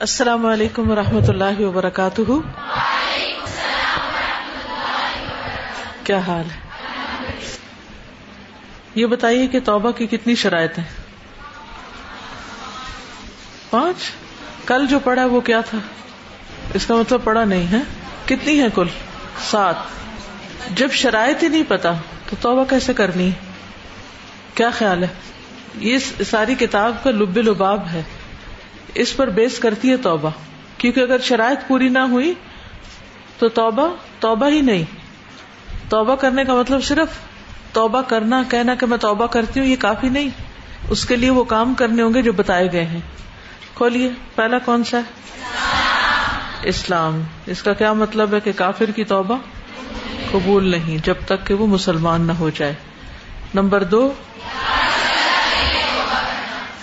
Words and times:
السلام 0.00 0.46
علیکم 0.46 0.90
و 0.90 0.94
رحمۃ 0.94 1.28
اللہ 1.28 1.60
وبرکاتہ۔ 1.60 2.20
کیا 6.04 6.18
حال 6.18 6.50
ہے؟ 6.50 6.60
یہ 8.94 9.06
بتائیے 9.06 9.46
کہ 9.46 9.60
توبہ 9.60 9.90
کی 9.90 10.06
کتنی 10.06 10.34
شرائط 10.34 10.78
ہیں؟ 10.78 10.84
پانچ؟ 13.70 13.96
کل 14.66 14.86
جو 14.86 14.98
پڑھا 14.98 15.26
وہ 15.26 15.40
کیا 15.40 15.60
تھا؟ 15.60 15.78
اس 16.74 16.86
کا 16.86 16.94
مطلب 16.94 17.24
پڑھا 17.24 17.44
نہیں 17.44 17.72
ہے۔ 17.72 17.80
کتنی 18.26 18.62
ہے 18.62 18.66
کل؟ 18.74 18.86
سات۔ 19.40 19.76
جب 20.74 20.92
شرائط 20.92 21.42
ہی 21.42 21.48
نہیں 21.48 21.64
پتا 21.68 21.92
تو 22.30 22.36
توبہ 22.40 22.64
کیسے 22.64 22.94
کرنی 22.94 23.30
کیا 24.54 24.70
خیال 24.70 25.02
ہے؟ 25.02 25.08
یہ 25.74 25.98
ساری 26.30 26.54
کتاب 26.54 26.96
کا 27.02 27.10
لب 27.10 27.36
لباب 27.36 27.86
ہے۔ 27.92 28.02
اس 28.94 29.16
پر 29.16 29.28
بیس 29.28 29.58
کرتی 29.58 29.90
ہے 29.90 29.96
توبہ، 29.96 30.30
کیونکہ 30.78 31.00
اگر 31.00 31.18
شرائط 31.18 31.68
پوری 31.68 31.88
نہ 31.88 31.98
ہوئی 31.98 32.34
تو 33.38 33.48
توبہ 33.48 33.94
توبہ 34.20 34.48
ہی 34.48 34.60
نہیں۔ 34.60 34.84
توبہ 35.88 36.14
کرنے 36.14 36.44
کا 36.44 36.54
مطلب 36.54 36.84
صرف 36.84 37.08
توبہ 37.72 38.02
کرنا، 38.02 38.42
کہنا 38.50 38.74
کہ 38.74 38.86
میں 38.86 38.98
توبہ 38.98 39.26
کرتی 39.26 39.60
ہوں، 39.60 39.66
یہ 39.66 39.76
کافی 39.78 40.08
نہیں۔ 40.08 40.28
اس 40.88 41.06
کے 41.06 41.16
لیے 41.16 41.30
وہ 41.30 41.44
کام 41.44 41.74
کرنے 41.74 42.02
ہوں 42.02 42.14
گے 42.14 42.22
جو 42.22 42.32
بتائے 42.32 42.72
گئے 42.72 42.86
ہیں۔ 42.86 43.00
کھولئے 43.74 44.10
پہلا 44.34 44.58
کون 44.58 44.84
سا 44.84 44.98
ہے؟ 44.98 45.02
اسلام۔ 46.62 47.22
اس 47.46 47.62
کا 47.62 47.72
کیا 47.72 47.92
مطلب 47.92 48.34
ہے 48.34 48.40
کہ 48.40 48.52
کافر 48.56 48.90
کی 48.90 49.04
توبہ 49.04 49.36
قبول 50.30 50.70
نہیں، 50.70 51.06
جب 51.06 51.14
تک 51.26 51.46
کہ 51.46 51.54
وہ 51.54 51.66
مسلمان 51.66 52.20
نہ 52.20 52.32
ہو 52.32 52.50
جائے۔ 52.50 52.74
نمبر 53.54 53.84
دو، 53.84 54.12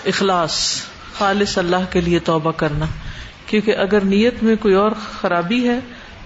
اخلاص۔ 0.04 0.82
خالص 1.18 1.58
اللہ 1.58 1.92
کے 1.92 2.00
لیے 2.00 2.18
توبہ 2.18 2.52
کرنا۔ 2.52 2.86
کیونکہ 3.46 3.76
اگر 3.76 4.00
نیت 4.00 4.42
میں 4.42 4.56
کوئی 4.60 4.74
اور 4.74 4.90
خرابی 5.20 5.68
ہے، 5.68 5.78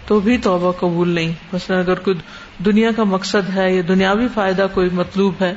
تو 0.06 0.20
بھی 0.20 0.38
توبہ 0.38 0.72
قبول 0.72 1.08
نہیں۔ 1.08 1.32
مثلاً 1.52 1.80
اگر 1.80 1.94
کوئی 1.94 2.16
دنیا 2.64 2.90
کا 2.96 3.04
مقصد 3.04 3.56
ہے 3.56 3.74
یا 3.74 3.82
دنیاوی 3.88 4.28
فائدہ 4.34 4.66
کوئی 4.74 4.88
مطلوب 4.92 5.34
ہے، 5.40 5.54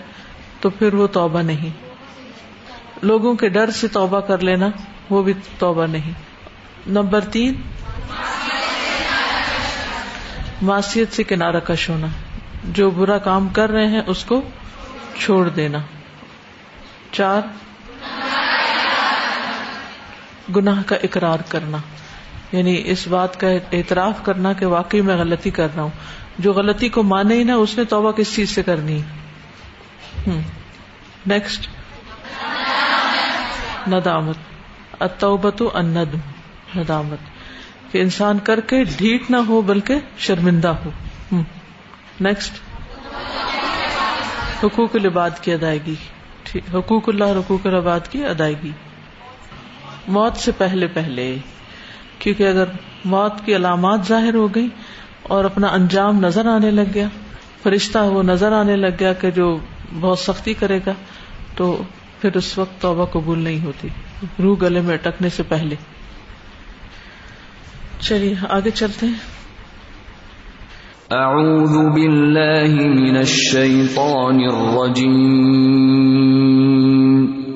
تو 0.60 0.70
پھر 0.70 0.94
وہ 0.94 1.08
توبہ 1.08 1.42
نہیں۔ 1.42 1.70
لوگوں 3.02 3.36
کے 3.36 3.50
ڈر 3.50 3.72
سے 3.72 3.88
توبہ 3.88 4.20
کر 4.20 4.40
لینا، 4.40 4.68
وہ 5.10 5.24
بھی 5.24 5.34
توبہ 5.60 5.86
نہیں۔ 5.86 6.12
نمبر 6.88 7.22
تین 7.22 7.54
معاشیت 10.62 11.14
سے 11.14 11.24
کنارہ 11.24 11.60
کش 11.60 11.90
ہونا۔ 11.90 12.08
جو 12.64 12.90
برا 12.90 13.18
کام 13.18 13.50
کر 13.50 13.70
رہے 13.70 13.88
ہیں، 13.88 14.02
اس 14.08 14.26
کو 14.26 14.42
چھوڑ 15.20 15.50
دینا۔ 15.50 15.78
چار 17.12 17.42
گناہ 20.56 20.82
کا 20.86 20.96
اقرار 21.04 21.40
کرنا۔ 21.50 21.78
یعنی 22.52 22.82
اس 22.86 23.08
بات 23.08 23.40
کا 23.40 23.48
اعتراف 23.72 24.24
کرنا 24.24 24.54
کہ 24.54 24.66
واقعی 24.66 25.02
میں 25.02 25.18
غلطی 25.18 25.50
کر 25.50 25.68
رہا 25.76 25.84
ہوں۔ 25.84 25.90
جو 26.40 26.54
غلطی 26.54 26.90
کو 26.90 27.04
مانے 27.04 27.36
ہی 27.36 27.44
نا 27.44 27.56
اس 27.56 27.78
نے 27.78 27.84
توبہ 27.84 28.12
کس 28.12 28.36
چیز 28.36 28.50
سے 28.50 28.64
کرنی؟ 28.64 29.02
نیکسٹ 31.28 31.68
ندامت۔ 33.88 34.38
اتوبت 35.00 35.64
اندم 35.74 36.18
ندامت۔ 36.80 37.18
کہ 37.92 37.98
انسان 37.98 38.40
کر 38.40 38.60
کے 38.60 38.84
ڈھیٹ 38.84 39.32
نہ 39.32 39.38
ہو، 39.38 39.62
بلکہ 39.62 39.96
شرمندہ 40.18 40.68
ہو۔ 40.68 40.90
نیکسٹ 42.20 42.54
حقوق 44.64 44.90
العباد 44.94 45.30
کی 45.42 45.54
ادائیگی۔ 45.54 45.96
حقوق 46.74 47.10
اللہ، 47.10 47.24
حقوق 47.24 47.68
العباد 47.68 48.00
کی 48.10 48.26
ادائیگی۔ 48.26 48.72
موت 50.08 50.38
سے 50.38 50.52
پہلے 50.58 50.88
پہلے، 50.88 51.38
کیونکہ 52.20 52.48
اگر 52.48 52.64
موت 53.06 53.34
کی 53.46 53.56
علامات 53.56 54.00
ظاہر 54.08 54.34
ہو 54.34 54.56
گئی 54.56 54.68
اور 55.24 55.46
اپنا 55.46 55.68
انجام 55.68 56.20
نظر 56.20 56.46
آنے 56.46 56.72
لگ 56.72 56.94
گیا، 56.94 57.08
فرشتہ 57.64 57.98
وہ 57.98 58.24
نظر 58.24 58.52
آنے 58.52 58.76
لگ 58.76 58.96
گیا 59.00 59.14
کہ 59.14 59.32
جو 59.32 59.58
بہت 60.00 60.20
سختی 60.20 60.54
کرے 60.54 60.80
گا، 60.86 60.94
تو 61.56 61.84
پھر 62.22 62.38
اس 62.38 62.58
وقت 62.58 62.82
توبہ 62.82 63.06
قبول 63.06 63.40
نہیں 63.40 63.66
ہوتی، 63.66 63.88
روح 64.44 64.58
گلے 64.62 64.82
میں 64.82 64.94
اٹکنے 64.94 65.30
سے 65.30 65.44
پہلے۔ 65.44 65.76
چلیے، 68.00 68.36
آگے 68.50 68.70
چلتے 68.70 69.06
ہیں۔ 69.06 69.44
اعوذ 71.12 71.94
باللہ 71.94 72.90
من 72.90 73.18
الشیطان 73.18 74.36
الرجیم۔ 74.36 75.93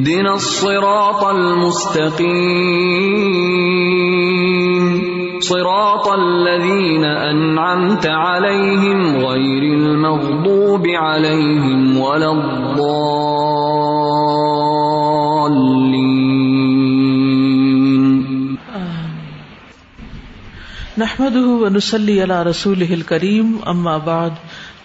اهدنا 0.00 0.34
الصراط 0.34 1.24
المستقيم. 1.24 2.30
صراط 5.40 6.08
الذين 6.08 7.04
أنعمت 7.04 8.06
عليهم 8.06 9.16
غير 9.16 9.62
المغضوب 9.62 10.86
عليهم 10.86 11.98
ولا 11.98 12.32
الضالين. 12.32 12.96
نحمده 20.98 21.46
ونصلي 21.46 22.22
على 22.22 22.42
رسوله 22.42 22.94
الكريم، 22.94 23.60
أما 23.68 23.98
بعد، 23.98 24.32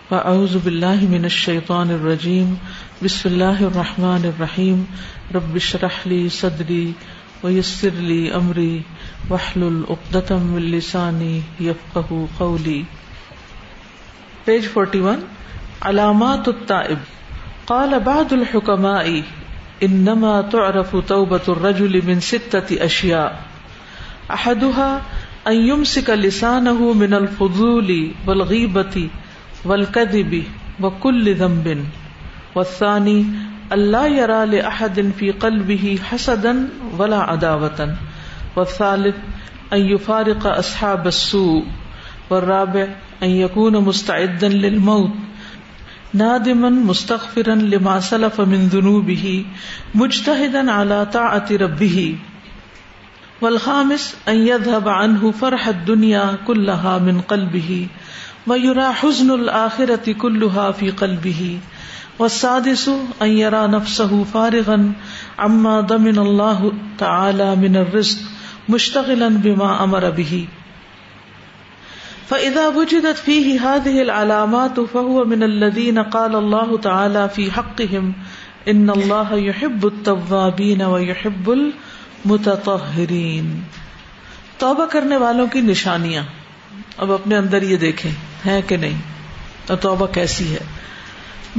فأعوذ 0.10 0.60
بالله 0.66 1.08
من 1.12 1.26
الشيطان 1.26 1.92
الرجيم. 1.92 2.58
بسم 3.06 3.30
اللہ 3.30 3.62
الرحمن 3.62 4.22
الرحیم. 4.24 4.84
رب 5.36 5.56
اشرح 5.56 6.08
لي 6.08 6.30
صدری 6.30 6.92
ويسر 7.44 7.90
لي 7.96 8.32
امری. 8.32 8.80
واحلل 9.30 9.82
عقدة 9.90 10.38
من 10.38 10.62
لساني 10.62 11.42
يفقهوا 11.60 12.28
قولي 12.38 12.84
پیج 14.46 14.66
41 14.78 15.20
علامات 15.82 16.48
التائب. 16.48 16.98
قال 17.66 18.00
بعض 18.00 18.34
الحكماء 18.34 19.22
انما 19.84 20.42
تعرف 20.42 20.96
توبة 21.08 21.42
الرجل 21.50 22.02
من 22.06 22.20
ستة 22.20 22.86
اشياء 22.86 23.44
احدها 24.32 25.02
ان 25.48 25.54
يمسك 25.54 26.10
لسانه 26.10 26.94
من 26.94 27.14
الفضول 27.14 28.12
والغيبة 28.28 29.10
والكذب 29.66 30.44
وكل 30.82 31.36
ذنب. 31.36 31.86
والثاني 32.56 33.26
اللہ 33.72 34.06
يرى 34.06 34.46
لأحد 34.46 35.12
في 35.20 35.32
قلبه 35.32 36.00
حسدا 36.04 36.70
ولا 36.98 37.18
عداوة 37.18 37.96
والثالث، 38.56 39.16
ان 39.74 39.78
يفارق 39.78 40.48
اصحاب 40.48 41.08
السوء. 41.08 41.64
والرابع، 42.30 42.88
ان 43.24 43.30
يكون 43.30 43.78
مستعدا 43.78 44.50
للموت. 44.50 45.12
نادما 46.14 46.70
مستغفرا 46.70 47.56
لما 47.56 48.00
سلف 48.00 48.42
من 48.42 48.68
ذنوبه 48.68 49.46
مجتهدا 49.96 50.72
على 50.72 51.06
طاعة 51.06 51.46
ربه 51.52 52.16
والخامس، 53.42 54.18
ان 54.28 54.48
يذهب 54.48 54.90
عنه 54.90 55.32
فرح 55.32 55.68
الدنيا 55.68 56.38
كلها 56.48 56.98
من 56.98 57.22
قلبه 57.22 57.88
ويرى 58.48 58.94
حزن 58.94 59.32
الآخرة 59.32 60.12
كلها 60.12 60.72
في 60.72 60.90
قلبه 60.92 61.60
والسادس 62.20 62.90
ان 63.22 63.28
يرى 63.28 63.68
نفسه 63.68 64.24
فارغا 64.24 64.94
عما 65.38 65.82
ضمن 65.82 66.20
الله 66.20 66.72
تعالى 66.98 67.56
من 67.56 67.76
الرزق 67.76 68.18
مشتغلا 68.70 69.28
بما 69.28 69.84
امر 69.84 70.10
به. 70.10 70.48
فاذا 72.30 72.68
وجدت 72.68 73.18
فيه 73.18 73.62
هذه 73.62 74.02
العلامات 74.02 74.80
فهو 74.92 75.26
من 75.26 75.44
الذين 75.44 76.04
قال 76.04 76.36
الله 76.36 76.78
تعالى 76.78 77.30
في 77.34 77.52
حقهم 77.52 78.12
ان 78.68 78.90
الله 78.90 79.38
يحب 79.38 79.86
التوابين 79.86 80.82
ويحب 80.82 81.50
المتطهرين. 81.50 83.60
توبہ 84.58 84.86
کرنے 84.86 85.18
والوں 85.18 85.48
کی 85.48 85.62
نشانیاں. 85.62 86.24
اب 86.98 87.12
اپنے 87.12 87.38
اندر 87.38 87.62
یہ 87.62 87.78
دیکھیں، 87.78 88.12
ہیں 88.46 88.62
کہ 88.68 88.78
نہیں؟ 88.78 89.02
تو 89.66 89.76
توبہ 89.76 90.08
کیسی 90.08 90.54
ہے؟ 90.54 90.60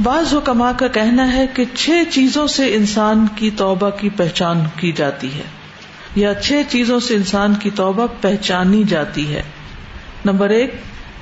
بعض 0.03 0.33
حکما 0.33 0.71
کا 0.71 0.87
کہنا 0.87 1.33
ہے 1.33 1.45
کہ 1.53 1.65
چھ 1.75 1.89
چیزوں 2.11 2.47
سے 2.47 2.75
انسان 2.75 3.25
کی 3.35 3.49
توبہ 3.49 3.89
کی 3.89 4.09
پہچان 4.09 4.59
کی 4.75 4.91
جاتی 4.91 5.33
ہے، 5.33 5.41
یا 6.15 6.33
چھ 6.33 6.61
چیزوں 6.69 6.99
سے 6.99 7.15
انسان 7.15 7.53
کی 7.55 7.69
توبہ 7.69 8.07
پہچانی 8.21 8.83
جاتی 8.83 9.33
ہے۔ 9.33 9.43
نمبر 10.25 10.49
ایک، 10.49 10.73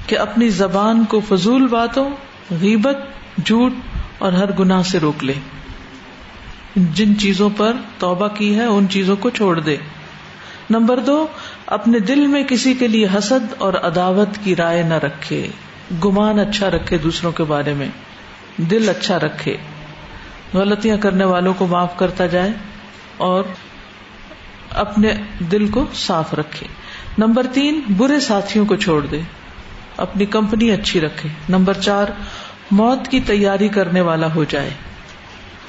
کہ 0.08 0.20
اپنی 0.20 0.50
زبان 0.50 1.04
کو 1.04 1.22
فضول 1.30 1.68
باتوں، 1.68 2.10
غیبت، 2.62 2.98
جھوٹ 3.46 3.74
اور 4.18 4.34
ہر 4.34 4.52
گناہ 4.60 4.82
سے 4.82 5.00
روک 5.00 5.24
لے۔ 5.24 5.34
جن 6.76 7.18
چیزوں 7.18 7.50
پر 7.58 7.74
توبہ 8.00 8.28
کی 8.28 8.56
ہے، 8.56 8.66
ان 8.66 8.90
چیزوں 8.90 9.16
کو 9.16 9.30
چھوڑ 9.30 9.60
دے۔ 9.60 9.78
نمبر 10.70 11.00
دو، 11.00 11.28
اپنے 11.66 12.00
دل 12.00 12.28
میں 12.28 12.44
کسی 12.44 12.74
کے 12.74 12.88
لیے 12.88 13.08
حسد 13.18 13.54
اور 13.58 13.74
عداوت 13.74 14.28
کی 14.44 14.56
رائے 14.56 14.84
نہ 14.84 14.94
رکھے۔ 14.94 15.48
گمان 16.06 16.40
اچھا 16.40 16.70
رکھے 16.70 16.98
دوسروں 16.98 17.32
کے 17.32 17.44
بارے 17.44 17.74
میں۔ 17.74 17.88
دل 18.58 18.90
اچھا 18.90 19.20
رکھے۔ 19.20 19.58
غلطیاں 20.54 20.98
کرنے 20.98 21.26
والوں 21.26 21.54
کو 21.58 21.68
معاف 21.68 21.98
کرتا 21.98 22.26
جائے 22.26 22.50
اور 23.18 23.44
اپنے 24.70 25.14
دل 25.40 25.68
کو 25.68 25.86
صاف 25.94 26.34
رکھے۔ 26.34 26.68
نمبر 27.18 27.46
تین، 27.54 27.82
برے 27.98 28.20
ساتھیوں 28.20 28.66
کو 28.66 28.76
چھوڑ 28.76 29.06
دے۔ 29.06 29.20
اپنی 29.98 30.26
کمپنی 30.26 30.72
اچھی 30.72 31.02
رکھے۔ 31.02 31.30
نمبر 31.50 31.74
چار، 31.74 32.06
موت 32.72 33.08
کی 33.08 33.20
تیاری 33.20 33.68
کرنے 33.68 34.02
والا 34.02 34.28
ہو 34.36 34.44
جائے۔ 34.44 34.70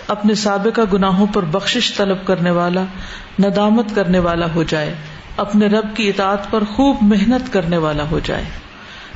اپنے 0.08 0.34
سابقہ 0.34 0.80
گناہوں 0.92 1.26
پر 1.32 1.44
بخش 1.44 1.92
طلب 1.96 2.26
کرنے 2.26 2.50
والا، 2.50 2.82
ندامت 3.38 3.86
کرنے 3.94 4.18
والا 4.18 4.46
ہو 4.54 4.62
جائے۔ 4.62 4.94
اپنے 5.36 5.66
رب 5.66 5.96
کی 5.96 6.08
اطاعت 6.08 6.50
پر 6.50 6.64
خوب 6.64 6.96
محنت 7.00 7.52
کرنے 7.52 7.76
والا 7.76 8.04
ہو 8.10 8.18
جائے۔ 8.24 8.44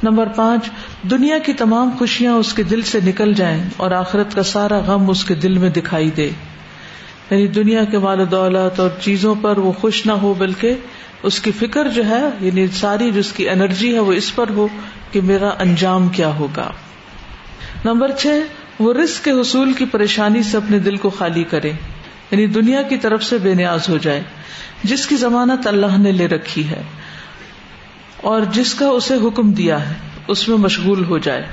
نمبر 0.03 0.29
پانچ، 0.37 0.71
دنیا 1.03 1.39
کی 1.39 1.53
تمام 1.53 1.91
خوشیاں 1.99 2.33
اس 2.33 2.53
کے 2.53 2.63
دل 2.63 2.83
سے 2.83 2.99
نکل 3.05 3.33
جائیں 3.33 3.65
اور 3.77 3.91
آخرت 3.91 4.35
کا 4.35 4.43
سارا 4.43 4.79
غم 4.79 5.11
اس 5.11 5.25
کے 5.25 5.35
دل 5.35 5.59
میں 5.59 5.71
دکھائی 5.71 6.11
دے۔ 6.11 6.31
یعنی 7.31 7.47
دنیا 7.47 7.85
کے 7.85 7.99
مال 7.99 8.21
و 8.21 8.25
دولت 8.25 8.81
اور 8.81 8.91
چیزوں 9.01 9.35
پر 9.43 9.59
وہ 9.59 9.73
خوش 9.73 10.07
نہ 10.07 10.13
ہو، 10.13 10.35
بلکہ 10.35 10.75
اس 11.23 11.41
کی 11.41 11.51
فکر 11.53 11.89
جو 11.89 12.05
ہے 12.05 12.23
یعنی 12.41 12.67
ساری 12.67 13.11
جس 13.11 13.33
کی 13.33 13.49
انرجی 13.49 13.95
ہے، 13.95 13.99
وہ 13.99 14.13
اس 14.13 14.35
پر 14.35 14.51
ہو 14.51 14.69
کہ 15.11 15.21
میرا 15.21 15.51
انجام 15.59 16.09
کیا 16.09 16.29
ہوگا۔ 16.29 16.71
نمبر 17.85 18.11
چھ، 18.13 18.27
وہ 18.79 18.95
رسک 18.95 19.25
کے 19.25 19.31
حصول 19.31 19.73
کی 19.73 19.85
پریشانی 19.85 20.43
سے 20.43 20.57
اپنے 20.57 20.79
دل 20.79 20.97
کو 20.97 21.11
خالی 21.11 21.45
کرے۔ 21.45 21.73
یعنی 22.31 22.47
دنیا 22.47 22.83
کی 22.83 22.97
طرف 22.97 23.25
سے 23.25 23.39
بے 23.39 23.55
نیاز 23.55 23.89
ہو 23.89 23.99
جائے۔ 23.99 24.23
جس 24.85 25.07
کی 25.07 25.17
ضمانت 25.17 25.67
اللہ 25.67 25.99
نے 25.99 26.13
لے 26.13 26.27
رکھی 26.27 26.69
ہے۔ 26.69 26.83
اور 28.23 28.43
جس 28.43 28.75
کا 28.75 28.87
اسے 28.87 29.15
حکم 29.15 29.53
دیا 29.53 29.89
ہے، 29.89 29.95
اس 30.29 30.49
میں 30.49 30.57
مشغول 30.57 31.05
ہو 31.05 31.19
جائے۔ 31.19 31.47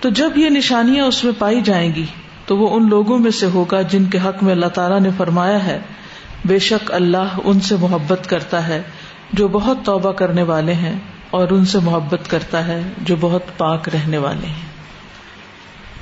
تو 0.00 0.08
جب 0.08 0.38
یہ 0.38 0.48
نشانیاں 0.48 1.04
اس 1.04 1.24
میں 1.24 1.32
پائی 1.38 1.60
جائیں 1.60 1.94
گی، 1.94 2.06
تو 2.46 2.56
وہ 2.56 2.76
ان 2.76 2.88
لوگوں 2.88 3.18
میں 3.18 3.30
سے 3.30 3.46
ہوگا 3.46 3.82
جن 3.82 4.04
کے 4.04 4.18
حق 4.18 4.42
میں 4.42 4.52
اللہ 4.52 4.66
تعالیٰ 4.66 5.00
نے 5.00 5.08
فرمایا 5.16 5.64
ہے۔ 5.66 5.80
بے 6.44 6.58
شک 6.58 6.92
اللہ 6.92 7.38
ان 7.44 7.60
سے 7.60 7.76
محبت 7.76 8.28
کرتا 8.28 8.68
ہے 8.68 8.82
جو 9.32 9.48
بہت 9.48 9.78
توبہ 9.84 10.12
کرنے 10.12 10.42
والے 10.42 10.72
ہیں 10.72 10.98
اور 11.30 11.48
ان 11.50 11.64
سے 11.64 11.78
محبت 11.78 12.30
کرتا 12.30 12.66
ہے 12.66 12.82
جو 12.98 13.16
بہت 13.20 13.42
پاک 13.56 13.88
رہنے 13.88 14.18
والے 14.18 14.46
ہیں۔ 14.46 14.72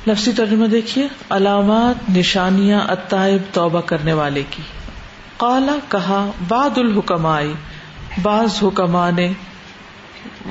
لفظی 0.06 0.32
ترجمہ 0.32 0.66
دیکھیے۔ 0.66 1.08
علامات 1.30 2.10
نشانیاں 2.16 2.80
اتائب 2.80 3.54
توبہ 3.54 3.80
کرنے 3.80 4.12
والے 4.12 4.42
کی۔ 4.50 4.62
کالا 5.36 5.76
کہا 5.88 6.30
باد 6.48 6.78
الحکم 6.78 7.26
آئی 7.26 7.52
بعض 8.22 8.62
حکما 8.62 9.10
نے 9.10 9.32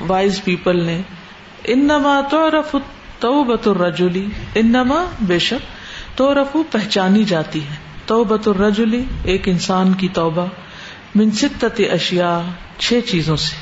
وائز 0.06 0.44
پیپل 0.44 0.84
نے، 0.84 1.00
انما 1.64 2.20
تو 2.30 2.50
رف 2.50 2.76
تو 3.18 3.44
بت 3.44 3.68
الرجلی 3.68 4.26
انما 4.54 5.04
بے 5.20 5.38
شک 5.38 5.66
تو 6.18 6.34
رفو 6.34 6.62
پہچانی 6.62 7.24
جاتی 7.24 7.62
ہے۔ 7.62 7.74
تو 8.06 8.24
بت 8.24 8.48
الرجلی 8.48 9.04
ایک 9.24 9.48
انسان 9.48 9.92
کی 9.92 10.08
توبہ 10.08 10.46
منستت 11.14 11.80
اشیا 11.92 12.42
چھ 12.78 12.98
چیزوں 13.08 13.36
سے۔ 13.36 13.56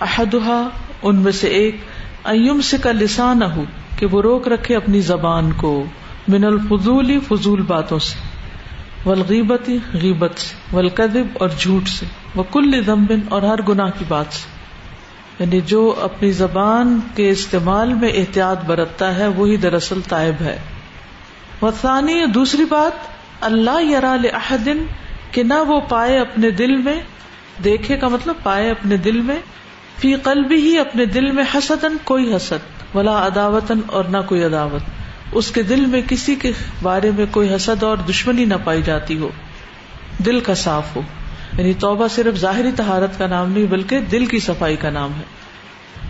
احدہ 0.00 0.68
ان 1.02 1.16
میں 1.16 1.32
سے 1.32 1.48
ایک 1.48 1.76
ایم 2.24 2.60
سے 2.60 2.78
کا 2.78 2.92
لسان 2.92 3.42
ہو 3.42 3.64
کہ 3.98 4.06
وہ 4.06 4.22
روک 4.22 4.48
رکھے 4.48 4.76
اپنی 4.76 5.00
زبان 5.00 5.52
کو 5.52 5.84
من 6.28 6.44
الفضولی 6.44 7.18
فضول 7.20 7.62
باتوں 7.62 7.98
سے۔ 7.98 8.28
ولغیبتی 9.08 9.78
غیبت 9.94 10.38
سے۔ 10.38 10.76
ولقدب 10.76 11.26
اور 11.34 11.48
جھوٹ 11.58 11.88
سے۔ 11.88 12.06
وہ 12.34 12.42
کل 12.42 12.86
دمبن 12.86 13.20
اور 13.28 13.42
ہر 13.42 13.62
گناہ 13.62 13.90
کی 13.98 14.04
بات 14.08 14.26
سے۔ 14.30 14.62
یعنی 15.38 15.60
جو 15.60 15.94
اپنی 16.00 16.30
زبان 16.30 17.00
کے 17.14 17.30
استعمال 17.30 17.94
میں 17.94 18.08
احتیاط 18.14 18.64
برتتا 18.64 19.18
ہے، 19.18 19.26
وہی 19.26 19.56
دراصل 19.56 20.00
طائب 20.08 20.42
ہے۔ 20.42 20.58
وسانی 21.62 22.26
دوسری 22.26 22.64
بات، 22.64 22.92
اللہ 23.40 23.82
یار 23.82 24.02
احدن 24.02 24.84
کہ 25.30 25.42
نہ 25.42 25.54
وہ 25.54 25.80
پائے 25.80 26.18
اپنے 26.18 26.50
دل 26.50 26.76
میں، 26.76 27.00
دیکھے 27.64 27.96
کا 27.96 28.08
مطلب 28.08 28.34
پائے 28.42 28.70
اپنے 28.70 28.96
دل 28.96 29.20
میں، 29.20 29.38
فی 29.98 30.14
قلبی 30.14 30.56
ہی 30.56 30.78
اپنے 30.78 31.04
دل 31.04 31.30
میں 31.30 31.44
حسدن 31.54 31.96
کوئی 32.04 32.36
حسد، 32.36 32.96
ولا 32.96 33.26
عداوتن 33.26 33.80
اور 33.86 34.04
نہ 34.04 34.18
کوئی 34.26 34.44
عداوت۔ 34.44 34.82
اس 35.32 35.50
کے 35.50 35.62
دل 35.62 35.86
میں 35.86 36.02
کسی 36.08 36.34
کے 36.34 36.52
بارے 36.82 37.10
میں 37.10 37.26
کوئی 37.30 37.54
حسد 37.54 37.82
اور 37.82 37.96
دشمنی 37.96 38.44
نہ 38.44 38.54
پائی 38.64 38.82
جاتی 38.82 39.18
ہو۔ 39.18 39.28
دل 40.26 40.40
کا 40.40 40.54
صاف 40.54 40.96
ہو۔ 40.96 41.02
یعنی 41.58 41.72
توبہ 41.72 42.08
صرف 42.08 42.34
ظاہری 42.34 42.70
تہارت 42.76 43.18
کا 43.18 43.26
نام 43.26 43.52
نہیں 43.52 43.66
بلکہ 43.66 43.98
دل 44.00 44.26
کی 44.26 44.38
صفائی 44.38 44.76
کا 44.76 44.90
نام 44.90 45.10
ہے۔ 45.12 45.42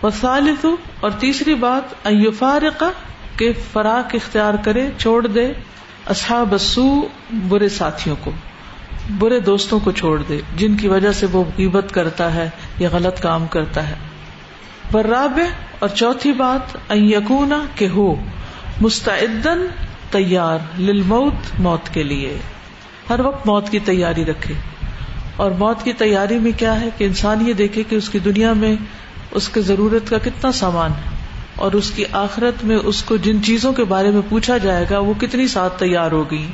وسالت 0.03 0.65
اور 0.99 1.11
تیسری 1.11 1.55
بات 1.55 2.07
فارقہ 2.39 2.85
کے 3.37 3.53
فراق 3.73 4.15
اختیار 4.15 4.53
کرے، 4.63 4.89
چھوڑ 4.97 5.27
دے، 5.27 5.53
اصحاب 6.05 6.53
سو 6.59 7.07
برے 7.31 7.69
ساتھیوں 7.69 8.15
کو، 8.23 8.31
برے 9.17 9.39
دوستوں 9.39 9.79
کو 9.79 9.91
چھوڑ 9.91 10.23
دے، 10.29 10.39
جن 10.55 10.77
کی 10.77 10.87
وجہ 10.87 11.11
سے 11.11 11.25
وہ 11.31 11.43
قیبت 11.55 11.85
کرتا 11.91 12.35
ہے 12.35 12.49
یا 12.79 12.89
غلط 12.91 13.21
کام 13.21 13.47
کرتا 13.47 13.89
ہے۔ 13.89 13.93
براب 14.91 15.39
اور 15.79 15.89
چوتھی 15.89 16.31
بات 16.31 16.91
یقونا 16.95 17.65
کہ 17.75 17.87
ہو 17.87 18.15
مستعدن 18.81 19.65
تیار، 20.11 20.57
للموت، 20.79 21.59
موت 21.59 21.93
کے 21.93 22.03
لیے۔ 22.03 22.37
ہر 23.09 23.19
وقت 23.19 23.47
موت 23.47 23.69
کی 23.69 23.79
تیاری 23.79 24.25
رکھے۔ 24.25 24.53
اور 25.35 25.51
موت 25.51 25.83
کی 25.83 25.93
تیاری 25.93 26.39
میں 26.39 26.51
کیا 26.57 26.81
ہے 26.81 26.89
کہ 26.97 27.03
انسان 27.03 27.47
یہ 27.47 27.53
دیکھے 27.53 27.83
کہ 27.83 27.95
اس 27.95 28.09
کی 28.09 28.19
دنیا 28.19 28.53
میں 28.53 28.75
اس 29.31 29.49
کے 29.49 29.61
ضرورت 29.61 30.09
کا 30.09 30.17
کتنا 30.17 30.51
سامان 30.51 30.91
ہے 30.91 31.15
اور 31.55 31.71
اس 31.71 31.91
کی 31.91 32.03
آخرت 32.11 32.63
میں 32.63 32.77
اس 32.83 33.03
کو 33.03 33.17
جن 33.17 33.43
چیزوں 33.43 33.73
کے 33.73 33.83
بارے 33.83 34.11
میں 34.11 34.21
پوچھا 34.29 34.57
جائے 34.57 34.85
گا، 34.89 34.99
وہ 34.99 35.13
کتنی 35.21 35.47
ساتھ 35.47 35.79
تیار 35.79 36.11
ہوگی؟ 36.11 36.47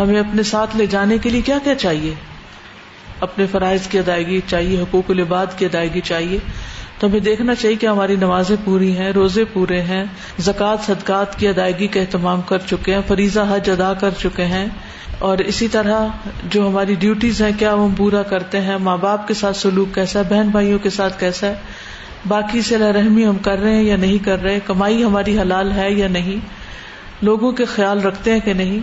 ہمیں 0.00 0.20
اپنے 0.20 0.42
ساتھ 0.42 0.76
لے 0.76 0.86
جانے 0.86 1.18
کے 1.18 1.30
لیے 1.30 1.40
کیا 1.40 1.58
کیا 1.64 1.74
چاہیے؟ 1.74 2.14
اپنے 3.20 3.46
فرائض 3.46 3.86
کی 3.86 3.98
ادائیگی 3.98 4.40
چاہیے، 4.46 4.80
حقوق 4.80 5.10
العباد 5.10 5.46
کی 5.56 5.64
ادائیگی 5.64 6.00
چاہیے۔ 6.00 6.38
تو 6.98 7.06
ہمیں 7.06 7.20
دیکھنا 7.20 7.54
چاہیے 7.54 7.76
کہ 7.76 7.86
ہماری 7.86 8.16
نمازیں 8.16 8.56
پوری 8.64 8.96
ہیں، 8.96 9.12
روزے 9.12 9.44
پورے 9.44 9.82
ہیں، 9.82 10.04
زکوٰۃ، 10.38 10.76
صدقات 10.86 11.38
کی 11.38 11.48
ادائیگی 11.48 11.86
کا 11.86 12.00
اہتمام 12.00 12.40
کر 12.40 12.58
چکے 12.58 12.94
ہیں، 12.94 13.00
فریضہ 13.08 13.40
حج 13.50 13.70
ادا 13.70 13.92
کر 13.92 14.10
چکے 14.20 14.44
ہیں۔ 14.44 14.66
اور 15.22 15.38
اسی 15.38 15.68
طرح 15.68 16.06
جو 16.44 16.68
ہماری 16.68 16.94
ڈیوٹیز 16.94 17.42
ہیں، 17.42 17.50
کیا 17.58 17.74
ہم 17.74 17.94
پورا 17.96 18.22
کرتے 18.22 18.60
ہیں؟ 18.60 18.76
ماں 18.76 18.96
باپ 18.96 19.28
کے 19.28 19.34
ساتھ 19.34 19.56
سلوک 19.56 19.94
کیسا 19.94 20.20
ہے؟ 20.20 20.24
بہن 20.24 20.48
بھائیوں 20.48 20.78
کے 20.78 20.90
ساتھ 20.90 21.20
کیسا 21.20 21.46
ہے؟ 21.46 21.54
باقی 22.28 22.60
سے 22.60 22.78
رحمی 22.78 23.26
ہم 23.26 23.36
کر 23.36 23.58
رہے 23.58 23.76
ہیں 23.76 23.82
یا 23.82 23.96
نہیں 23.96 24.24
کر 24.24 24.42
رہے؟ 24.42 24.58
کمائی 24.66 25.04
ہماری 25.04 25.38
حلال 25.38 25.72
ہے 25.72 25.92
یا 25.92 26.08
نہیں؟ 26.08 26.46
لوگوں 27.24 27.52
کے 27.52 27.64
خیال 27.64 28.00
رکھتے 28.00 28.32
ہیں 28.32 28.40
کہ 28.40 28.52
نہیں؟ 28.52 28.78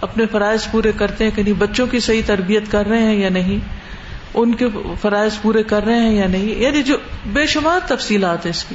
اپنے 0.00 0.26
فرائض 0.26 0.70
پورے 0.70 0.92
کرتے 0.96 1.24
ہیں 1.24 1.30
کہ 1.34 1.42
نہیں؟ 1.42 1.54
بچوں 1.54 1.86
کی 1.86 2.00
صحیح 2.00 2.22
تربیت 2.26 2.62
کر 2.70 2.86
رہے 2.86 3.02
ہیں 3.02 3.16
یا 3.16 3.28
نہیں؟ 3.28 3.58
ان 4.34 4.54
کے 4.54 4.66
فرائض 5.00 5.32
پورے 5.42 5.62
کر 5.62 5.84
رہے 5.84 6.00
ہیں 6.00 6.14
یا 6.14 6.26
نہیں؟ 6.26 6.58
یعنی 6.58 6.82
جو 6.82 6.96
بے 7.26 7.46
شمار 7.46 7.80
تفصیلات 7.86 8.46
ہیں 8.46 8.50
اس 8.50 8.64
کی۔ 8.64 8.74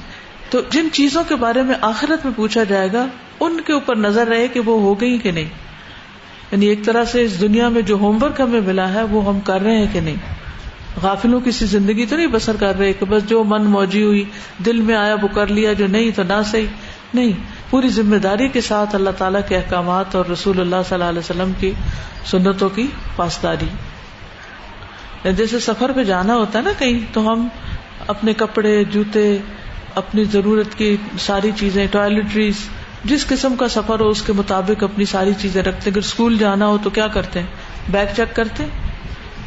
تو 0.49 0.61
جن 0.71 0.87
چیزوں 0.91 1.23
کے 1.27 1.35
بارے 1.35 1.61
میں 1.61 1.75
آخرت 1.81 2.25
میں 2.25 2.33
پوچھا 2.35 2.63
جائے 2.63 2.89
گا، 2.93 3.07
ان 3.39 3.61
کے 3.61 3.73
اوپر 3.73 3.95
نظر 3.95 4.27
رہے 4.27 4.47
کہ 4.47 4.59
وہ 4.59 4.81
ہو 4.81 5.01
گئی 5.01 5.17
کہ 5.17 5.31
نہیں؟ 5.31 5.64
یعنی 6.51 6.65
ایک 6.65 6.85
طرح 6.85 7.05
سے 7.05 7.23
اس 7.23 7.41
دنیا 7.41 7.69
میں 7.69 7.81
جو 7.81 7.95
ہوم 7.95 8.23
ورک 8.23 8.41
ہمیں 8.41 8.61
ملا 8.61 8.93
ہے، 8.93 9.03
وہ 9.03 9.25
ہم 9.25 9.39
کر 9.39 9.61
رہے 9.61 9.77
ہیں 9.77 9.87
کہ 9.93 9.99
نہیں؟ 9.99 10.15
غافلوں 11.01 11.39
کسی 11.45 11.65
زندگی 11.65 12.05
تو 12.05 12.15
نہیں 12.15 12.27
بسر 12.27 12.55
کر 12.59 12.77
رہے 12.77 12.93
کہ 12.93 13.05
بس 13.05 13.29
جو 13.29 13.43
من 13.43 13.63
موجی 13.63 14.03
ہوئی، 14.03 14.23
دل 14.65 14.81
میں 14.81 14.95
آیا 14.95 15.15
وہ 15.21 15.27
کر 15.27 15.47
لیا، 15.47 15.73
جو 15.73 15.87
نہیں 15.87 16.11
تو 16.11 16.23
نہ 16.23 16.41
صحیح۔ 16.51 16.65
نہیں، 17.13 17.31
پوری 17.69 17.89
ذمہ 17.89 18.15
داری 18.15 18.47
کے 18.47 18.61
ساتھ 18.61 18.95
اللہ 18.95 19.09
تعالیٰ 19.17 19.41
کے 19.47 19.55
احکامات 19.55 20.15
اور 20.15 20.25
رسول 20.25 20.59
اللہ 20.59 20.75
صلی 20.89 20.93
اللہ 20.93 21.03
علیہ 21.03 21.19
وسلم 21.19 21.51
کی 21.59 21.71
سنتوں 22.25 22.69
کی 22.69 22.87
پاسداری۔ 23.15 23.67
یعنی 25.23 25.35
جیسے 25.35 25.59
سفر 25.59 25.91
پہ 25.95 26.03
جانا 26.03 26.35
ہوتا 26.35 26.59
ہے 26.59 26.63
نا 26.63 26.71
کہیں، 26.77 26.99
تو 27.13 27.31
ہم 27.31 27.47
اپنے 28.07 28.33
کپڑے، 28.33 28.83
جوتے، 28.83 29.37
اپنی 29.95 30.23
ضرورت 30.23 30.77
کی 30.77 30.97
ساری 31.19 31.51
چیزیں، 31.55 31.87
ٹوائلٹریز 31.91 32.55
جس 33.05 33.27
قسم 33.27 33.55
کا 33.55 33.67
سفر 33.67 33.99
ہو، 33.99 34.09
اس 34.09 34.21
کے 34.21 34.33
مطابق 34.33 34.83
اپنی 34.83 35.05
ساری 35.05 35.31
چیزیں 35.37 35.63
رکھتے 35.63 35.89
اگر 35.89 35.99
اسکول 35.99 36.37
جانا 36.37 36.67
ہو 36.67 36.77
تو 36.83 36.89
کیا 36.89 37.07
کرتے 37.07 37.39
ہیں؟ 37.39 37.47
بیگ 37.89 38.05
چیک 38.15 38.35
کرتے 38.35 38.65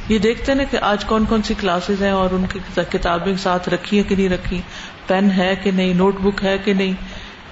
یہ 0.09 0.19
دیکھتے 0.19 0.55
نا 0.55 0.63
کہ 0.71 0.79
آج 0.81 1.05
کون 1.05 1.25
کون 1.25 1.43
سی 1.43 1.55
کلاسز 1.61 2.03
ہیں 2.03 2.11
اور 2.11 2.29
ان 2.33 2.45
کی 2.53 2.59
کتابیں 2.91 3.37
ساتھ 3.37 3.69
رکھی 3.69 3.99
ہے 3.99 4.03
کہ 4.03 4.17
نہیں 4.17 4.29
رکھی؟ 4.29 4.61
پین 5.07 5.31
ہے 5.31 5.55
کہ 5.63 5.71
نہیں؟ 5.71 5.95
نوٹ 5.95 6.17
بک 6.21 6.45
ہے 6.45 6.59
کہ 6.59 6.73
نہیں؟ 6.75 6.93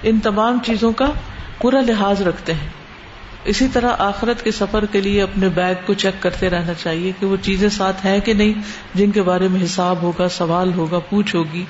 ان 0.02 0.18
تمام 0.18 0.58
چیزوں 0.64 0.92
کا 0.92 1.10
پورا 1.60 1.80
لحاظ 1.80 2.22
رکھتے 2.22 2.54
ہیں۔ 2.54 2.68
اسی 3.44 3.68
طرح 3.72 3.90
آخرت 3.98 4.44
کے 4.44 4.50
سفر 4.50 4.84
کے 4.84 5.00
لیے 5.00 5.22
اپنے 5.22 5.48
بیگ 5.48 5.74
کو 5.86 5.94
چیک 5.94 6.22
کرتے 6.22 6.50
رہنا 6.50 6.74
چاہیے 6.74 7.12
کہ 7.20 7.26
وہ 7.26 7.36
چیزیں 7.42 7.68
ساتھ 7.68 8.06
ہیں 8.06 8.20
کہ 8.20 8.32
نہیں، 8.32 8.52
جن 8.94 9.10
کے 9.10 9.22
بارے 9.22 9.48
میں 9.48 9.64
حساب 9.64 10.02
ہوگا، 10.02 10.28
سوال 10.28 10.72
ہوگا، 10.72 10.98
پوچھ 10.98 11.36
ہوگی۔ 11.36 11.64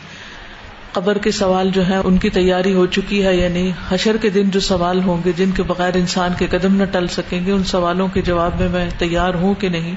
قبر 0.97 1.19
کے 1.19 1.31
سوال 1.31 1.71
جو 1.71 1.87
ہے 1.87 1.97
ان 1.97 2.17
کی 2.17 2.31
تیاری 2.31 2.75
ہو 2.75 2.87
چکی 2.87 3.27
ہے 3.27 3.37
یا 3.37 3.49
نہیں 3.49 3.73
حشر 3.89 4.17
کے 4.17 4.31
دن 4.31 4.51
جو 4.51 4.61
سوال 4.61 5.03
ہوں 5.03 5.21
گے، 5.25 5.33
جن 5.37 5.51
کے 5.51 5.63
بغیر 5.63 5.97
انسان 5.97 6.31
کے 6.39 6.47
قدم 6.47 6.77
نہ 6.77 6.85
ٹل 6.85 7.07
سکیں 7.07 7.47
گے، 7.47 7.53
ان 7.53 7.65
سوالوں 7.65 8.09
کے 8.09 8.23
جواب 8.23 8.61
میں 8.61 8.69
میں 8.69 8.91
تیار 8.99 9.35
ہوں 9.35 9.55
کہ 9.55 9.69
نہیں؟ 9.69 9.95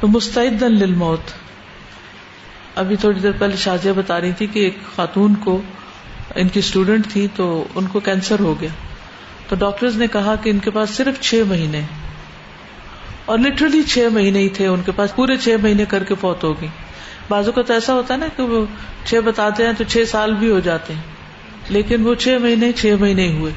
تو 0.00 0.08
مستعد 0.08 0.62
للموت۔ 0.62 1.20
ابھی 2.74 2.96
تھوڑی 2.96 3.20
دیر 3.20 3.30
پہلے 3.38 3.56
شازیہ 3.56 3.92
بتا 3.92 4.20
رہی 4.20 4.32
تھی 4.32 4.46
کہ 4.46 4.58
ایک 4.58 4.78
خاتون 4.96 5.34
کو، 5.34 5.62
ان 6.34 6.48
کی 6.48 6.58
اسٹوڈینٹ 6.58 7.06
تھی، 7.08 7.26
تو 7.36 7.64
ان 7.74 7.86
کو 7.86 8.00
کینسر 8.00 8.40
ہو 8.40 8.54
گیا۔ 8.60 8.68
تو 9.48 9.56
ڈاکٹر 9.56 9.90
نے 9.94 10.06
کہا 10.06 10.34
کہ 10.42 10.50
ان 10.50 10.58
کے 10.58 10.70
پاس 10.70 10.90
صرف 10.90 11.20
چھ 11.20 11.42
مہینے۔ 11.48 11.80
اور 13.24 13.38
لٹرلی 13.38 13.82
چھ 13.82 13.98
مہینے 14.12 14.38
ہی 14.38 14.48
تھے، 14.48 14.66
ان 14.66 14.80
کے 14.86 14.92
پاس 14.96 15.16
پورے 15.16 15.36
چھ 15.36 15.56
مہینے 15.62 15.84
کر 15.84 16.04
کے 16.04 16.14
فوت 16.20 16.44
ہوگی 16.44 16.66
بازو 17.30 17.52
کا 17.52 17.62
تو 17.62 17.72
ایسا 17.72 17.94
ہوتا 17.94 18.14
ہے 18.14 18.18
نا 18.18 18.26
کہ 18.36 18.42
وہ 18.42 18.66
چھ 19.04 19.14
بتاتے 19.24 19.66
ہیں 19.66 19.72
تو 19.72 19.84
چھ 19.84 20.04
سال 20.08 20.34
بھی 20.34 20.50
ہو 20.50 20.60
جاتے 20.60 20.94
ہیں۔ 20.94 21.02
لیکن 21.68 22.06
وہ 22.06 22.14
چھ 22.14 22.28
مہینے 22.40 22.72
چھ 22.72 22.94
مہینے 23.00 23.32
ہوئے۔ 23.32 23.52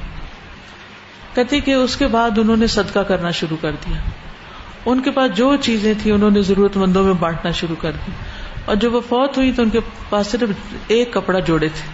کہتی 1.36 1.60
کہ 1.60 1.72
اس 1.72 1.96
کے 1.96 2.08
بعد 2.08 2.38
انہوں 2.38 2.58
نے 2.58 2.68
صدقہ 2.68 3.00
کرنا 3.00 3.32
شروع 3.32 3.58
کر 3.62 3.72
دیا۔ 3.72 3.98
ان 4.86 5.01
کے 5.01 5.12
پاس 5.12 5.38
جو 5.38 5.56
چیزیں 5.56 5.94
تھیں، 6.01 6.13
انہوں 6.13 6.32
نے 6.32 6.42
ضرورت 6.42 6.77
مندوں 6.77 7.03
میں 7.03 7.13
بانٹنا 7.13 7.51
شروع 7.51 7.75
کر 7.82 7.92
دی۔ 7.92 8.12
اور 8.65 8.75
جب 8.75 8.96
وہ 8.96 9.01
فوت 9.10 9.38
ہوئی 9.38 9.51
تو 9.51 9.62
ان 9.62 9.70
کے 9.70 9.80
پاس 10.10 10.27
صرف 10.27 10.50
ایک 10.88 11.13
کپڑا 11.13 11.39
جوڑے 11.39 11.68
تھے۔ 11.68 11.89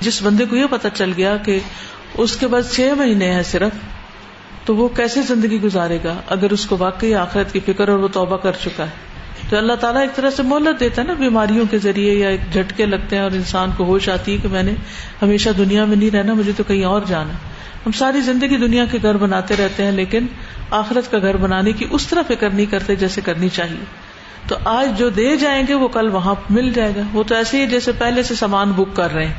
جس 0.00 0.22
بندے 0.22 0.44
کو 0.44 0.56
یہ 0.56 0.64
پتا 0.70 0.90
چل 0.90 1.12
گیا 1.16 1.36
کہ 1.36 1.58
اس 2.14 2.36
کے 2.36 2.46
بعد 2.46 2.62
چھ 2.72 2.80
مہینے 2.96 3.32
ہیں 3.32 3.42
صرف، 3.42 3.72
تو 4.64 4.76
وہ 4.76 4.88
کیسے 4.88 5.22
زندگی 5.22 5.60
گزارے 5.60 5.98
گا؟ 6.04 6.14
اگر 6.26 6.50
اس 6.50 6.66
کو 6.66 6.76
واقعی 6.78 7.14
آخرت 7.14 7.52
کی 7.52 7.60
فکر 7.60 7.88
اور 7.88 7.98
وہ 7.98 8.08
توبہ 8.12 8.36
کر 8.36 8.52
چکا 8.62 8.84
ہے۔ 8.84 9.13
تو 9.48 9.56
اللہ 9.56 9.72
تعالیٰ 9.72 10.00
ایک 10.00 10.16
طرح 10.16 10.30
سے 10.30 10.42
مہلت 10.42 10.80
دیتا 10.80 11.02
ہے 11.02 11.06
نا 11.06 11.12
بیماریوں 11.12 11.64
کے 11.70 11.78
ذریعے 11.78 12.14
یا 12.14 12.28
ایک 12.28 12.40
جھٹکے 12.52 12.86
لگتے 12.86 13.16
ہیں 13.16 13.22
اور 13.22 13.30
انسان 13.30 13.70
کو 13.76 13.84
ہوش 13.84 14.08
آتی 14.08 14.32
ہے 14.32 14.38
کہ 14.42 14.48
میں 14.48 14.62
نے 14.62 14.72
ہمیشہ 15.22 15.50
دنیا 15.50 15.84
میں 15.84 15.96
نہیں 15.96 16.10
رہنا، 16.10 16.34
مجھے 16.34 16.52
تو 16.56 16.64
کہیں 16.64 16.84
اور 16.84 17.02
جانا 17.06 17.32
ہم 17.86 17.92
ساری 17.92 18.20
زندگی 18.20 18.56
دنیا 18.56 18.84
کے 18.90 18.98
گھر 19.02 19.16
بناتے 19.16 19.56
رہتے 19.58 19.84
ہیں، 19.84 19.92
لیکن 19.92 20.26
آخرت 20.70 21.10
کا 21.10 21.18
گھر 21.18 21.36
بنانے 21.36 21.72
کی 21.72 21.86
اس 21.90 22.06
طرح 22.06 22.22
فکر 22.28 22.50
نہیں 22.50 22.66
کرتے 22.66 22.96
جیسے 22.96 23.20
کرنی 23.20 23.48
چاہیے۔ 23.48 23.84
تو 24.48 24.56
آج 24.64 24.98
جو 24.98 25.08
دے 25.08 25.36
جائیں 25.36 25.64
گے، 25.68 25.74
وہ 25.74 25.88
کل 25.88 26.08
وہاں 26.08 26.34
مل 26.50 26.72
جائے 26.72 26.92
گا۔ 26.96 27.02
وہ 27.12 27.22
تو 27.22 27.34
ایسے 27.34 27.62
ہی 27.62 27.66
جیسے 27.66 27.92
پہلے 27.92 28.22
سے 28.22 28.34
سامان 28.34 28.72
بک 28.72 28.96
کر 28.96 29.14
رہے 29.14 29.26
ہیں۔ 29.26 29.34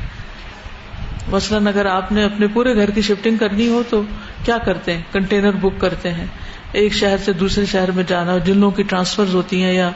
مثلاً 1.30 1.66
اگر 1.66 1.86
آپ 1.86 2.12
نے 2.12 2.24
اپنے 2.24 2.46
پورے 2.46 2.74
گھر 2.74 2.90
کی 2.90 3.02
شفٹنگ 3.02 3.36
کرنی 3.36 3.68
ہو 3.68 3.82
تو 3.90 4.02
کیا 4.46 4.58
کرتے 4.58 4.94
ہیں؟ 4.94 5.02
کنٹینر 5.12 5.50
بک 5.50 5.80
کرتے 5.80 6.12
ہیں۔ 6.12 6.26
ایک 6.72 6.92
شہر 6.92 7.16
سے 7.18 7.32
دوسرے 7.32 7.66
شہر 7.66 7.90
میں 7.90 8.04
جانا، 8.06 8.38
جن 8.38 8.58
لوگوں 8.58 8.76
کی 8.76 8.82
ٹرانسفر 8.82 9.24
ہوتی 9.32 9.62
ہیں 9.62 9.72
یا 9.72 9.90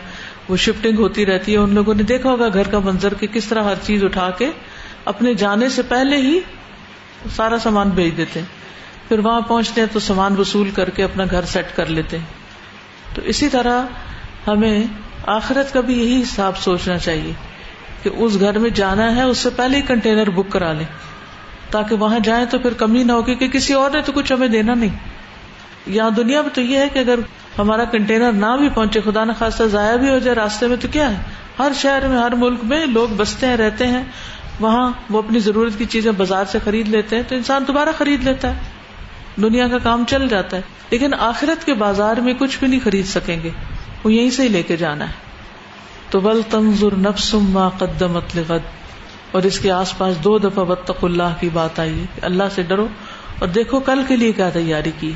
وہ 0.49 0.57
شفٹنگ 0.57 0.99
ہوتی 0.99 1.27
رہتی 1.27 1.53
ہے 1.53 1.57
ان 1.57 1.75
لوگوں 1.75 1.95
نے 1.95 2.03
دیکھا 2.03 2.31
ہوگا 2.31 2.49
گھر 2.55 2.69
کا 2.69 2.79
منظر 2.79 3.15
کہ 3.15 3.27
کس 3.27 3.45
طرح 3.45 3.63
ہر 3.63 3.75
چیز 3.83 4.05
اٹھا 4.05 4.31
کے 4.31 4.51
اپنے 5.05 5.35
جانے 5.35 5.69
سے 5.69 5.83
پہلے 5.83 6.17
ہی 6.17 6.41
سارا 7.37 7.59
سامان 7.59 7.89
بھیج 7.89 8.17
دیتے 8.17 8.41
ہیں۔ 8.41 8.47
پھر 9.09 9.19
وہاں 9.19 9.41
پہنچتے 9.41 9.81
ہیں 9.81 9.89
تو 9.93 10.01
سامان 10.01 10.35
وصول 10.39 10.71
کر 10.71 10.91
کے 10.91 11.05
اپنا 11.05 11.25
گھر 11.31 11.45
سیٹ 11.45 11.77
کر 11.77 11.87
لیتے 11.87 12.19
ہیں۔ 12.19 12.25
تو 13.15 13.23
اسی 13.23 13.49
طرح 13.49 13.83
ہمیں 14.47 14.83
آخرت 15.27 15.73
کا 15.73 15.81
بھی 15.81 15.99
یہی 15.99 16.23
حساب 16.23 16.59
سوچنا 16.59 16.99
چاہیے 16.99 17.33
کہ 18.03 18.11
اس 18.15 18.41
گھر 18.41 18.59
میں 18.59 18.71
جانا 18.71 19.17
ہے، 19.17 19.23
اس 19.23 19.39
سے 19.39 19.51
پہلے 19.51 19.77
ہی 19.77 19.83
کنٹینر 19.83 20.31
بک 20.31 20.53
کرا 20.53 20.73
لیں۔ 20.73 20.87
تاکہ 21.71 21.95
وہاں 21.95 22.19
جائیں 22.19 22.45
تو 22.45 22.59
پھر 22.59 22.73
کمی 22.73 23.03
نہ 23.03 23.13
ہوگی 23.13 23.35
کہ 23.35 23.49
کسی 23.49 23.73
اور 23.73 23.91
نے 23.91 24.03
تو 24.03 24.13
کچھ 24.13 24.33
ہمیں 24.33 24.49
دینا 24.49 24.75
نہیں۔ 24.75 24.97
یہاں 25.87 26.11
دنیا 26.11 26.43
میں 26.43 26.51
تو 26.55 26.61
یہ 26.61 26.79
ہے 26.79 26.89
کہ 26.89 26.99
اگر 26.99 27.19
ہمارا 27.59 27.85
کنٹینر 27.85 28.33
نہ 28.33 28.57
بھی 28.59 28.69
پہنچے، 28.69 29.01
خدا 29.01 29.25
نہ 29.25 29.33
خاصا 29.39 29.67
ضائع 29.67 29.97
بھی 29.97 30.11
ہو 30.11 30.19
جائے 30.19 30.35
راستے 30.35 30.67
میں 30.67 30.77
تو 30.77 30.89
کیا 30.93 31.11
ہے؟ 31.11 31.23
ہر 31.59 31.73
شہر 31.75 32.09
میں، 32.09 32.17
ہر 32.17 32.33
ملک 32.33 32.59
میں 32.63 32.87
لوگ 32.87 33.09
بستے 33.17 33.47
ہیں، 33.47 33.57
رہتے 33.57 33.87
ہیں۔ 33.87 34.05
وہاں 34.61 34.93
وہ 35.11 35.19
اپنی 35.19 35.39
ضرورت 35.39 35.79
کی 35.79 35.85
چیزیں 35.85 36.13
بازار 36.13 36.45
سے 36.45 36.59
خرید 36.65 36.89
لیتے 36.89 37.17
ہیں، 37.17 37.23
تو 37.29 37.35
انسان 37.35 37.65
دوبارہ 37.67 37.89
خرید 37.99 38.25
لیتا 38.25 38.55
ہے۔ 38.55 38.61
دنیا 39.43 39.69
کا 39.69 39.79
کام 39.79 40.05
چل 40.09 40.29
جاتا 40.29 40.57
ہے۔ 40.57 40.63
لیکن 40.91 41.15
آخرت 41.15 41.67
کے 41.67 41.75
بازار 41.75 42.17
میں 42.17 42.35
کچھ 42.39 42.59
بھی 42.59 42.67
نہیں 42.67 42.81
خرید 42.85 43.07
سکیں 43.07 43.43
گے۔ 43.43 43.51
وہ 44.05 44.13
یہیں 44.13 44.31
سے 44.31 44.43
ہی 44.43 44.49
لے 44.49 44.63
کے 44.63 44.77
جانا 44.77 45.09
ہے۔ 45.09 45.13
تو 46.11 46.21
بل 46.21 46.41
تنظر 46.51 46.97
نفسم 46.97 47.51
ما 47.51 47.69
قدمت 47.69 48.37
لغد۔ 48.37 48.61
اور 49.33 49.43
اس 49.43 49.59
کے 49.59 49.71
آس 49.71 49.99
پاس 49.99 50.25
دو 50.25 50.39
دفعہ 50.39 50.65
بتق 50.65 51.05
اللہ 51.05 51.35
کی 51.41 51.49
بات 51.53 51.81
آئی 51.81 52.01
ہے 52.01 52.05
کہ 52.15 52.25
اللہ 52.25 52.45
سے 52.55 52.63
ڈرو 52.63 52.89
اور 53.39 53.49
دیکھو 53.49 53.81
کل 53.81 54.03
کے 54.09 54.17
لیے 54.17 54.33
کیا 54.33 54.51
تیاری 54.51 54.91
کی 55.01 55.13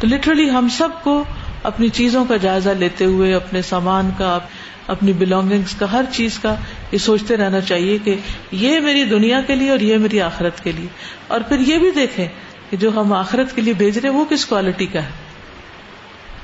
تو 0.00 0.06
لٹرلی 0.06 0.50
ہم 0.50 0.68
سب 0.68 0.88
کو 1.02 1.24
اپنی 1.62 1.88
چیزوں 1.88 2.24
کا 2.24 2.36
جائزہ 2.36 2.70
لیتے 2.70 3.04
ہوئے، 3.04 3.34
اپنے 3.34 3.62
سامان 3.62 4.10
کا، 4.18 4.38
اپنی 4.86 5.12
بلونگنگس 5.12 5.74
کا، 5.74 5.92
ہر 5.92 6.04
چیز 6.12 6.38
کا 6.38 6.54
یہ 6.92 6.98
سوچتے 6.98 7.36
رہنا 7.36 7.60
چاہیے 7.60 7.98
کہ 7.98 8.16
یہ 8.52 8.80
میری 8.80 9.04
دنیا 9.04 9.40
کے 9.40 9.54
لیے 9.54 9.70
اور 9.70 9.80
یہ 9.80 9.98
میری 9.98 10.20
آخرت 10.20 10.64
کے 10.64 10.72
لیے۔ 10.72 10.86
اور 11.28 11.40
پھر 11.40 11.60
یہ 11.60 11.78
بھی 11.78 11.90
دیکھیں 11.90 12.28
کہ 12.70 12.76
جو 12.76 12.90
ہم 12.96 13.12
آخرت 13.12 13.56
کے 13.56 13.62
لیے 13.62 13.72
بھیج 13.72 13.98
رہے 13.98 14.08
ہیں، 14.08 14.16
وہ 14.16 14.24
کس 14.24 14.46
کوالٹی 14.46 14.86
کا 14.86 15.02
ہے۔ 15.02 15.10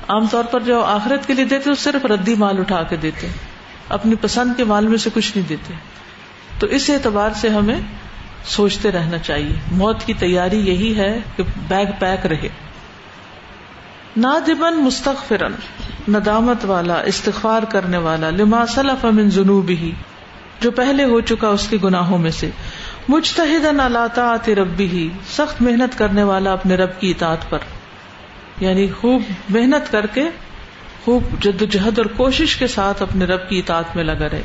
عام 0.07 0.27
طور 0.27 0.43
پر 0.43 0.59
جو 0.59 0.83
آخرت 0.83 1.27
کے 1.27 1.33
لیے 1.33 1.45
دیتے 1.45 1.69
صرف 1.77 2.05
ردی 2.05 2.35
مال 2.35 2.59
اٹھا 2.59 2.83
کے 2.83 2.95
دیتے 2.95 3.27
اپنی 3.89 4.15
پسند 4.21 4.57
کے 4.57 4.63
مال 4.63 4.87
میں 4.87 4.97
سے 4.97 5.09
کچھ 5.13 5.37
نہیں 5.37 5.47
دیتے۔ 5.47 5.73
تو 6.59 6.67
اس 6.67 6.89
اعتبار 6.89 7.29
سے 7.35 7.49
ہمیں 7.49 7.79
سوچتے 8.45 8.91
رہنا 8.91 9.17
چاہیے۔ 9.17 9.55
موت 9.71 10.03
کی 10.05 10.13
تیاری 10.13 10.57
یہی 10.57 10.97
ہے 10.97 11.19
کہ 11.35 11.43
بیگ 11.67 11.85
پیک 11.99 12.25
رہے۔ 12.25 12.47
نادبن 14.17 14.83
مستقفرن 14.83 15.51
ندامت 16.11 16.65
والا، 16.65 17.01
استغفار 17.01 17.63
کرنے 17.63 17.97
والا، 17.97 18.29
لما 18.29 18.65
سلف 18.65 19.05
من 19.05 19.29
جنوبی 19.29 19.91
جو 20.61 20.71
پہلے 20.71 21.03
ہو 21.03 21.21
چکا 21.21 21.47
اس 21.47 21.67
کے 21.67 21.77
گناہوں 21.83 22.17
میں 22.17 22.31
سے۔ 22.31 22.49
مجتہد 23.07 23.65
اللہ 23.65 24.37
ربی 24.47 24.85
ہی 24.85 25.09
سخت 25.31 25.61
محنت 25.61 25.97
کرنے 25.97 26.23
والا 26.23 26.53
اپنے 26.53 26.75
رب 26.75 26.99
کی 26.99 27.11
اطاعت 27.11 27.49
پر۔ 27.49 27.59
یعنی 28.59 28.87
خوب 28.87 29.21
محنت 29.49 29.91
کر 29.91 30.05
کے، 30.05 30.23
خوب 31.05 31.23
جد 31.39 31.63
جہد 31.71 31.97
اور 31.97 32.05
کوشش 32.05 32.55
کے 32.55 32.67
ساتھ 32.67 33.01
اپنے 33.01 33.25
رب 33.25 33.49
کی 33.49 33.59
اطاعت 33.59 33.95
میں 33.95 34.03
لگا 34.03 34.29
رہے۔ 34.31 34.41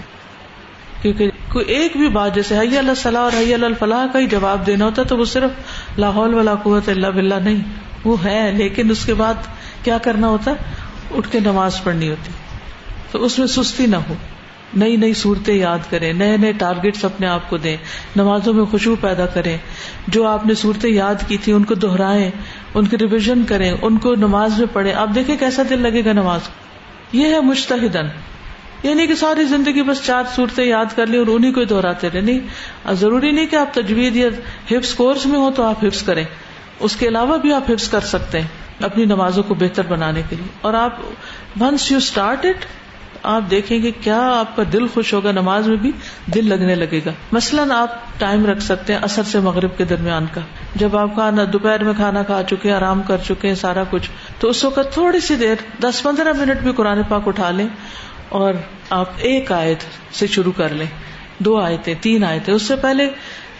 کیونکہ 1.04 1.30
کوئی 1.52 1.64
ایک 1.64 1.96
بھی 1.96 2.08
بات 2.08 2.34
جیسے 2.34 2.58
حی 2.58 2.78
اللہ 2.78 2.94
صلاح 2.96 3.22
اور 3.22 3.32
حی 3.36 3.54
اللہ 3.54 3.66
فلاح 3.78 4.06
کا 4.12 4.18
ہی 4.18 4.26
جواب 4.26 4.66
دینا 4.66 4.84
ہوتا 4.84 5.02
تو 5.02 5.16
وہ 5.16 5.24
صرف 5.24 5.50
لاہور 5.98 6.28
والا 6.28 6.54
قوت 6.54 6.88
اللہ 6.88 7.06
بلّہ 7.06 7.34
نہیں، 7.34 7.56
وہ 8.04 8.24
ہے، 8.24 8.52
لیکن 8.52 8.90
اس 8.90 9.06
کے 9.06 9.14
بعد 9.14 9.34
کیا 9.82 9.98
کرنا 9.98 10.28
ہوتا 10.28 10.50
ہے؟ 10.50 10.56
اٹھ 11.16 11.32
کے 11.32 11.40
نماز 11.40 11.82
پڑھنی 11.82 12.10
ہوتی۔ 12.10 12.32
تو 13.10 13.24
اس 13.24 13.38
میں 13.38 13.46
سستی 13.46 13.86
نہ 13.86 13.96
ہو۔ 13.96 14.14
نئی 14.76 14.96
نئی 14.96 15.14
صورتیں 15.14 15.54
یاد 15.54 15.78
کریں، 15.90 16.12
نئے 16.12 16.36
نئے 16.36 16.52
ٹارگیٹس 16.52 17.04
اپنے 17.04 17.26
آپ 17.26 17.50
کو 17.50 17.56
دیں، 17.56 17.76
نمازوں 18.16 18.52
میں 18.52 18.64
خوشبو 18.64 18.96
پیدا 18.96 19.26
کریں۔ 19.26 19.58
جو 20.08 20.26
آپ 20.26 20.46
نے 20.46 20.54
صورتیں 20.54 20.90
یاد 20.90 21.14
کی 21.28 21.36
تھی 21.36 21.52
ان 21.52 21.64
کو 21.64 21.74
دہرائیں، 21.74 22.30
ان 22.74 22.86
کی 22.86 22.98
ریویژن 22.98 23.44
کریں، 23.48 23.72
ان 23.82 23.98
کو 23.98 24.14
نماز 24.14 24.58
میں 24.58 24.66
پڑھیں۔ 24.72 24.94
آپ 24.94 25.08
دیکھیں 25.14 25.36
کیسا 25.36 25.62
دل 25.70 25.82
لگے 25.82 26.04
گا 26.04 26.12
نماز 26.12 26.40
یہ 27.12 27.34
ہے 27.34 27.40
مشتحدن 27.40 28.33
یعنی 28.84 29.06
کہ 29.06 29.14
ساری 29.14 29.44
زندگی 29.44 29.82
بس 29.82 30.02
چار 30.02 30.22
صورتیں 30.34 30.64
یاد 30.64 30.84
کر 30.96 31.06
لی 31.06 31.18
اور 31.18 31.26
انہیں 31.26 31.52
کو 31.52 31.64
دہراتے 31.64 32.08
رہے۔ 32.14 32.20
نہیں 32.20 32.40
ضروری 32.94 33.30
نہیں 33.30 33.46
کہ 33.46 33.56
آپ 33.56 33.74
تجوید 33.74 34.16
یا 34.16 34.28
حفظ 34.70 34.94
کورس 34.94 35.26
میں 35.26 35.38
ہو 35.38 35.50
تو 35.56 35.62
آپ 35.62 35.84
حفظ 35.84 36.02
کریں۔ 36.02 36.24
اس 36.80 36.96
کے 36.96 37.08
علاوہ 37.08 37.36
بھی 37.38 37.52
آپ 37.52 37.70
حفظ 37.70 37.88
کر 37.88 38.00
سکتے 38.00 38.40
ہیں 38.40 38.48
اپنی 38.80 39.04
نمازوں 39.04 39.42
کو 39.42 39.54
بہتر 39.54 39.86
بنانے 39.86 40.22
کے 40.30 40.36
لیے۔ 40.36 40.46
اور 40.60 40.74
آپ 40.74 40.96
ونس 41.60 41.90
یو 41.90 41.98
اسٹارٹ 41.98 42.44
اٹ 42.44 42.64
آپ 43.22 43.42
دیکھیں 43.50 43.82
گے 43.82 43.90
کیا 43.90 44.20
آپ 44.40 44.56
کا 44.56 44.62
دل 44.72 44.86
خوش 44.86 45.14
ہوگا، 45.14 45.32
نماز 45.32 45.68
میں 45.68 45.76
بھی 45.76 45.92
دل 46.34 46.48
لگنے 46.48 46.74
لگے 46.74 47.00
گا۔ 47.06 47.10
مثلاً 47.32 47.70
آپ 47.70 48.20
ٹائم 48.20 48.46
رکھ 48.46 48.62
سکتے 48.62 48.92
ہیں 48.92 49.00
اثر 49.00 49.22
سے 49.22 49.40
مغرب 49.40 49.76
کے 49.76 49.84
درمیان 49.84 50.26
کا۔ 50.34 50.40
جب 50.74 50.96
آپ 50.96 51.14
کھانا، 51.14 51.42
دوپہر 51.52 51.84
میں 51.84 51.94
کھانا 51.96 52.22
کھا 52.22 52.42
چکے 52.42 52.68
ہیں، 52.68 52.76
آرام 52.76 53.02
کر 53.02 53.16
چکے 53.24 53.48
ہیں، 53.48 53.54
سارا 53.54 53.82
کچھ، 53.90 54.10
تو 54.40 54.48
اس 54.48 54.64
وقت 54.64 54.92
تھوڑی 54.92 55.20
سی 55.20 55.34
دیر، 55.34 55.54
دس 55.80 56.02
پندرہ 56.02 56.32
منٹ 56.32 56.58
بھی 56.60 56.72
قرآن 56.72 57.02
پاک 57.08 57.28
اٹھا 57.28 57.50
لیں۔ 57.50 57.68
اور 58.34 58.54
آپ 58.90 59.08
ایک 59.16 59.52
آیت 59.52 59.78
سے 60.14 60.26
شروع 60.26 60.52
کر 60.56 60.68
لیں۔ 60.68 60.86
دو 61.38 61.56
آیتیں، 61.56 61.94
تین 62.00 62.24
آیتیں۔ 62.24 62.54
اس 62.54 62.62
سے 62.62 62.76
پہلے 62.76 63.08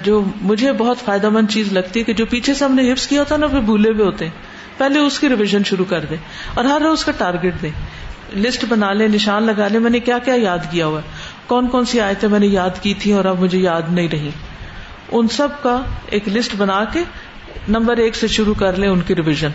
جو 0.01 0.25
مجھے 0.41 0.73
بہت 0.73 0.99
فائدہ 1.05 1.29
مند 1.29 1.47
چیز 1.51 1.73
لگتی 1.73 2.01
ہے 2.01 2.05
کہ 2.05 2.13
جو 2.13 2.27
پیچھے 2.27 2.55
سے 2.55 2.65
ہم 2.65 2.75
نے 2.75 2.93
حفظ 2.93 3.07
کیا 3.07 3.21
ہوتا 3.21 3.37
نا، 3.37 3.47
پھر 3.47 3.61
بھولے 3.61 3.91
ہوئے 3.91 4.05
ہوتے 4.05 4.25
ہیں۔ 4.25 4.33
پہلے 4.79 4.99
اس 4.99 5.19
کی 5.19 5.29
ریویژن 5.29 5.65
شروع 5.65 5.85
کر 5.85 6.05
دیں 6.11 6.17
اور 6.55 6.65
ہر 6.65 6.81
روز 6.81 7.05
کا 7.05 7.13
ٹارگیٹ 7.13 7.55
دیں۔ 7.63 7.71
لسٹ 8.37 8.65
بنا 8.69 8.93
لیں، 8.93 9.09
نشان 9.09 9.43
لگا 9.43 9.69
لیں، 9.69 9.81
میں 9.81 9.91
نے 9.91 10.01
کیا 10.01 10.19
کیا 10.19 10.35
یاد 10.37 10.59
کیا 10.71 10.87
ہوا 10.87 11.01
کون 11.47 11.69
کون 11.69 11.85
سی 11.85 12.01
آیتیں 12.01 12.29
میں 12.29 12.41
نے 12.41 12.47
یاد 12.47 12.83
کی 12.83 12.95
تھی 12.95 13.13
اور 13.13 13.25
اب 13.25 13.41
مجھے 13.41 13.59
یاد 13.59 13.83
نہیں 13.89 14.09
رہی۔ 14.13 14.31
ان 15.13 15.29
سب 15.29 15.49
کا 15.63 15.81
ایک 16.07 16.29
لسٹ 16.29 16.55
بنا 16.57 16.85
کے 16.85 17.03
نمبر 17.69 17.97
ایک 17.97 18.17
سے 18.17 18.29
شروع 18.29 18.55
کر 18.55 18.77
لیں 18.77 18.89
ان 18.89 19.01
کی 19.01 19.15
ریویژن 19.15 19.51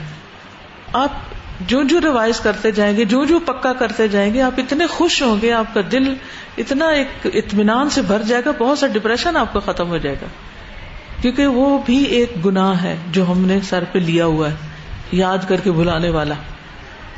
آپ 0.93 1.11
جو 1.59 1.83
جو 1.83 2.01
ریوائز 2.01 2.39
کرتے 2.39 2.71
جائیں 2.71 2.97
گے، 2.97 3.05
جو 3.05 3.25
جو 3.25 3.39
پکا 3.39 3.73
کرتے 3.73 4.07
جائیں 4.07 4.33
گے، 4.33 4.41
آپ 4.41 4.51
اتنے 4.57 4.87
خوش 4.87 5.21
ہوں 5.21 5.41
گے، 5.41 5.51
آپ 5.51 5.73
کا 5.73 5.81
دل 5.91 6.15
اتنا 6.57 6.87
ایک 6.87 7.07
اطمینان 7.25 7.89
سے 7.89 8.01
بھر 8.01 8.21
جائے 8.21 8.41
گا، 8.45 8.51
بہت 8.57 8.79
سا 8.79 8.87
ڈپریشن 8.87 9.37
آپ 9.37 9.53
کا 9.53 9.59
ختم 9.59 9.87
ہو 9.87 9.97
جائے 9.97 10.15
گا۔ 10.21 10.27
کیونکہ 11.21 11.47
وہ 11.47 11.79
بھی 11.85 12.03
ایک 12.03 12.45
گناہ 12.45 12.83
ہے 12.83 12.95
جو 13.11 13.31
ہم 13.31 13.45
نے 13.45 13.61
سر 13.61 13.83
پہ 13.91 13.99
لیا 13.99 14.25
ہوا 14.25 14.49
ہے، 14.49 14.55
یاد 15.11 15.37
کر 15.47 15.55
کے 15.55 15.71
بلانے 15.71 16.09
والا۔ 16.09 16.35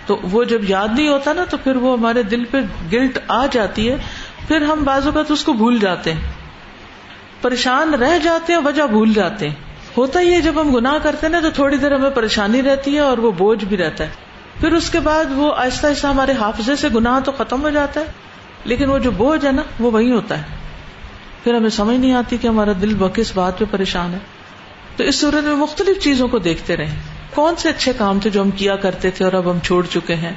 تو 0.06 0.20
وہ 0.32 0.44
جب 0.44 0.70
یاد 0.70 0.88
نہیں 0.96 1.08
ہوتا 1.08 1.34
نا، 1.34 1.46
تو 1.46 1.58
پھر 1.58 1.76
وہ 1.76 1.98
ہمارے 1.98 2.24
دل 2.24 2.46
پہ 2.46 2.58
گلٹ 2.92 3.20
آ 3.28 3.46
جاتی 3.52 3.90
ہے۔ 3.90 3.98
پھر 4.48 4.62
ہم 4.62 4.84
بازو 4.84 5.12
کا 5.12 5.24
تو 5.24 5.34
اس 5.34 5.44
کو 5.44 5.54
بھول 5.54 5.80
جاتے 5.80 6.14
ہیں۔ 6.14 6.22
پریشان 7.42 7.94
رہ 7.94 8.20
جاتے 8.24 8.54
ہیں، 8.54 8.60
وجہ 8.66 8.84
بھول 8.84 9.14
جاتے 9.14 9.50
ہیں۔ 9.50 9.56
ہوتا 9.98 10.20
ہی 10.20 10.34
ہے، 10.34 10.42
جب 10.42 10.62
ہم 10.62 10.76
گناہ 10.76 10.98
کرتے 11.04 11.28
ہیں 11.28 11.32
نا، 11.32 11.40
تو 11.40 11.50
تھوڑی 11.52 11.78
دیر 11.78 11.96
ہمیں 11.96 12.10
پریشانی 12.10 12.62
رہتی 12.62 12.94
ہے 12.94 13.00
اور 13.00 13.18
وہ 13.18 13.32
بوجھ 13.32 13.66
بھی 13.66 13.78
رہتا 13.78 14.04
ہے۔ 14.04 14.31
پھر 14.62 14.72
اس 14.72 14.90
کے 14.90 15.00
بعد 15.00 15.26
وہ 15.30 15.56
آہستہ 15.58 15.88
آہستہ 15.88 16.08
ہمارے 16.08 16.32
حافظے 16.32 16.76
سے 16.76 16.88
گناہ 16.96 17.20
تو 17.20 17.32
ختم 17.32 17.62
ہو 17.62 17.70
جاتا 17.70 18.00
ہے، 18.00 18.06
لیکن 18.66 18.90
وہ 18.90 19.00
جو 19.00 19.12
بوجھ 19.12 19.46
ہے 19.46 19.52
نا، 19.52 19.62
وہ 19.80 19.92
وہی 19.92 20.12
ہوتا 20.12 20.38
ہے۔ 20.38 20.44
پھر 21.44 21.54
ہمیں 21.54 21.70
سمجھ 21.70 21.98
نہیں 21.98 22.14
آتی 22.14 22.38
کہ 22.38 22.48
ہمارا 22.48 22.72
دل 22.82 22.98
کس 23.14 23.32
بات 23.36 23.60
پہ 23.60 23.66
پریشان 23.72 24.14
ہے۔ 24.14 24.20
تو 24.96 25.04
اس 25.04 25.16
صورت 25.16 25.44
میں 25.44 25.56
مختلف 25.56 26.04
چیزوں 26.04 26.28
کو 26.28 26.40
دیکھتے 26.40 26.78
رہے 26.78 26.96
کون 27.34 27.56
سے 27.56 27.70
اچھے 27.70 27.94
کام 27.98 28.20
تھے 28.20 28.30
جو 28.30 28.42
ہم 28.42 28.52
کیا 28.52 28.76
کرتے 28.76 29.12
تھے 29.12 29.26
اور 29.26 29.34
اب 29.34 29.52
ہم 29.52 29.60
چھوڑ 29.60 29.86
چکے 29.86 30.16
ہیں؟ 30.16 30.34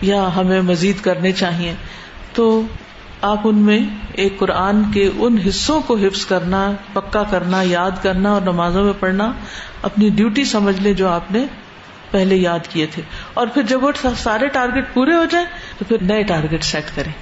یا 0.00 0.36
ہمیں 0.36 0.62
مزید 0.62 1.00
کرنے 1.00 1.32
چاہیے۔ 1.32 1.74
تو 2.32 2.62
آپ 3.22 3.40
ان 3.44 3.58
میں 3.58 3.78
ایک 4.12 4.38
قرآن 4.38 4.92
کے 4.94 5.10
ان 5.18 5.38
حصوں 5.48 5.80
کو 5.80 5.96
حفظ 5.96 6.26
کرنا، 6.26 6.72
پکا 6.92 7.22
کرنا، 7.22 7.62
یاد 7.62 7.90
کرنا 8.02 8.32
اور 8.32 8.40
نمازوں 8.40 8.84
میں 8.84 8.92
پڑھنا، 9.00 9.32
اپنی 9.82 10.08
ڈیوٹی 10.08 10.44
سمجھ 10.44 10.80
لیں 10.80 10.92
جو 10.92 11.08
آپ 11.08 11.32
نے 11.32 11.46
پہلے 12.12 12.36
یاد 12.36 12.58
کیے 12.68 12.86
تھے۔ 12.86 13.02
اور 13.34 13.46
پھر 13.46 13.62
جب 13.62 13.84
وہ 13.84 13.92
سارے 14.18 14.48
ٹارگیٹ 14.48 14.94
پورے 14.94 15.14
ہو 15.14 15.24
جائیں 15.24 15.46
تو 15.78 15.84
پھر 15.88 15.96
نئے 16.02 16.22
ٹارگیٹ 16.22 16.64
سیٹ 16.64 16.84
کریں۔ 16.94 17.12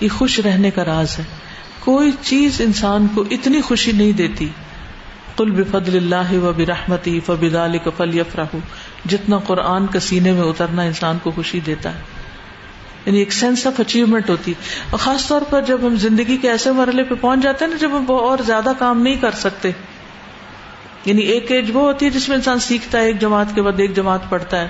یہ 0.00 0.08
خوش 0.08 0.40
رہنے 0.40 0.70
کا 0.70 0.84
راز 0.84 1.18
ہے۔ 1.18 1.24
کوئی 1.80 2.10
چیز 2.22 2.60
انسان 2.60 3.06
کو 3.14 3.24
اتنی 3.30 3.60
خوشی 3.60 3.92
نہیں 3.92 4.12
دیتی۔ 4.12 4.48
کل 5.36 5.50
بفضل 5.50 5.96
اللہ 5.96 6.38
و 6.38 6.52
برحمتی 6.56 7.20
فبد 7.20 7.56
فل 7.96 8.18
یفراہ 8.18 8.56
جتنا 9.08 9.38
قرآن 9.38 9.86
کا 9.86 10.00
سینے 10.00 10.32
میں 10.32 10.42
اترنا 10.42 10.82
انسان 10.82 11.18
کو 11.22 11.30
خوشی 11.30 11.60
دیتا 11.60 11.94
ہے۔ 11.94 12.00
یعنی 13.06 13.18
ایک 13.18 13.32
سینس 13.32 13.66
آف 13.66 13.80
اچیومنٹ 13.80 14.30
ہوتی۔ 14.30 14.54
اور 14.90 14.98
خاص 14.98 15.28
طور 15.28 15.40
پر 15.50 15.62
جب 15.62 15.78
ہم 15.82 15.96
زندگی 15.96 16.36
کے 16.36 16.50
ایسے 16.50 16.72
مرحلے 16.72 17.02
پہ 17.02 17.14
پہنچ 17.20 17.42
جاتے 17.42 17.64
ہیں 17.64 17.72
نا 17.72 17.78
جب 17.78 17.90
ہم 17.92 18.04
اور 18.08 18.38
زیادہ 18.46 18.72
کام 18.78 19.02
نہیں 19.02 19.14
کر 19.14 19.30
سکتے۔ 19.30 19.70
یعنی 21.04 21.22
ایک 21.22 21.52
ایج 21.52 21.70
وہ 21.74 21.80
ہوتی 21.80 22.06
ہے 22.06 22.10
جس 22.10 22.28
میں 22.28 22.36
انسان 22.36 22.58
سیکھتا 22.58 22.98
ہے، 22.98 23.06
ایک 23.06 23.20
جماعت 23.20 23.46
کے 23.54 23.62
بعد 23.62 23.80
ایک 23.80 23.96
جماعت 23.96 24.20
پڑھتا 24.28 24.60
ہے۔ 24.60 24.68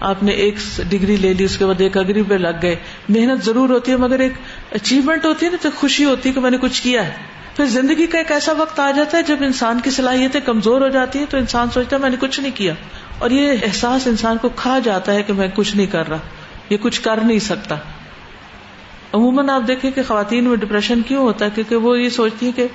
آپ 0.00 0.22
نے 0.22 0.32
ایک 0.32 0.54
ڈگری 0.88 1.16
لے 1.16 1.34
لی، 1.34 1.44
اس 1.44 1.58
کے 1.58 1.66
بعد 1.66 1.80
ایک 1.80 1.96
اگری 1.96 2.22
پہ 2.22 2.34
لگ 2.34 2.48
گئے۔ 2.62 2.76
محنت 3.08 3.44
ضرور 3.44 3.68
ہوتی 3.68 3.92
ہے، 3.92 3.96
مگر 3.96 4.18
ایک 4.18 4.32
اچیومنٹ 4.70 5.24
ہوتی 5.24 5.46
ہے 5.46 5.50
نا، 5.50 5.56
تو 5.62 5.68
خوشی 5.76 6.04
ہوتی 6.04 6.28
ہے 6.28 6.34
کہ 6.34 6.40
میں 6.40 6.50
نے 6.50 6.56
کچھ 6.60 6.82
کیا 6.82 7.06
ہے۔ 7.06 7.12
پھر 7.56 7.64
زندگی 7.64 8.06
کا 8.06 8.18
ایک 8.18 8.32
ایسا 8.32 8.52
وقت 8.52 8.80
آ 8.80 8.90
جاتا 8.90 9.18
ہے 9.18 9.22
جب 9.22 9.36
انسان 9.40 9.80
کی 9.80 9.90
صلاحیتیں 9.90 10.40
کمزور 10.40 10.80
ہو 10.80 10.88
جاتی 10.88 11.18
ہیں، 11.18 11.26
تو 11.30 11.36
انسان 11.36 11.68
سوچتا 11.74 11.96
ہے 11.96 12.00
میں 12.00 12.10
نے 12.10 12.16
کچھ 12.20 12.40
نہیں 12.40 12.52
کیا۔ 12.54 12.74
اور 13.18 13.30
یہ 13.30 13.52
احساس 13.62 14.06
انسان 14.06 14.36
کو 14.42 14.48
کھا 14.48 14.78
جاتا 14.84 15.14
ہے 15.14 15.22
کہ 15.22 15.32
میں 15.32 15.48
کچھ 15.54 15.76
نہیں 15.76 15.86
کر 15.86 16.08
رہا۔ 16.08 16.18
یہ 16.70 16.76
کچھ 16.76 17.00
کر 17.00 17.16
نہیں 17.16 17.38
سکتا۔ 17.38 17.74
عموماً 19.12 19.48
آپ 19.48 19.62
دیکھیں 19.68 19.90
کہ 19.90 20.02
خواتین 20.02 20.44
میں 20.44 20.56
ڈپریشن 20.56 21.02
کیوں 21.02 21.22
ہوتا 21.22 21.44
ہے؟ 21.44 21.50
کیونکہ 21.54 21.76
وہ 21.76 22.00
یہ 22.00 22.08
سوچتی 22.08 22.46
ہے 22.46 22.52
کہ 22.52 22.66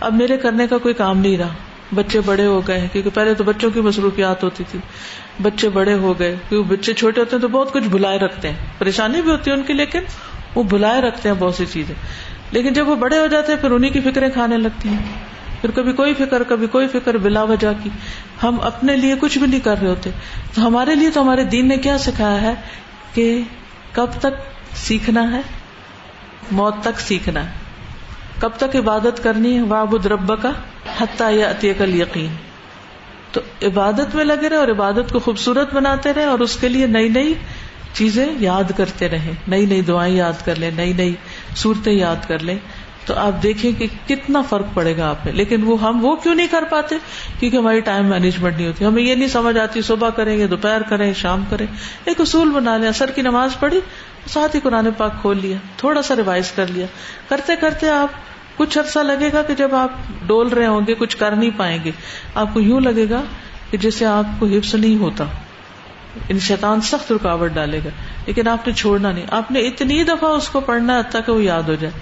اب 0.00 0.14
میرے 0.14 0.36
کرنے 0.36 0.66
کا 0.66 0.78
کوئی 0.78 0.94
کام 0.94 1.18
نہیں 1.18 1.38
رہا۔ 1.38 1.48
بچے 1.94 2.20
بڑے 2.20 2.46
ہو 2.46 2.60
گئے 2.68 2.88
کیونکہ 2.92 3.10
پہلے 3.14 3.34
تو 3.34 3.44
بچوں 3.44 3.70
کی 3.70 3.80
مصروفیات 3.80 4.44
ہوتی 4.44 4.64
تھی۔ 4.70 4.78
بچے 5.42 5.68
بڑے 5.68 5.94
ہو 5.94 6.18
گئے، 6.18 6.36
کیونکہ 6.48 6.76
بچے 6.76 6.94
چھوٹے 6.94 7.20
ہوتے 7.20 7.36
ہیں 7.36 7.40
تو 7.40 7.48
بہت 7.48 7.72
کچھ 7.72 7.84
بلائے 7.84 8.18
رکھتے 8.18 8.48
ہیں۔ 8.48 8.56
پریشانی 8.78 9.22
بھی 9.22 9.30
ہوتی 9.30 9.50
ہے 9.50 9.56
ان 9.56 9.62
کی، 9.62 9.72
لیکن 9.72 10.00
وہ 10.54 10.62
بلائے 10.62 11.00
رکھتے 11.00 11.28
ہیں 11.28 11.36
بہت 11.38 11.54
سی 11.54 11.66
چیزیں۔ 11.66 11.94
لیکن 12.50 12.72
جب 12.72 12.88
وہ 12.88 12.94
بڑے 12.94 13.18
ہو 13.18 13.26
جاتے 13.26 13.52
ہیں، 13.52 13.60
پھر 13.60 13.70
انہیں 13.70 13.90
کی 13.90 14.00
فکریں 14.00 14.28
کھانے 14.30 14.56
لگتی 14.56 14.88
ہیں۔ 14.88 14.98
پھر 15.60 15.70
کبھی 15.70 15.92
کوئی 15.92 16.14
فکر، 16.14 16.42
کبھی 16.42 16.66
کوئی 16.66 16.88
فکر 16.88 17.16
بلا 17.16 17.42
وجہ 17.42 17.72
کی۔ 17.82 17.90
ہم 18.42 18.60
اپنے 18.62 18.96
لیے 18.96 19.14
کچھ 19.20 19.38
بھی 19.38 19.46
نہیں 19.46 19.60
کر 19.60 19.80
رہے 19.80 19.88
ہوتے۔ 19.88 20.10
تو 20.54 20.66
ہمارے 20.66 20.94
لیے 20.94 21.10
تو 21.10 21.22
ہمارے 21.22 21.44
دین 21.44 21.68
نے 21.68 21.76
کیا 21.76 21.98
سکھایا 21.98 22.42
ہے 22.42 22.54
کہ 23.14 23.42
کب 23.92 24.06
تک 24.18 24.34
سیکھنا 24.74 25.32
ہے، 25.32 25.40
موت 26.50 26.74
تک 26.82 27.00
سیکھنا 27.00 27.46
ہے۔ 27.46 27.61
کب 28.42 28.50
تک 28.56 28.76
عبادت 28.76 29.22
کرنی 29.22 29.56
ہے؟ 29.56 29.62
وابد 29.62 30.06
رب 30.06 30.42
کا 30.42 30.50
حتیٰ 31.00 31.36
یا 31.36 31.50
عطیقل 31.50 32.00
یقین 32.00 32.34
تو 33.32 33.40
عبادت 33.62 34.14
میں 34.14 34.24
لگے 34.24 34.48
رہے 34.48 34.56
اور 34.56 34.68
عبادت 34.68 35.12
کو 35.12 35.18
خوبصورت 35.18 35.74
بناتے 35.74 36.12
رہے 36.12 36.24
اور 36.24 36.38
اس 36.38 36.56
کے 36.56 36.68
لیے 36.68 36.86
نئی 36.86 37.08
نئی 37.08 37.34
چیزیں 37.92 38.26
یاد 38.38 38.72
کرتے 38.76 39.08
رہے۔ 39.08 39.32
نئی 39.48 39.66
نئی 39.66 39.80
دعائیں 39.80 40.16
یاد 40.16 40.32
کر 40.44 40.56
لیں، 40.56 40.70
نئی 40.70 40.92
نئی 40.92 41.14
صورتیں 41.56 41.92
یاد 41.92 42.28
کر 42.28 42.38
لیں۔ 42.38 42.58
تو 43.06 43.14
آپ 43.14 43.42
دیکھیں 43.42 43.72
کہ 43.78 43.86
کتنا 44.06 44.42
فرق 44.42 44.66
پڑے 44.74 44.96
گا 44.96 45.08
آپ 45.08 45.16
میں۔ 45.24 45.32
لیکن 45.32 45.62
وہ 45.62 45.82
ہم 45.82 46.04
وہ 46.04 46.16
کیوں 46.16 46.34
نہیں 46.34 46.46
کر 46.46 46.64
پاتے؟ 46.70 46.94
کیونکہ 47.40 47.56
ہماری 47.56 47.80
ٹائم 47.80 48.06
مینجمنٹ 48.06 48.56
نہیں 48.56 48.66
ہوتی۔ 48.66 48.84
ہمیں 48.84 49.02
یہ 49.02 49.14
نہیں 49.14 49.28
سمجھ 49.28 49.58
آتی 49.58 49.82
صبح 49.82 50.10
کریں 50.10 50.38
گے، 50.38 50.46
دوپہر 50.46 50.82
کریں، 50.82 51.14
شام 51.14 51.44
کریں۔ 51.50 51.66
ایک 52.04 52.20
اصول 52.20 52.50
بنا 52.50 52.76
لیں۔ 52.76 52.88
اثر 52.88 53.10
کی 53.10 53.22
نماز 53.22 53.50
پڑھی 53.60 53.80
ساتھ 54.28 54.56
ہی 54.56 54.60
قرآن 54.60 54.88
پاک 54.96 55.20
کھول 55.20 55.38
لیا، 55.42 55.56
تھوڑا 55.76 56.02
سا 56.02 56.16
ریوائز 56.16 56.52
کر 56.52 56.66
لیا۔ 56.66 56.86
کرتے 57.28 57.56
کرتے 57.56 57.88
آپ 57.88 58.08
کچھ 58.56 58.78
عرصہ 58.78 58.98
لگے 58.98 59.32
گا 59.32 59.42
کہ 59.42 59.54
جب 59.54 59.74
آپ 59.74 59.90
ڈول 60.26 60.48
رہے 60.48 60.66
ہوں 60.66 60.80
گے، 60.88 60.94
کچھ 60.94 61.16
کر 61.16 61.36
نہیں 61.36 61.50
پائیں 61.56 61.78
گے۔ 61.84 61.90
آپ 62.34 62.54
کو 62.54 62.60
یوں 62.60 62.80
لگے 62.80 63.10
گا 63.10 63.22
کہ 63.70 63.78
جیسے 63.78 64.06
آپ 64.06 64.24
کو 64.38 64.46
حفظ 64.46 64.74
نہیں 64.74 64.96
ہوتا۔ 64.96 65.24
ان 66.28 66.38
شیطان 66.38 66.80
سخت 66.80 67.12
رکاوٹ 67.12 67.50
ڈالے 67.50 67.78
گا۔ 67.78 67.88
لیکن 68.26 68.48
آپ 68.48 68.66
نے 68.66 68.72
چھوڑنا 68.72 69.12
نہیں۔ 69.12 69.26
آپ 69.30 69.50
نے 69.50 69.60
اتنی 69.60 70.04
دفعہ 70.04 70.30
اس 70.30 70.48
کو 70.48 70.60
پڑھنا 70.60 70.96
ہے 70.96 71.02
تاکہ 71.10 71.32
وہ 71.32 71.44
یاد 71.44 71.62
ہو 71.62 71.74
جائے۔ 71.74 71.92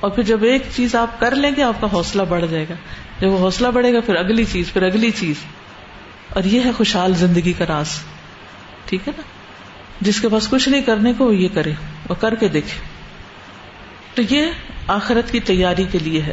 اور 0.00 0.10
پھر 0.10 0.22
جب 0.22 0.42
ایک 0.42 0.62
چیز 0.76 0.94
آپ 0.94 1.20
کر 1.20 1.34
لیں 1.34 1.50
گے، 1.56 1.62
آپ 1.62 1.80
کا 1.80 1.86
حوصلہ 1.92 2.22
بڑھ 2.22 2.44
جائے 2.50 2.66
گا۔ 2.68 2.74
جب 3.20 3.28
وہ 3.28 3.38
حوصلہ 3.38 3.68
بڑھے 3.68 3.92
گا، 3.92 4.00
پھر 4.00 4.14
اگلی 4.14 4.44
چیز، 4.44 4.72
پھر 4.72 4.82
اگلی 4.82 5.10
چیز۔ 5.10 5.36
اور 6.28 6.44
یہ 6.44 6.60
ہے 6.64 6.72
خوشحال 6.72 7.14
زندگی 7.14 7.52
کا 7.52 7.64
راز۔ 7.68 7.88
ٹھیک 8.84 9.08
ہے 9.08 9.12
نا؟ 9.16 9.22
جس 10.00 10.20
کے 10.20 10.28
پاس 10.28 10.48
کچھ 10.48 10.68
نہیں 10.68 10.82
کرنے 10.82 11.12
کو 11.18 11.26
وہ 11.26 11.34
یہ 11.34 11.48
کرے 11.54 11.72
اور 12.08 12.16
کر 12.16 12.34
کے 12.34 12.48
دیکھے۔ 12.48 12.80
تو 14.14 14.34
یہ 14.34 14.46
آخرت 14.86 15.30
کی 15.30 15.40
تیاری 15.40 15.84
کے 15.84 15.98
لیے 15.98 16.22
ہے۔ 16.22 16.32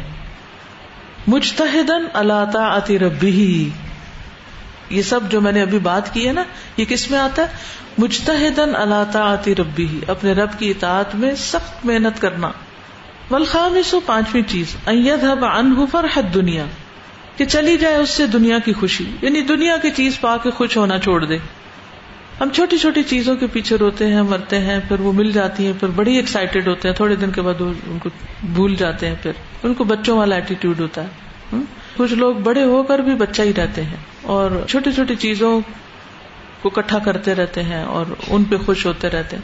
مجتہدن 1.26 2.04
اللہ 2.12 2.58
عطی 2.58 2.98
ربی۔ 2.98 3.70
یہ 4.90 5.02
سب 5.02 5.20
جو 5.30 5.40
میں 5.40 5.52
نے 5.52 5.62
ابھی 5.62 5.78
بات 5.78 6.14
کی 6.14 6.28
ہے 6.28 6.32
نا، 6.32 6.42
یہ 6.76 6.84
کس 6.84 7.10
میں 7.10 7.18
آتا 7.18 7.42
ہے؟ 7.42 7.46
مجتہدن 7.98 8.76
اللہ 8.76 9.18
عطی 9.18 9.54
ربی۔ 9.54 10.00
اپنے 10.08 10.32
رب 10.32 10.48
کی 10.58 10.70
اطاعت 10.70 11.14
میں 11.14 11.34
سخت 11.34 11.86
محنت 11.86 12.20
کرنا۔ 12.20 12.50
سو 13.84 14.00
پانچویں 14.00 14.42
چیز۔ 14.42 14.76
فرحت 15.92 16.34
دنیا 16.34 16.64
کہ 17.36 17.44
چلی 17.44 17.76
جائے 17.78 17.96
اس 17.96 18.10
سے 18.10 18.26
دنیا 18.26 18.58
کی 18.58 18.72
خوشی۔ 18.72 19.04
یعنی 19.22 19.40
دنیا 19.40 19.76
کی 19.76 19.90
چیز 19.90 20.20
پا 20.20 20.36
کے 20.36 20.50
خوش 20.50 20.76
ہونا 20.76 20.98
چھوڑ 20.98 21.24
دے۔ 21.24 21.38
ہم 22.40 22.48
چھوٹی 22.48 22.78
چھوٹی 22.78 23.02
چیزوں 23.02 23.36
کے 23.36 23.46
پیچھے 23.46 23.76
روتے 23.76 24.06
ہیں، 24.06 24.22
مرتے 24.22 24.58
ہیں، 24.58 24.80
پھر 24.88 25.00
وہ 25.00 25.12
مل 25.12 25.32
جاتی 25.32 25.66
ہیں، 25.66 25.72
پھر 25.80 25.88
بڑی 25.88 26.16
ایکسائٹیڈ 26.16 26.68
ہوتے 26.68 26.88
ہیں، 26.88 26.94
تھوڑے 26.94 27.16
دن 27.16 27.30
کے 27.30 27.42
بعد 27.42 27.54
ان 27.60 27.98
کو 28.02 28.08
بھول 28.42 28.74
جاتے 28.74 29.08
ہیں، 29.08 29.14
پھر 29.22 29.32
ان 29.62 29.74
کو 29.74 29.84
بچوں 29.84 30.18
والا 30.18 30.34
ایٹیٹیوڈ 30.34 30.80
ہوتا 30.80 31.04
ہے۔ 31.04 31.08
کچھ 31.96 32.12
لوگ 32.14 32.34
بڑے 32.34 32.64
ہو 32.64 32.82
کر 32.82 32.98
بھی 32.98 33.14
بچہ 33.14 33.42
ہی 33.42 33.54
رہتے 33.54 33.84
ہیں 33.84 33.96
اور 34.22 34.50
چھوٹی 34.68 34.92
چھوٹی 34.92 35.14
چیزوں 35.14 35.60
کو 36.62 36.68
اکٹھا 36.68 36.98
کرتے 36.98 37.34
رہتے 37.34 37.62
ہیں 37.62 37.84
اور 37.84 38.06
ان 38.28 38.44
پہ 38.44 38.56
خوش 38.56 38.86
ہوتے 38.86 39.08
رہتے 39.08 39.36
ہیں۔ 39.36 39.42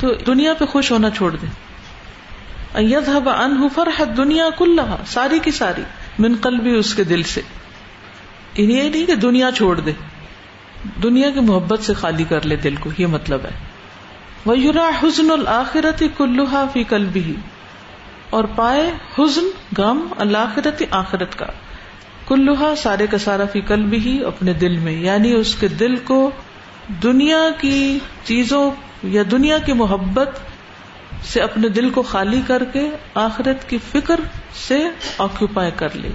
تو 0.00 0.14
دنیا 0.14 0.54
پہ 0.54 0.64
خوش 0.64 0.92
ہونا 0.92 1.10
چھوڑ 1.10 1.36
دیں۔ 1.36 1.50
ان 2.74 3.68
فرحت 3.74 4.16
دنیا 4.16 4.44
کل 4.58 4.80
ساری 5.06 5.38
کی 5.38 5.50
ساری، 5.50 5.82
من 6.18 6.34
قلبی 6.40 6.70
اس 6.70 6.94
کے 6.94 7.04
دل 7.04 7.22
سے۔ 7.22 7.40
یعنی 8.56 8.74
یہ 8.74 8.90
نہیں 8.90 9.06
کہ 9.06 9.14
دنیا 9.14 9.50
چھوڑ 9.56 9.80
دے۔ 9.80 9.92
دنیا 11.02 11.30
کی 11.30 11.40
محبت 11.40 11.80
سے 11.80 11.94
خالی 11.94 12.24
کر 12.24 12.46
لے 12.46 12.56
دل 12.56 12.76
کو، 12.76 12.90
یہ 12.98 13.06
مطلب 13.06 13.40
ہے۔ 13.44 13.50
وہ 14.46 14.58
یورا 14.58 14.90
حسن 15.02 15.30
الآخرت 15.30 16.02
کلوہا 16.16 16.64
فی 16.72 16.84
کل 16.84 17.04
بھی 17.04 17.34
اور 18.30 18.44
پائے 18.44 18.92
حسن 19.18 19.48
غم 19.78 20.06
اللہ 20.18 20.68
آخرت 20.90 21.38
کا۔ 21.38 21.46
کلوہا 22.28 22.74
سارے 22.76 23.06
کا 23.06 23.18
سارا 23.18 23.44
فی 23.52 23.60
کل 23.60 23.82
بھی 23.82 24.24
اپنے 24.24 24.52
دل 24.52 24.76
میں 24.76 24.92
یعنی 24.92 25.32
اس 25.32 25.54
کے 25.54 25.68
دل 25.68 25.96
کو 25.96 26.30
دنیا 27.02 27.40
کی 27.58 27.98
چیزوں 28.24 28.70
یا 29.02 29.22
دنیا 29.30 29.58
کی 29.58 29.72
محبت 29.72 30.28
سے 31.24 31.40
اپنے 31.40 31.68
دل 31.68 31.90
کو 31.90 32.02
خالی 32.02 32.42
کر 32.46 32.64
کے 32.64 32.90
آخرت 33.14 33.68
کی 33.68 33.78
فکر 33.92 34.20
سے 34.68 34.88
آکوپائی 35.18 35.70
کر 35.76 35.88
لے۔ 35.94 36.10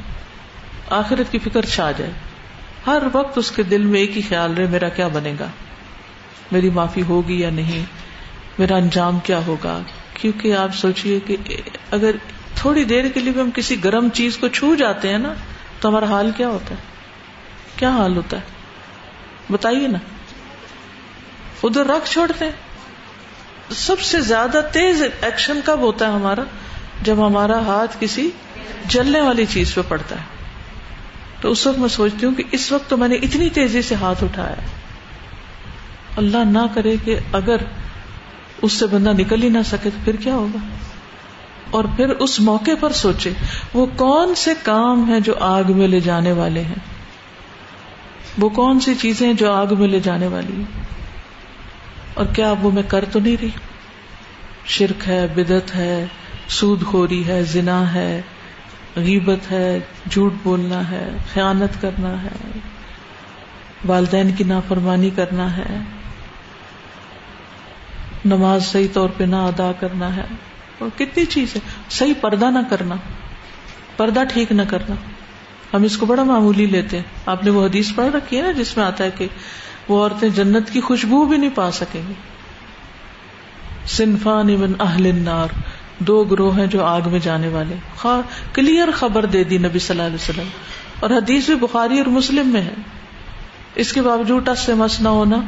آخرت 0.90 1.32
کی 1.32 1.40
فکر 1.40 1.66
چھا 1.66 1.92
جائے۔ 1.92 2.12
ہر 2.90 3.04
وقت 3.14 3.38
اس 3.38 3.52
کے 3.52 3.64
دل 3.64 3.86
میں 3.86 4.00
ایک 4.00 4.18
ہی 4.18 4.22
خیال 4.30 4.54
رہے، 4.54 4.66
میرا 4.66 4.90
کیا 4.90 5.08
بنے 5.08 5.34
گا؟ 5.40 5.48
میری 6.52 6.70
معافی 6.70 7.02
ہوگی 7.02 7.40
یا 7.40 7.50
نہیں؟ 7.50 7.86
میرا 8.60 8.76
انجام 8.76 9.20
کیا 9.20 9.40
ہوگا؟ 9.48 9.80
کیونکہ 10.14 10.56
آپ 10.56 10.76
سوچیے 10.76 11.20
کہ 11.20 11.38
اگر 11.92 12.12
تھوڑی 12.56 12.84
دیر 12.84 13.08
کے 13.08 13.20
لیے 13.20 13.32
بھی 13.32 13.42
ہم 13.42 13.50
کسی 13.56 13.84
گرم 13.84 14.10
چیز 14.10 14.38
کو 14.38 14.48
چھو 14.48 14.76
جاتے 14.76 15.10
ہیں 15.10 15.18
نا، 15.18 15.34
تو 15.80 15.90
ہمارا 15.90 16.06
حال 16.06 16.32
کیا 16.38 16.50
ہوتا 16.50 16.76
ہے؟ 16.76 16.80
کیا 17.76 17.90
حال 17.90 18.18
ہوتا 18.18 18.38
ہے؟ 18.38 18.42
بتائیے 19.52 19.88
نا۔ 19.88 19.98
ادھر 21.64 21.86
رکھ 21.86 22.10
چھوڑتے 22.10 22.46
ہیں۔ 22.46 22.52
سب 23.70 24.00
سے 24.00 24.22
زیادہ 24.22 24.62
تیز 24.72 25.04
ایکشن 25.22 25.60
کب 25.66 25.80
ہوتا 25.80 26.08
ہے 26.08 26.12
ہمارا؟ 26.12 26.44
جب 27.02 27.28
ہمارا 27.28 27.60
ہاتھ 27.60 27.98
کسی 28.00 28.30
جلنے 28.86 29.22
والی 29.22 29.46
چیز 29.46 29.76
پہ 29.76 29.82
پڑتا 29.88 30.16
ہے۔ 30.16 30.39
تو 31.42 31.52
اس 31.52 31.68
وقت 31.68 31.80
میں 31.80 31.90
سوچتی 31.90 32.26
ہوں 32.26 32.36
کہ 32.36 32.44
اس 32.52 32.72
وقت 32.72 32.90
تو 32.90 32.98
میں 32.98 33.08
نے 33.08 33.16
اتنی 33.16 33.50
تیزی 33.50 33.82
سے 33.82 33.96
ہاتھ 33.96 34.24
اٹھایا۔ 34.24 34.56
اللہ 36.18 36.38
نہ 36.38 36.66
کرے 36.74 36.96
کہ 37.06 37.20
اگر 37.32 37.56
اس 38.62 38.74
سے 38.74 38.86
بندہ 38.88 39.10
نکل 39.10 39.44
ہی 39.44 39.50
نہ 39.50 39.58
سکے 39.66 39.90
تو 39.90 39.98
پھر 40.04 40.16
کیا 40.16 40.36
ہوگا؟ 40.36 40.58
اور 41.72 41.84
پھر 41.96 42.10
اس 42.10 42.40
موقع 42.40 42.72
پر 42.80 42.92
سوچے، 42.92 43.32
وہ 43.74 43.86
کون 43.96 44.36
سے 44.36 44.54
کام 44.64 45.12
ہیں 45.12 45.20
جو 45.20 45.34
آگ 45.40 45.64
میں 45.70 45.88
لے 45.88 46.00
جانے 46.00 46.32
والے 46.32 46.62
ہیں؟ 46.62 46.80
وہ 48.38 48.50
کون 48.50 48.80
سی 48.80 48.94
چیزیں 48.96 49.34
جو 49.34 49.52
آگ 49.52 49.68
میں 49.80 49.88
لے 49.88 50.00
جانے 50.00 50.28
والی 50.28 50.54
ہیں؟ 50.54 50.84
اور 52.14 52.26
کیا 52.26 52.50
اب 52.50 52.66
وہ 52.66 52.72
میں 52.72 52.84
کر 52.88 53.06
تو 53.12 53.20
نہیں 53.20 53.36
رہی؟ 53.42 53.50
شرک 54.66 55.08
ہے 55.08 55.28
بدت 55.36 55.76
ہے، 55.76 56.06
سود 56.48 56.86
خوری 56.86 57.28
ہے، 57.28 57.44
زنا 57.44 57.94
ہے 57.94 58.22
غیبت 58.96 59.52
ہے، 59.52 59.80
جھوٹ 60.12 60.34
بولنا 60.44 60.92
ہے، 60.92 61.10
خیانت 61.34 61.82
کرنا 61.82 62.24
ہے، 62.24 62.60
والدین 63.88 64.32
کی 64.32 64.44
نافرمانی 64.44 65.10
کرنا 65.10 65.58
ہے، 65.58 65.80
نماز 68.26 68.66
صحیح 68.66 68.88
طور 68.94 69.10
پہ 69.18 69.24
نہ 69.24 69.36
ادا 69.36 69.72
کرنا 69.80 70.16
ہے۔ 70.16 70.26
اور 70.80 70.90
کتنی 70.98 71.26
چیز 71.26 71.56
ہے۔ 71.56 71.62
صحیح 71.90 72.14
پردہ 72.22 72.46
نہ 72.46 72.60
کرنا، 72.70 72.96
پردہ 73.98 74.24
ٹھیک 74.34 74.52
نہ 74.52 74.62
کرنا۔ 74.70 74.96
ہم 75.74 75.84
اس 75.84 75.98
کو 75.98 76.06
بڑا 76.06 76.24
معمولی 76.24 76.66
لیتے 76.66 76.98
ہیں۔ 76.98 77.04
آپ 77.26 77.44
نے 77.44 77.50
وہ 77.50 77.66
حدیث 77.66 77.96
پڑھ 77.96 78.16
رکھی 78.16 78.38
ہے 78.38 78.42
نا، 78.42 78.52
جس 78.52 78.78
میں 78.78 78.86
آتا 78.86 79.04
ہے 79.04 79.10
کہ 79.18 79.28
وہ 79.88 80.04
عورتیں 80.04 80.30
جنت 80.30 80.70
کی 80.70 80.82
خوشبو 80.82 81.26
بھی 81.26 81.38
نہیں 81.38 81.50
پا 81.56 81.72
سکیں 81.72 82.02
گی۔ 82.08 82.14
صنفان 83.86 84.50
ابن 84.50 84.72
اہل 84.80 85.06
النار۔ 85.06 85.48
دو 86.00 86.24
گروہ 86.24 86.58
ہیں 86.58 86.68
جو 86.68 86.86
آگ 86.86 87.02
میں 87.06 87.20
جانے 87.20 87.48
والے۔ 87.48 88.08
کلیئر 88.54 88.88
خبر 88.92 89.26
دے 89.26 89.44
دی 89.44 89.58
نبی 89.58 89.80
صلی 89.80 89.98
اللہ 89.98 90.08
علیہ 90.08 90.30
وسلم۔ 90.30 90.48
اور 91.00 91.10
حدیث 91.10 91.46
بھی 91.46 91.56
بخاری 91.56 91.98
اور 91.98 92.06
مسلم 92.06 92.48
میں 92.48 92.62
ہے۔ 92.62 92.74
اس 93.76 93.94
کے 93.94 94.02
باوجود 94.02 94.46
ٹس 94.46 94.60
سے 94.60 94.74
مس 94.74 95.02
نہ 95.02 95.10
ہونا 95.10 95.42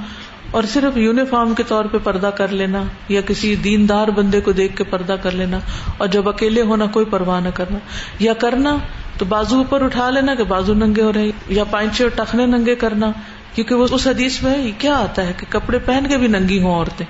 اور 0.51 0.63
صرف 0.63 0.97
یونیفارم 0.97 1.53
کے 1.53 1.63
طور 1.63 1.85
پہ 1.85 1.97
پردہ 2.03 2.27
کر 2.27 2.47
لینا 2.47 2.83
یا 3.09 3.21
کسی 3.21 3.55
دیندار 3.55 4.07
بندے 4.07 4.41
کو 4.41 4.51
دیکھ 4.51 4.75
کے 4.77 4.83
پردہ 4.83 5.15
کر 5.21 5.31
لینا 5.31 5.59
اور 5.97 6.07
جب 6.07 6.29
اکیلے 6.29 6.61
ہونا 6.61 6.85
کوئی 6.85 7.05
پرواہ 7.05 7.41
نہ 7.41 7.49
کرنا۔ 7.53 7.77
یا 8.19 8.33
کرنا 8.33 8.77
تو 9.17 9.25
بازو 9.25 9.57
اوپر 9.57 9.81
اٹھا 9.81 10.09
لینا 10.09 10.35
کہ 10.35 10.43
بازو 10.43 10.73
ننگے 10.73 11.01
ہو 11.01 11.13
رہے 11.13 11.31
یا 11.47 11.63
پائنچے 11.63 12.03
اور 12.03 12.11
ٹخنے 12.11 12.45
ننگے 12.45 12.75
کرنا۔ 12.75 13.11
کیونکہ 13.55 13.75
وہ 13.75 13.87
اس 13.91 14.07
حدیث 14.07 14.43
میں 14.43 14.71
کیا 14.77 14.93
آتا 14.93 15.25
ہے 15.25 15.33
کہ 15.37 15.45
کپڑے 15.49 15.79
پہن 15.79 16.07
کے 16.09 16.17
بھی 16.17 16.27
ننگی 16.27 16.61
ہوں 16.61 16.75
عورتیں۔ 16.75 17.05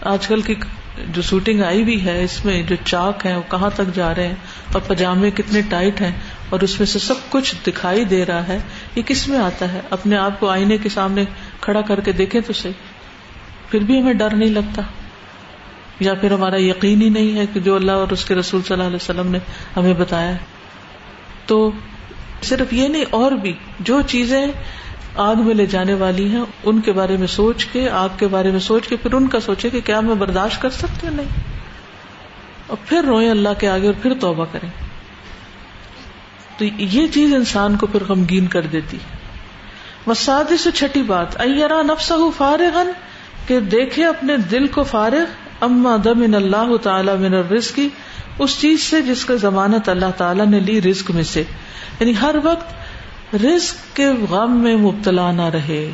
آج 0.00 0.26
کل 0.26 0.40
کی 0.40 0.54
جو 1.08 1.22
شوٹنگ 1.22 1.62
آئی 1.62 1.84
بھی 1.84 2.04
ہے، 2.04 2.24
اس 2.24 2.44
میں 2.44 2.62
جو 2.62 2.76
چاک 2.84 3.26
ہے 3.26 3.36
وہ 3.36 3.42
کہاں 3.50 3.70
تک 3.74 3.94
جا 3.94 4.14
رہے 4.14 4.26
ہیں؟ 4.26 4.34
اور 4.72 4.80
پجامے 4.80 5.30
کتنے 5.30 5.62
ٹائٹ 5.62 6.00
ہیں؟ 6.00 6.12
اور 6.48 6.60
اس 6.60 6.80
میں 6.80 6.86
سے 6.86 6.98
سب 6.98 7.14
کچھ 7.28 7.54
دکھائی 7.66 8.04
دے 8.04 8.26
رہا 8.26 8.48
ہے۔ 8.48 8.58
یہ 8.94 9.02
کس 9.02 9.28
میں 9.28 9.38
آتا 9.38 9.72
ہے؟ 9.72 9.80
اپنے 9.90 10.16
آپ 10.16 10.40
کو 10.40 10.48
آئینے 10.48 10.78
کے 10.78 10.88
سامنے 10.88 11.24
کھڑا 11.60 11.80
کر 11.80 12.00
کے 12.00 12.12
دیکھیں 12.12 12.40
تو 12.40 12.52
صحیح۔ 12.52 12.72
پھر 13.70 13.78
بھی 13.80 14.00
ہمیں 14.00 14.14
ڈر 14.14 14.34
نہیں 14.34 14.50
لگتا۔ 14.50 14.82
یا 16.00 16.14
پھر 16.14 16.32
ہمارا 16.32 16.60
یقین 16.60 17.02
ہی 17.02 17.08
نہیں 17.08 17.38
ہے 17.38 17.46
کہ 17.46 17.60
جو 17.60 17.76
اللہ 17.76 17.92
اور 17.92 18.08
اس 18.08 18.24
کے 18.24 18.34
رسول 18.34 18.62
صلی 18.62 18.72
اللہ 18.72 18.86
علیہ 18.86 18.96
وسلم 18.96 19.30
نے 19.30 19.38
ہمیں 19.76 19.94
بتایا 19.94 20.32
تو 21.46 21.70
صرف 22.42 22.72
یہ 22.72 22.88
نہیں، 22.88 23.04
اور 23.10 23.32
بھی 23.32 23.52
جو 23.80 24.00
چیزیں 24.06 24.46
آگ 25.16 25.36
میں 25.36 25.54
لے 25.54 25.66
جانے 25.66 25.94
والی 25.94 26.28
ہیں، 26.28 26.42
ان 26.64 26.80
کے 26.80 26.92
بارے 26.92 27.16
میں 27.16 27.26
سوچ 27.26 27.64
کے، 27.64 27.90
آگ 27.90 28.08
کے 28.18 28.26
بارے 28.26 28.50
میں 28.50 28.60
سوچ 28.60 28.88
کے، 28.88 28.96
پھر 28.96 29.12
ان 29.12 29.28
کا 29.28 29.40
سوچے 29.40 29.70
کہ 29.70 29.80
کیا 29.80 30.00
میں 30.00 30.14
برداشت 30.14 30.62
کر 30.62 30.70
سکتے 30.70 31.06
نہیں۔ 31.10 31.28
اور 32.66 32.76
پھر 32.88 33.02
روئیں 33.02 33.30
اللہ 33.30 33.48
کے 33.58 33.68
آگے 33.68 33.86
اور 33.86 33.94
پھر 34.02 34.14
توبہ 34.20 34.44
کریں۔ 34.52 34.70
تو 36.58 36.64
یہ 36.64 37.06
چیز 37.06 37.34
انسان 37.34 37.76
کو 37.76 37.86
پھر 37.86 38.02
غمگین 38.08 38.46
کر 38.46 38.60
دیتی 38.60 38.98
مسادی 40.06 40.56
سے 40.56 40.70
چھٹی 40.70 41.02
بات 41.02 41.40
ائرا 41.40 41.82
نفس 41.82 42.12
فارغ 42.36 42.78
کہ 43.46 43.60
دیکھے 43.60 44.04
اپنے 44.04 44.36
دل 44.36 44.66
کو 44.66 44.82
فارغ، 44.82 45.24
اما 45.60 45.96
دم 46.04 46.34
اللہ 46.34 46.76
تعالی 46.82 47.12
من 47.18 47.34
الرزق، 47.34 47.80
اس 48.38 48.60
چیز 48.60 48.82
سے 48.82 49.02
جس 49.02 49.24
کا 49.24 49.34
ضمانت 49.34 49.88
اللہ 49.88 50.10
تعالیٰ 50.16 50.46
نے 50.46 50.60
لی 50.60 50.82
رزق 50.82 51.10
میں 51.10 51.22
سے۔ 51.22 51.42
یعنی 52.00 52.12
ہر 52.22 52.34
وقت 52.42 52.83
رزق 53.34 53.96
کے 53.96 54.06
غم 54.30 54.56
میں 54.56 54.76
مبتلا 54.76 55.32
نہ 55.32 55.42
رہے۔ 55.42 55.90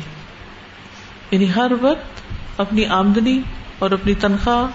یعنی 1.31 1.47
ہر 1.55 1.71
وقت 1.81 2.21
اپنی 2.57 2.85
آمدنی 2.85 3.41
اور 3.79 3.91
اپنی 3.91 4.13
تنخواہ 4.13 4.67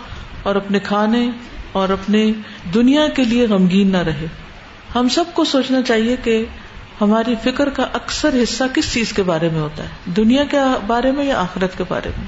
اور 0.43 0.57
اپنے 0.57 0.79
کھانے 0.79 1.31
اور 1.73 1.89
اپنے 1.89 2.33
دنیا 2.75 3.09
کے 3.09 3.25
لیے 3.25 3.47
غمگین 3.47 3.93
نہ 3.93 3.97
رہے۔ 3.97 4.27
ہم 4.95 5.09
سب 5.09 5.25
کو 5.35 5.45
سوچنا 5.45 5.83
چاہیے 5.83 6.17
کہ 6.25 6.45
ہماری 7.01 7.35
فکر 7.43 7.69
کا 7.69 7.87
اکثر 7.93 8.35
حصہ 8.43 8.65
کس 8.75 8.93
چیز 8.93 9.13
کے 9.13 9.23
بارے 9.23 9.49
میں 9.53 9.61
ہوتا 9.61 9.83
ہے؟ 9.83 9.89
دنیا 10.07 10.45
کے 10.45 10.57
بارے 10.87 11.13
میں 11.13 11.25
یا 11.25 11.41
آخرت 11.41 11.79
کے 11.79 11.85
بارے 11.89 12.09
میں؟ 12.19 12.27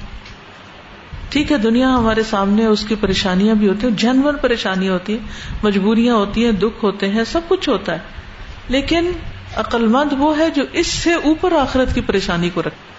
ٹھیک 1.29 1.51
ہے، 1.51 1.57
دنیا 1.57 1.89
ہمارے 1.89 2.23
سامنے 2.23 2.65
اس 2.65 2.83
کی 2.83 2.95
پریشانیاں 2.95 3.55
بھی 3.55 3.67
ہوتی 3.67 3.87
ہیں 3.87 3.93
جنور 3.97 4.33
پریشانیاں 4.33 4.93
ہوتی 4.93 5.13
ہیں، 5.13 5.27
مجبوریاں 5.63 6.15
ہوتی 6.15 6.45
ہیں، 6.45 6.51
دکھ 6.51 6.83
ہوتے 6.83 7.09
ہیں، 7.09 7.23
سب 7.23 7.41
کچھ 7.47 7.69
ہوتا 7.69 7.93
ہے۔ 7.93 7.99
لیکن 8.67 9.11
عقل 9.55 9.87
مند 9.87 10.13
وہ 10.17 10.37
ہے 10.37 10.49
جو 10.49 10.63
اس 10.71 10.87
سے 10.87 11.13
اوپر 11.13 11.51
آخرت 11.51 11.95
کی 11.95 12.01
پریشانی 12.01 12.49
کو 12.49 12.61
رکھے 12.61 12.89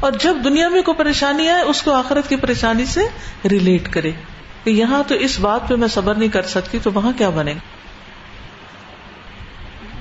اور 0.00 0.12
جب 0.12 0.36
دنیا 0.44 0.68
میں 0.68 0.82
کوئی 0.82 0.96
پریشانی 0.96 1.48
آئے، 1.48 1.62
اس 1.62 1.82
کو 1.82 1.92
آخرت 1.92 2.28
کی 2.28 2.36
پریشانی 2.36 2.84
سے 2.84 3.00
ریلیٹ 3.48 3.92
کرے 3.92 4.12
کہ 4.64 4.70
یہاں 4.70 5.02
تو 5.08 5.14
اس 5.14 5.40
بات 5.40 5.68
پہ 5.68 5.74
میں 5.74 5.88
صبر 5.88 6.14
نہیں 6.14 6.28
کر 6.28 6.42
سکتی، 6.42 6.78
تو 6.82 6.90
وہاں 6.94 7.12
کیا 7.18 7.30
بنے؟ 7.30 7.52
گا 7.52 7.80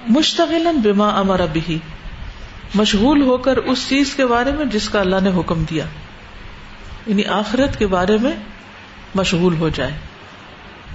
مشتغل 0.09 0.67
بما 0.83 1.09
امر 1.09 1.41
بھی 1.53 1.77
مشغول 2.75 3.21
ہو 3.21 3.37
کر 3.37 3.57
اس 3.57 3.85
چیز 3.89 4.15
کے 4.15 4.25
بارے 4.25 4.51
میں 4.51 4.65
جس 4.65 4.89
کا 4.89 4.99
اللہ 4.99 5.15
نے 5.23 5.29
حکم 5.29 5.63
دیا۔ 5.63 5.85
یعنی 7.07 7.25
آخرت 7.25 7.79
کے 7.79 7.87
بارے 7.87 8.17
میں 8.21 8.31
مشغول 9.15 9.55
ہو 9.55 9.69
جائے۔ 9.69 9.91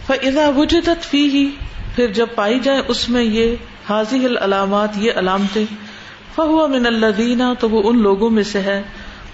فضا 0.07 0.49
وجدت 0.57 1.05
فی 1.05 1.29
ہی 1.29 1.51
پھر 1.95 2.13
جب 2.13 2.35
پائی 2.35 2.59
جائے 2.61 2.81
اس 2.89 3.09
میں 3.09 3.23
یہ 3.23 3.55
حاضی 3.89 4.27
علامات 4.27 4.99
یہ 4.99 5.13
علامتیں، 5.17 5.65
فہو 6.35 6.67
من 6.69 6.87
اللہ 6.87 7.53
تو 7.61 7.71
وہ 7.71 7.83
ان 7.85 8.03
لوگوں 8.03 8.31
میں 8.31 8.43
سے 8.43 8.61
ہے، 8.63 8.81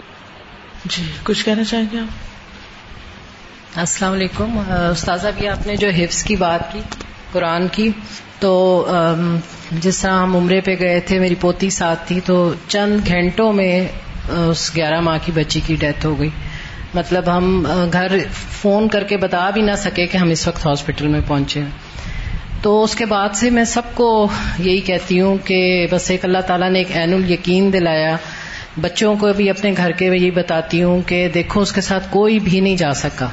جی 0.85 1.03
کچھ 1.23 1.45
کہنا 1.45 1.63
چاہیں 1.63 1.85
گے 1.91 1.99
آپ؟ 1.99 3.79
السلام 3.79 4.13
علیکم۔ 4.13 4.59
استاذہ 4.69 5.27
بھی 5.37 5.47
آپ 5.47 5.67
نے 5.67 5.75
جو 5.75 5.87
حفظ 5.87 6.23
کی 6.23 6.35
بات 6.35 6.73
کی 6.73 6.79
قرآن 7.31 7.67
کی 7.67 7.89
تو 8.39 8.85
جس 9.71 10.01
طرح 10.01 10.11
ہم 10.11 10.35
عمرے 10.35 10.61
پہ 10.61 10.75
گئے 10.79 10.99
تھے 10.99 11.19
میری 11.19 11.35
پوتی 11.35 11.69
ساتھ 11.69 12.07
تھی 12.07 12.19
تو 12.25 12.53
چند 12.67 13.07
گھنٹوں 13.07 13.53
میں 13.53 13.87
اس 14.49 14.75
گیارہ 14.75 15.01
ماہ 15.01 15.17
کی 15.25 15.31
بچی 15.35 15.59
کی 15.65 15.75
ڈیتھ 15.75 16.05
ہو 16.05 16.19
گئی۔ 16.19 16.29
مطلب 16.95 17.37
ہم 17.37 17.67
گھر 17.93 18.17
فون 18.61 18.87
کر 18.87 19.03
کے 19.03 19.17
بتا 19.17 19.49
بھی 19.49 19.61
نہ 19.61 19.71
سکے 19.77 20.05
کہ 20.05 20.17
ہم 20.17 20.29
اس 20.29 20.47
وقت 20.47 20.65
ہاسپٹل 20.65 21.07
میں 21.07 21.21
پہنچے 21.27 21.61
تو 22.61 22.83
اس 22.83 22.95
کے 22.95 23.05
بعد 23.05 23.29
سے 23.35 23.49
میں 23.49 23.63
سب 23.63 23.81
کو 23.93 24.27
یہی 24.59 24.79
کہتی 24.79 25.21
ہوں 25.21 25.37
کہ 25.37 25.87
بس 25.91 26.11
ایک 26.11 26.25
اللہ 26.25 26.37
تعالیٰ 26.37 26.69
نے 26.69 26.79
ایک 26.79 26.97
عین 26.97 27.13
ال 27.13 27.31
یقین 27.31 27.73
دلایا۔ 27.73 28.15
بچوں 28.81 29.15
کو 29.15 29.27
بھی 29.37 29.49
اپنے 29.49 29.73
گھر 29.77 29.91
کے 29.91 30.05
یہی 30.05 30.31
بتاتی 30.31 30.83
ہوں 30.83 31.01
کہ 31.01 31.27
دیکھو 31.33 31.61
اس 31.61 31.71
کے 31.71 31.81
ساتھ 31.81 32.07
کوئی 32.09 32.39
بھی 32.39 32.59
نہیں 32.59 32.75
جا 32.75 32.93
سکا۔ 32.93 33.27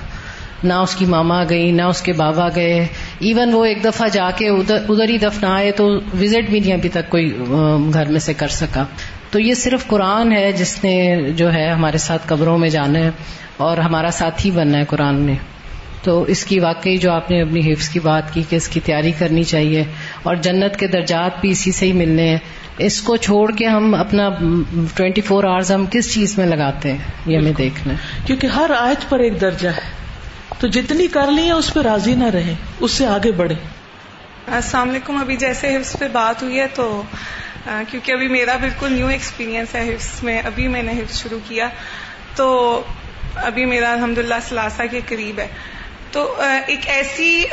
نہ 0.64 0.74
اس 0.74 0.94
کی 0.94 1.06
ماما 1.06 1.42
گئی، 1.50 1.70
نہ 1.70 1.82
اس 1.82 2.02
کے 2.02 2.12
بابا 2.12 2.48
گئے۔ 2.54 2.86
ایون 3.18 3.54
وہ 3.54 3.64
ایک 3.64 3.84
دفعہ 3.84 4.08
جا 4.08 4.30
کے 4.36 4.48
ادھر 4.48 5.08
ہی 5.08 5.18
دفنا 5.18 5.54
آئے 5.54 5.72
تو 5.72 5.88
وزٹ 6.20 6.50
بھی 6.50 6.60
نہیں 6.60 6.72
ابھی 6.72 6.88
تک 6.88 7.10
کوئی 7.10 7.38
گھر 7.94 8.06
میں 8.06 8.20
سے 8.20 8.34
کر 8.34 8.48
سکا۔ 8.48 8.84
تو 9.32 9.40
یہ 9.40 9.54
صرف 9.54 9.86
قرآن 9.86 10.32
ہے 10.32 10.52
جس 10.52 10.84
نے 10.84 11.28
جو 11.36 11.52
ہے 11.52 11.70
ہمارے 11.70 11.98
ساتھ 11.98 12.22
قبروں 12.26 12.58
میں 12.58 12.68
جانا 12.68 12.98
ہے 12.98 13.10
اور 13.56 13.78
ہمارا 13.78 14.10
ساتھی 14.10 14.50
بننا 14.50 14.78
ہے 14.78 14.84
قرآن 14.84 15.20
نے 15.20 15.34
تو 16.02 16.22
اس 16.22 16.44
کی 16.44 16.60
واقعی 16.60 16.96
جو 16.96 17.12
آپ 17.12 17.30
نے 17.30 17.42
اپنی 17.42 17.72
حفظ 17.72 17.88
کی 17.88 18.00
بات 18.00 18.34
کی 18.34 18.42
کہ 18.48 18.56
اس 18.56 18.68
کی 18.68 18.80
تیاری 18.80 19.12
کرنی 19.12 19.42
چاہیے 19.42 19.84
اور 20.22 20.36
جنت 20.36 20.76
کے 20.76 20.86
درجات 20.86 21.40
بھی 21.40 21.50
اسی 21.50 21.72
سے 21.72 21.86
ہی 21.86 21.92
ملنے 21.92 22.28
ہیں۔ 22.28 22.38
اس 22.78 23.00
کو 23.00 23.16
چھوڑ 23.16 23.50
کے 23.50 23.66
ہم 23.66 23.94
اپنا 23.94 24.28
ٹوینٹی 24.94 25.20
فور 25.20 25.44
آورز 25.44 25.72
ہم 25.72 25.84
کس 25.90 26.14
چیز 26.14 26.38
میں 26.38 26.46
لگاتے 26.46 26.90
ہیں 26.90 26.98
یہ 27.26 27.36
ہمیں 27.36 27.52
دیکھنا 27.52 27.94
کیونکہ 28.26 28.46
ہر 28.46 28.70
آیت 28.78 29.10
پر 29.10 29.18
ایک 29.18 29.40
درجہ 29.40 29.68
ہے۔ 29.68 29.90
تو 30.58 30.66
جتنی 30.66 31.06
کر 31.06 31.30
لی 31.30 31.46
ہے 31.46 31.52
اس 31.52 31.74
پہ 31.74 31.80
راضی 31.80 32.14
نہ 32.14 32.24
رہے 32.24 32.54
اس 32.80 32.90
سے 32.90 33.06
آگے 33.06 33.32
بڑھے 33.32 33.54
السلام 34.46 34.90
علیکم 34.90 35.16
ابھی 35.16 35.36
جیسے 35.36 35.76
حفظ 35.76 35.98
پہ 35.98 36.04
بات 36.12 36.42
ہوئی 36.42 36.60
ہے 36.60 36.66
تو 36.74 37.02
کیونکہ 37.64 38.12
ابھی 38.12 38.28
میرا 38.28 38.56
بالکل 38.56 38.92
نیو 38.92 39.06
ایکسپیرینس 39.06 39.74
ہے 39.74 39.94
حفظ 39.94 40.22
میں، 40.22 40.42
ابھی 40.42 40.68
میں 40.68 40.82
نے 40.82 40.92
حفظ 40.92 41.22
شروع 41.22 41.38
کیا، 41.48 41.68
تو 42.36 42.82
ابھی 43.34 43.64
میرا 43.64 43.92
الحمد 43.92 44.18
للہ 44.18 44.34
سلاسا 44.48 44.86
کے 44.86 45.00
قریب 45.08 45.38
ہے۔ 45.38 45.46
تو 46.12 46.40
ایک 46.66 46.88
ایسی 46.88 47.44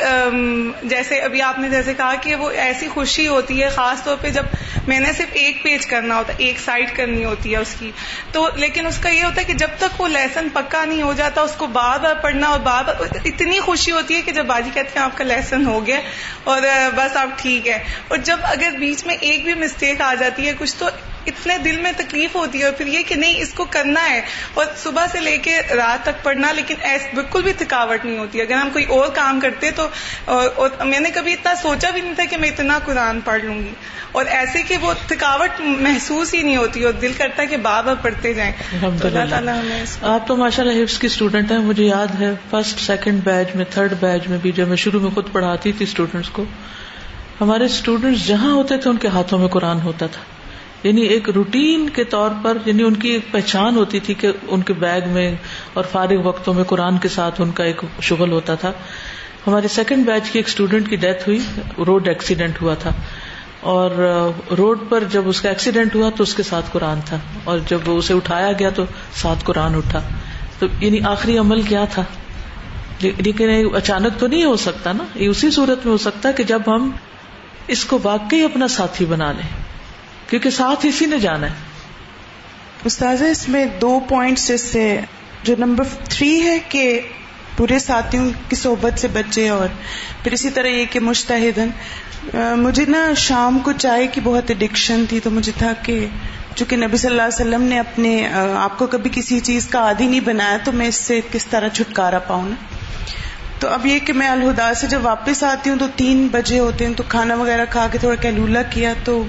جیسے 0.82 1.18
ابھی 1.18 1.42
آپ 1.42 1.58
نے 1.58 1.68
جیسے 1.68 1.94
کہا 1.94 2.14
کہ 2.14 2.34
وہ 2.34 2.50
ایسی 2.50 2.88
خوشی 2.88 3.26
ہوتی 3.28 3.62
ہے 3.62 3.68
خاص 3.68 4.02
طور 4.04 4.16
پہ 4.20 4.30
جب 4.30 4.44
میں 4.86 5.00
نے 5.00 5.12
صرف 5.12 5.28
ایک 5.32 5.62
پیج 5.62 5.86
کرنا 5.86 6.16
ہوتا 6.16 6.32
ہے، 6.32 6.38
ایک 6.38 6.58
سائڈ 6.60 6.96
کرنی 6.96 7.24
ہوتی 7.24 7.52
ہے 7.52 7.56
اس 7.56 7.74
کی۔ 7.78 7.90
تو 8.32 8.48
لیکن 8.54 8.86
اس 8.86 8.98
کا 8.98 9.08
یہ 9.08 9.24
ہوتا 9.24 9.40
ہے 9.40 9.44
کہ 9.44 9.52
جب 9.52 9.68
تک 9.78 10.00
وہ 10.00 10.08
لیسن 10.08 10.48
پکا 10.52 10.84
نہیں 10.84 11.02
ہو 11.02 11.12
جاتا، 11.12 11.40
اس 11.40 11.54
کو 11.56 11.66
بار 11.66 11.98
بار 11.98 12.14
پڑھنا 12.14 12.46
اور 12.46 12.60
بار 12.60 12.84
بار 12.84 13.16
اتنی 13.24 13.60
خوشی 13.60 13.90
ہوتی 13.90 14.14
ہے 14.14 14.20
کہ 14.20 14.32
جب 14.32 14.46
باجی 14.46 14.70
کہتے 14.74 14.98
ہیں 14.98 15.04
آپ 15.04 15.16
کا 15.16 15.24
لیسن 15.24 15.66
ہو 15.66 15.86
گیا 15.86 16.00
اور 16.44 16.62
بس 16.94 17.16
آپ 17.16 17.28
ٹھیک 17.36 17.68
ہے۔ 17.68 17.78
اور 18.08 18.18
جب 18.18 18.38
اگر 18.42 18.70
بیچ 18.80 19.06
میں 19.06 19.16
ایک 19.20 19.44
بھی 19.44 19.54
مسٹیک 19.54 20.00
آ 20.00 20.14
جاتی 20.14 20.46
ہے 20.48 20.52
کچھ، 20.58 20.74
تو 20.78 20.88
اتنے 21.30 21.58
دل 21.58 21.76
میں 21.76 21.92
تکلیف 21.96 22.34
ہوتی 22.34 22.58
ہے 22.58 22.64
اور 22.64 22.72
پھر 22.72 22.86
یہ 22.86 23.02
کہ 23.06 23.14
نہیں 23.14 23.40
اس 23.40 23.52
کو 23.54 23.64
کرنا 23.70 24.08
ہے 24.10 24.20
اور 24.54 24.66
صبح 24.76 25.06
سے 25.12 25.20
لے 25.20 25.36
کے 25.38 25.56
رات 25.76 26.02
تک 26.02 26.22
پڑھنا 26.22 26.52
لیکن 26.52 26.74
بالکل 27.14 27.42
بھی 27.42 27.52
تھکاوٹ 27.52 28.04
نہیں 28.04 28.18
ہوتی۔ 28.18 28.40
اگر 28.40 28.54
ہم 28.54 28.68
کوئی 28.72 28.84
اور 28.84 29.08
کام 29.08 29.40
کرتے 29.40 29.70
تو 29.70 29.88
اور 30.24 30.84
میں 30.84 31.00
نے 31.00 31.10
کبھی 31.10 31.32
اتنا 31.32 31.54
سوچا 31.54 31.90
بھی 31.90 32.00
نہیں 32.00 32.14
تھا 32.14 32.24
کہ 32.30 32.36
میں 32.36 32.48
اتنا 32.48 32.78
قرآن 32.84 33.20
پڑھ 33.20 33.44
لوں 33.44 33.58
گی۔ 33.58 33.72
اور 34.12 34.26
ایسے 34.26 34.62
کہ 34.62 34.76
وہ 34.76 34.94
تھکاوٹ 35.06 35.60
محسوس 35.60 36.34
ہی 36.34 36.42
نہیں 36.42 36.56
ہوتی 36.56 36.82
اور 36.84 36.92
دل 36.92 37.12
کرتا 37.18 37.42
ہے 37.42 37.46
کہ 37.46 37.56
بار 37.56 37.82
بار 37.84 37.94
پڑھتے 38.02 38.32
جائیں۔ 38.34 38.52
اللہ 38.82 39.30
تعالیٰ 39.30 39.60
ہمیں 39.60 39.84
آپ 40.02 40.26
تو 40.26 40.36
ماشاء 40.36 40.62
اللہ 40.64 40.82
حفظ 40.82 40.98
کی 40.98 41.06
اسٹوڈنٹ 41.06 41.52
ہیں 41.52 41.58
مجھے 41.58 41.84
یاد 41.84 42.20
ہے 42.20 42.30
فرسٹ 42.50 42.80
سیکنڈ 42.80 43.24
بیچ 43.24 43.56
میں 43.56 43.64
تھرڈ 43.70 43.92
بیچ 44.00 44.28
میں 44.28 44.38
بھی 44.42 44.52
جب 44.52 44.68
میں 44.68 44.76
شروع 44.76 45.00
میں 45.00 45.10
خود 45.10 45.32
پڑھاتی 45.32 45.72
تھی 45.72 45.84
اسٹوڈینٹس 45.84 46.28
کو 46.28 46.44
ہمارے 47.40 47.64
اسٹوڈینٹس 47.64 48.26
جہاں 48.26 48.52
ہوتے 48.52 48.76
تھے 48.76 48.90
ان 48.90 48.96
کے 48.96 49.08
ہاتھوں 49.08 49.38
میں 49.38 49.48
قرآن 49.48 49.80
ہوتا 49.80 50.06
تھا۔ 50.06 50.39
یعنی 50.82 51.02
ایک 51.02 51.30
روٹین 51.30 51.88
کے 51.88 52.04
طور 52.04 52.30
پر 52.42 52.58
یعنی 52.66 52.82
ان 52.82 52.94
کی 52.94 53.08
ایک 53.08 53.32
پہچان 53.32 53.76
ہوتی 53.76 54.00
تھی 54.00 54.14
کہ 54.14 54.28
ان 54.48 54.62
کے 54.62 54.72
بیگ 54.72 55.02
میں 55.06 55.34
اور 55.72 55.84
فارغ 55.92 56.22
وقتوں 56.22 56.54
میں 56.54 56.64
قرآن 56.64 56.98
کے 56.98 57.08
ساتھ 57.08 57.40
ان 57.40 57.50
کا 57.50 57.64
ایک 57.64 57.80
شغل 58.02 58.32
ہوتا 58.32 58.54
تھا۔ 58.54 58.72
ہمارے 59.46 59.68
سیکنڈ 59.68 60.06
بیچ 60.06 60.30
کی 60.30 60.38
ایک 60.38 60.48
اسٹوڈینٹ 60.48 60.90
کی 60.90 60.96
ڈیتھ 60.96 61.28
ہوئی 61.28 61.38
روڈ 61.86 62.08
ایکسیڈینٹ 62.08 62.62
ہوا 62.62 62.74
تھا۔ 62.74 62.90
اور 63.60 63.90
روڈ 64.58 64.78
پر 64.88 65.04
جب 65.04 65.28
اس 65.28 65.40
کا 65.40 65.48
ایکسیڈینٹ 65.48 65.94
ہوا 65.94 66.10
تو 66.10 66.22
اس 66.22 66.34
کے 66.34 66.42
ساتھ 66.42 66.66
قرآن 66.72 66.98
تھا۔ 67.04 67.18
اور 67.44 67.58
جب 67.68 67.78
اسے 67.86 68.14
اٹھایا 68.14 68.52
گیا 68.52 68.70
تو 68.70 68.84
ساتھ 69.12 69.44
قرآن 69.44 69.74
اٹھا۔ 69.74 70.00
تو 70.58 70.66
یعنی 70.80 71.00
آخری 71.00 71.38
عمل 71.38 71.62
کیا 71.62 71.84
تھا؟ 71.84 72.04
لیکن 73.00 73.48
اچانک 73.74 74.20
تو 74.20 74.26
نہیں 74.26 74.44
ہو 74.44 74.56
سکتا 74.56 74.92
نا، 74.92 75.04
یہ 75.14 75.28
اسی 75.28 75.50
صورت 75.50 75.78
میں 75.84 75.92
ہو 75.92 75.96
سکتا 75.96 76.30
کہ 76.30 76.42
جب 76.42 76.62
ہم 76.66 76.90
اس 77.66 77.84
کو 77.84 77.98
واقعی 78.02 78.44
اپنا 78.44 78.68
ساتھی 78.68 79.04
بنا 79.04 79.32
لیں۔ 79.32 79.69
کیونکہ 80.30 80.50
ساتھ 80.50 80.86
اسی 80.86 81.06
نے 81.06 81.18
جانا 81.18 81.46
ہے۔ 81.46 81.68
استاذ 82.84 83.22
اس 83.22 83.48
میں 83.48 83.64
دو 83.80 83.98
پوائنٹس 84.08 84.50
اس 84.50 84.60
سے 84.62 84.84
جو 85.42 85.54
نمبر 85.58 85.84
تھری 86.08 86.40
ہے 86.42 86.58
کہ 86.68 87.00
پورے 87.56 87.78
ساتھیوں 87.78 88.28
کی 88.48 88.56
صحبت 88.56 89.00
سے 89.00 89.08
بچے 89.08 89.48
اور 89.48 89.68
پھر 90.22 90.32
اسی 90.32 90.50
طرح 90.50 90.66
یہ 90.66 90.84
کہ 90.90 91.00
مشتحدن 91.00 91.70
مجھے 92.56 92.84
نا 92.88 93.02
شام 93.16 93.58
کو 93.58 93.72
چائے 93.72 94.06
کی 94.06 94.20
بہت 94.24 94.50
اڈکشن 94.50 95.04
تھی، 95.08 95.20
تو 95.20 95.30
مجھے 95.30 95.52
تھا 95.58 95.72
کہ 95.82 96.06
چونکہ 96.54 96.76
نبی 96.76 96.96
صلی 96.96 97.10
اللہ 97.10 97.22
علیہ 97.22 97.40
وسلم 97.40 97.62
نے 97.62 97.78
اپنے 97.78 98.12
آپ 98.56 98.78
کو 98.78 98.86
کبھی 98.86 99.10
کسی 99.12 99.40
چیز 99.40 99.66
کا 99.66 99.78
عادی 99.78 100.06
نہیں 100.06 100.20
بنایا، 100.20 100.56
تو 100.64 100.72
میں 100.72 100.88
اس 100.88 100.94
سے 100.94 101.20
کس 101.32 101.46
طرح 101.46 101.68
چھٹکارا 101.68 102.18
پاؤں 102.18 102.48
نا۔ 102.48 102.54
تو 103.58 103.68
اب 103.68 103.86
یہ 103.86 103.98
کہ 103.98 104.12
میں 104.12 104.28
الہدا 104.28 104.72
سے 104.74 104.86
جب 104.86 105.00
واپس 105.02 105.42
آتی 105.44 105.70
ہوں 105.70 105.78
تو 105.78 105.86
تین 105.96 106.26
بجے 106.30 106.58
ہوتے 106.58 106.86
ہیں، 106.86 106.94
تو 106.94 107.02
کھانا 107.08 107.34
وغیرہ 107.34 107.64
کھا 107.70 107.86
کے 107.92 107.98
تھوڑا 107.98 108.16
کیلولا 108.22 108.62
کیا 108.62 108.92
تو 109.04 109.22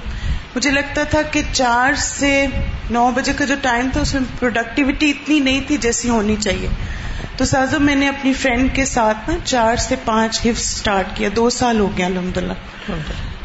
مجھے 0.54 0.70
لگتا 0.70 1.02
تھا 1.02 1.22
کہ 1.22 1.42
چار 1.52 1.92
سے 1.94 2.46
نو 2.90 3.10
بجے 3.14 3.32
کا 3.32 3.44
جو 3.44 3.54
ٹائم 3.62 3.88
تھا 3.92 4.00
اس 4.00 4.14
میں 4.14 4.22
پروڈکٹیوٹی 4.38 5.10
اتنی 5.10 5.40
نہیں 5.40 5.60
تھی 5.66 5.76
جیسی 5.76 6.08
ہونی 6.08 6.36
چاہیے۔ 6.40 6.68
تو 7.36 7.44
سازو 7.44 7.78
میں 7.78 7.94
نے 7.94 8.08
اپنی 8.08 8.32
فرینڈ 8.32 8.74
کے 8.74 8.84
ساتھ 8.84 9.30
نا 9.30 9.36
چار 9.44 9.76
سے 9.76 9.96
پانچ 10.04 10.40
حفظ 10.40 10.60
اسٹارٹ 10.60 11.16
کیا۔ 11.16 11.28
دو 11.36 11.50
سال 11.50 11.80
ہو 11.80 11.96
گیا 11.98 12.06
الحمد 12.06 12.36
للہ 12.36 12.52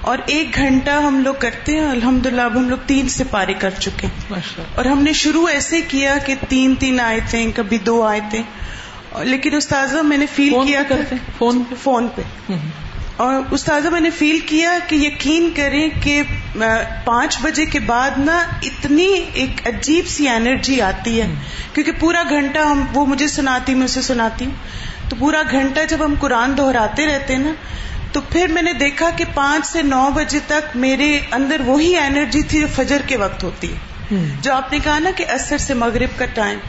اور 0.01 0.17
ایک 0.25 0.55
گھنٹہ 0.55 0.89
ہم 0.89 1.19
لوگ 1.19 1.33
کرتے 1.39 1.71
ہیں 1.71 1.87
الحمد 1.87 2.25
للہ 2.25 2.41
اب 2.41 2.57
ہم 2.57 2.69
لوگ 2.69 2.77
تین 2.85 3.09
سے 3.09 3.23
پارے 3.23 3.53
کر 3.53 3.69
چکے 3.69 4.07
اور 4.75 4.85
ہم 4.85 5.03
نے 5.03 5.13
شروع 5.13 5.47
ایسے 5.47 5.81
کیا 5.81 6.17
کہ 6.25 6.35
تین 6.49 6.75
تین 6.79 6.99
آئے 6.99 7.19
تھے 7.29 7.51
کبھی 7.55 7.77
دو 7.77 8.03
آئے 8.03 8.19
تھے۔ 8.29 8.41
لیکن 9.23 9.55
استاذہ 9.55 9.97
میں 9.97 10.17
نے 10.17 10.25
فیل 10.25 10.53
کیا 10.65 10.81
کرتے 10.87 11.15
فون 11.83 12.07
پہ؟ 12.15 12.21
اور 13.17 13.33
استاذہ 13.51 13.87
میں 13.87 13.99
نے 13.99 14.09
فیل 14.09 14.39
کیا 14.39 14.77
کہ 14.87 14.95
یقین 14.95 15.49
کریں 15.55 15.89
کہ 16.01 16.21
پانچ 17.05 17.37
بجے 17.41 17.65
کے 17.65 17.79
بعد 17.79 18.09
نا 18.17 18.37
اتنی 18.63 19.21
ایک 19.33 19.67
عجیب 19.67 20.07
سی 20.07 20.29
انرجی 20.29 20.81
آتی 20.81 21.21
ہے 21.21 21.27
کیونکہ 21.73 21.91
پورا 21.99 22.23
گھنٹہ 22.29 22.59
ہم 22.59 22.85
وہ 22.93 23.05
مجھے 23.05 23.27
سناتی 23.27 23.73
میں 23.73 23.85
اسے 23.85 24.01
سناتی۔ 24.01 24.45
ہوں 24.45 24.53
تو 25.09 25.15
پورا 25.19 25.41
گھنٹہ 25.51 25.79
جب 25.89 26.05
ہم 26.05 26.13
قرآن 26.19 26.57
دہراتے 26.57 27.05
رہتے 27.05 27.35
نا 27.37 27.51
تو 28.11 28.21
پھر 28.21 28.47
میں 28.47 28.61
نے 28.61 28.73
دیکھا 28.73 29.09
کہ 29.09 29.25
پانچ 29.33 29.65
سے 29.65 29.81
نو 29.81 30.09
بجے 30.13 30.39
تک 30.47 30.75
میرے 30.75 31.19
اندر 31.31 31.61
وہی 31.65 31.97
انرجی 31.97 32.41
تھی 32.41 32.59
جو 32.59 32.67
فجر 32.75 33.01
کے 33.07 33.17
وقت 33.17 33.43
ہوتی 33.43 33.73
ہے۔ 33.73 34.25
جو 34.41 34.53
آپ 34.53 34.71
نے 34.71 34.79
کہا 34.83 34.99
نا 34.99 35.09
کہ 35.15 35.25
اثر 35.27 35.57
سے 35.57 35.73
مغرب 35.73 36.19
کا 36.19 36.25
ٹائم 36.25 36.59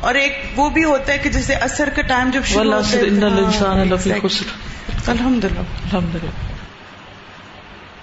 اور 0.00 0.14
ایک 0.14 0.44
وہ 0.56 0.70
بھی 0.70 0.84
ہوتا 0.84 1.12
ہے 1.12 1.18
کہ 1.18 1.30
جیسے 1.30 1.54
اثر 1.54 1.88
کا 1.88 2.02
ٹائم 2.02 2.30
جب 2.30 2.44
شروع 2.44 2.60
الحمد 2.60 2.94
للہ 5.44 5.60
الحمد 5.92 6.14
للہ 6.14 6.30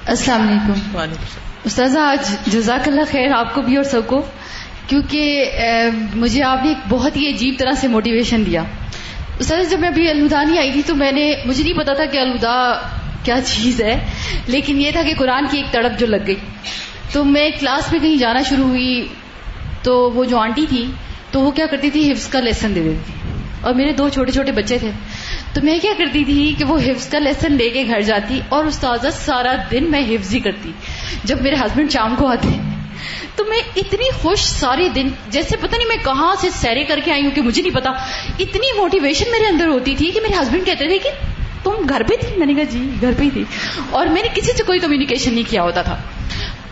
السلام 0.06 0.48
علیکم۔ 0.48 0.98
استاذ 1.66 1.98
آج 1.98 2.36
جزاک 2.48 2.88
اللہ 2.88 3.02
خیر 3.12 3.34
آپ 3.34 3.56
کو 3.56 3.62
بھی 3.62 3.76
اور 3.76 3.84
سب 3.84 4.02
کو 4.08 4.26
کیونکہ 4.88 5.50
مجھے 6.14 6.44
آپ 6.44 6.64
نے 6.64 6.70
ایک 6.70 6.78
بہت 6.90 7.16
ہی 7.16 7.30
عجیب 7.30 7.56
طرح 7.60 7.72
سے 7.72 7.88
موٹیویشن 7.88 8.46
دیا۔ 8.46 8.64
استاذ 9.40 9.72
جب 9.72 9.80
میں 9.80 9.90
ابھی 9.90 10.10
الوداع 10.10 10.44
نہیں 10.44 10.60
آئی 10.60 10.72
تھی 10.72 10.82
تو 10.88 10.96
میں 10.96 11.12
نے 11.12 11.34
مجھے 11.46 11.64
نہیں 11.64 11.74
پتا 11.74 11.94
تھا 11.94 12.06
کہ 12.06 12.18
الوداع 12.18 12.74
کیا 13.24 13.36
چیز 13.46 13.82
ہے 13.82 14.06
لیکن 14.48 14.82
یہ 14.82 14.92
تھا 14.92 15.04
کہ 15.04 15.14
قرآن 15.18 15.46
کی 15.52 15.58
ایک 15.58 15.72
تڑپ 15.72 16.00
جو 16.00 16.08
لگ 16.08 16.28
گئی۔ 16.28 16.36
تو 17.12 17.24
میں 17.24 17.50
کلاس 17.60 17.92
میں 17.92 18.00
کہیں 18.00 18.18
جانا 18.18 18.42
شروع 18.42 18.68
ہوئی 18.68 19.08
تو 19.84 20.12
وہ 20.12 20.26
جو 20.26 20.38
آنٹی 20.38 20.66
تھی 20.70 20.92
تو 21.38 21.42
وہ 21.44 21.52
کیا 21.52 21.66
کرتی 21.66 21.90
تھی؟ 21.90 22.12
حفظ 22.12 22.28
کا 22.28 22.40
لیسن 22.40 22.76
دے 22.76 22.84
دیتی 22.84 23.12
تھی۔ 23.22 23.30
اور 23.62 23.74
میرے 23.74 23.92
دو 23.92 24.10
چھوٹے 24.10 24.32
چھوٹے 24.32 24.52
بچے 24.52 24.78
تھے۔ 24.78 24.92
تو 25.54 25.62
میں 25.64 25.80
کیا 25.82 25.92
کرتی 25.98 26.26
تھی 26.26 26.56
کہ 26.58 26.66
وہ 26.66 26.80
حفظ 26.80 27.08
کا 27.08 27.20
لیسن 27.20 27.52
لے 27.52 27.70
کے 27.70 27.84
گھر 27.88 28.02
جاتی 28.02 28.42
اور 28.50 28.66
استاذہ 28.66 29.08
سارا 29.26 29.56
دن 29.72 29.92
میں 29.92 30.02
حفظ 30.02 30.34
ہی 30.34 30.40
کرتی، 30.40 30.72
جب 31.24 31.42
میرے 31.42 31.56
ہسبینڈ 31.56 31.92
شام 31.92 32.16
کو 32.18 32.28
آتے۔ 32.28 32.60
تو 33.36 33.46
میں 33.46 33.58
اتنی 33.76 34.12
خوش 34.12 34.40
سارے 34.40 34.90
دن، 34.90 35.08
جیسے 35.28 35.58
پتہ 35.58 35.76
نہیں 35.76 35.88
میں 35.88 36.04
کہاں 36.04 36.36
سے 36.42 36.50
سیرے 36.50 36.84
کر 36.84 37.00
کے 37.06 37.12
آئی 37.12 37.24
ہوں 37.24 37.32
کہ 37.32 37.42
مجھے 37.42 37.62
نہیں 37.62 37.76
پتا، 37.76 37.90
اتنی 38.40 38.78
موٹیویشن 38.78 39.32
میرے 39.32 39.48
اندر 39.48 39.68
ہوتی 39.68 39.96
تھی 39.96 40.12
کہ 40.12 40.22
میرے 40.22 40.42
ہسبینڈ 40.42 40.66
کہتے 40.66 40.88
تھے 40.88 40.98
کہ 40.98 41.10
تم 41.64 41.72
گھر 41.90 42.04
پہ 42.04 42.16
تھی؟ 42.16 42.38
میں 42.38 42.48
نے 42.48 42.54
کہا 42.54 42.64
جی 42.64 42.90
گھر 43.02 43.12
پہ 43.18 43.24
ہی 43.24 43.30
تھی۔ 43.30 43.44
اور 43.90 44.08
میں 44.08 44.22
نے 44.22 44.28
کسی 44.34 44.52
سے 44.58 44.64
کوئی 44.64 44.80
کمیونیکیشن 44.80 45.34
نہیں 45.34 45.52
کیا 45.52 45.64
ہوتا 45.64 45.82
تھا۔ 45.82 46.02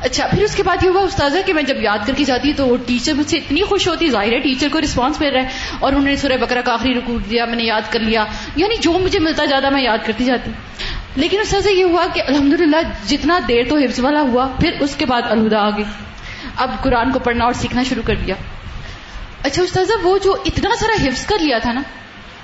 اچھا 0.06 0.28
پھر 0.28 0.44
اس 0.44 0.56
کے 0.56 0.64
بعد 0.64 0.84
یہ 0.84 0.90
ہوا 0.90 1.02
استاذہ 1.02 1.38
کہ 1.46 1.54
میں 1.54 1.64
جب 1.64 1.82
یاد 1.82 1.98
کر 2.08 2.14
کے 2.18 2.24
جاتی 2.24 2.54
تو 2.54 2.68
وہ 2.68 2.78
ٹیچر 2.86 3.14
مجھ 3.14 3.28
سے 3.28 3.38
اتنی 3.38 3.62
خوش 3.62 3.88
ہوتی، 3.88 4.10
ظاہر 4.10 4.34
ہے 4.34 4.40
ٹیچر 4.40 4.68
کو 4.72 4.82
رسپانس 4.82 5.22
مل 5.22 5.28
رہا 5.28 5.44
ہے 5.44 5.48
اور 5.80 5.92
انہوں 5.92 6.06
نے 6.06 6.16
سورہ 6.16 6.38
بکرا 6.42 6.62
کا 6.62 6.74
آخری 6.74 6.94
رکوٹ 6.94 7.30
دیا، 7.30 7.46
میں 7.46 7.56
نے 7.56 7.64
یاد 7.64 7.82
کر 7.90 8.00
لیا۔ 8.00 8.26
یعنی 8.56 8.76
جو 8.78 8.92
مجھے 8.92 9.20
ملتا 9.20 9.46
جاتا 9.46 9.70
میں 9.70 9.84
یاد 9.84 9.98
کرتی 10.06 10.26
جاتی۔ 10.26 10.52
لیکن 11.16 11.40
استاذہ 11.40 11.70
یہ 11.70 11.84
ہوا 11.84 12.06
کہ 12.14 12.22
الحمد 12.28 12.74
جتنا 13.08 13.40
دیر 13.48 13.64
تو 13.70 13.78
حفظ 13.78 14.00
والا 14.00 14.22
ہوا، 14.22 14.48
پھر 14.60 14.72
اس 14.80 14.96
کے 14.96 15.06
بعد 15.06 15.22
الہدا 15.26 15.60
آ 15.60 15.70
گئی 15.70 15.84
اب 16.56 16.72
قرآن 16.84 17.12
کو 17.12 17.20
پڑھنا 17.20 17.46
اور 17.46 17.54
سیکھنا 17.54 17.84
شروع 17.84 18.04
کر 18.06 18.16
دیا۔ 18.16 18.36
اچھا 19.44 19.64
استاذہ 19.64 19.94
وہ 20.04 20.18
جو 20.24 20.36
اتنا 20.46 20.70
سارا 20.80 21.08
حفظ 21.08 21.26
کر 21.26 21.40
لیا 21.40 21.58
تھا 21.58 21.74
نا، 21.74 21.82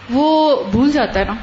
وہ 0.10 0.56
بھول 0.72 0.92
جاتا 0.92 1.20
ہے 1.20 1.26
نا۔ 1.26 1.34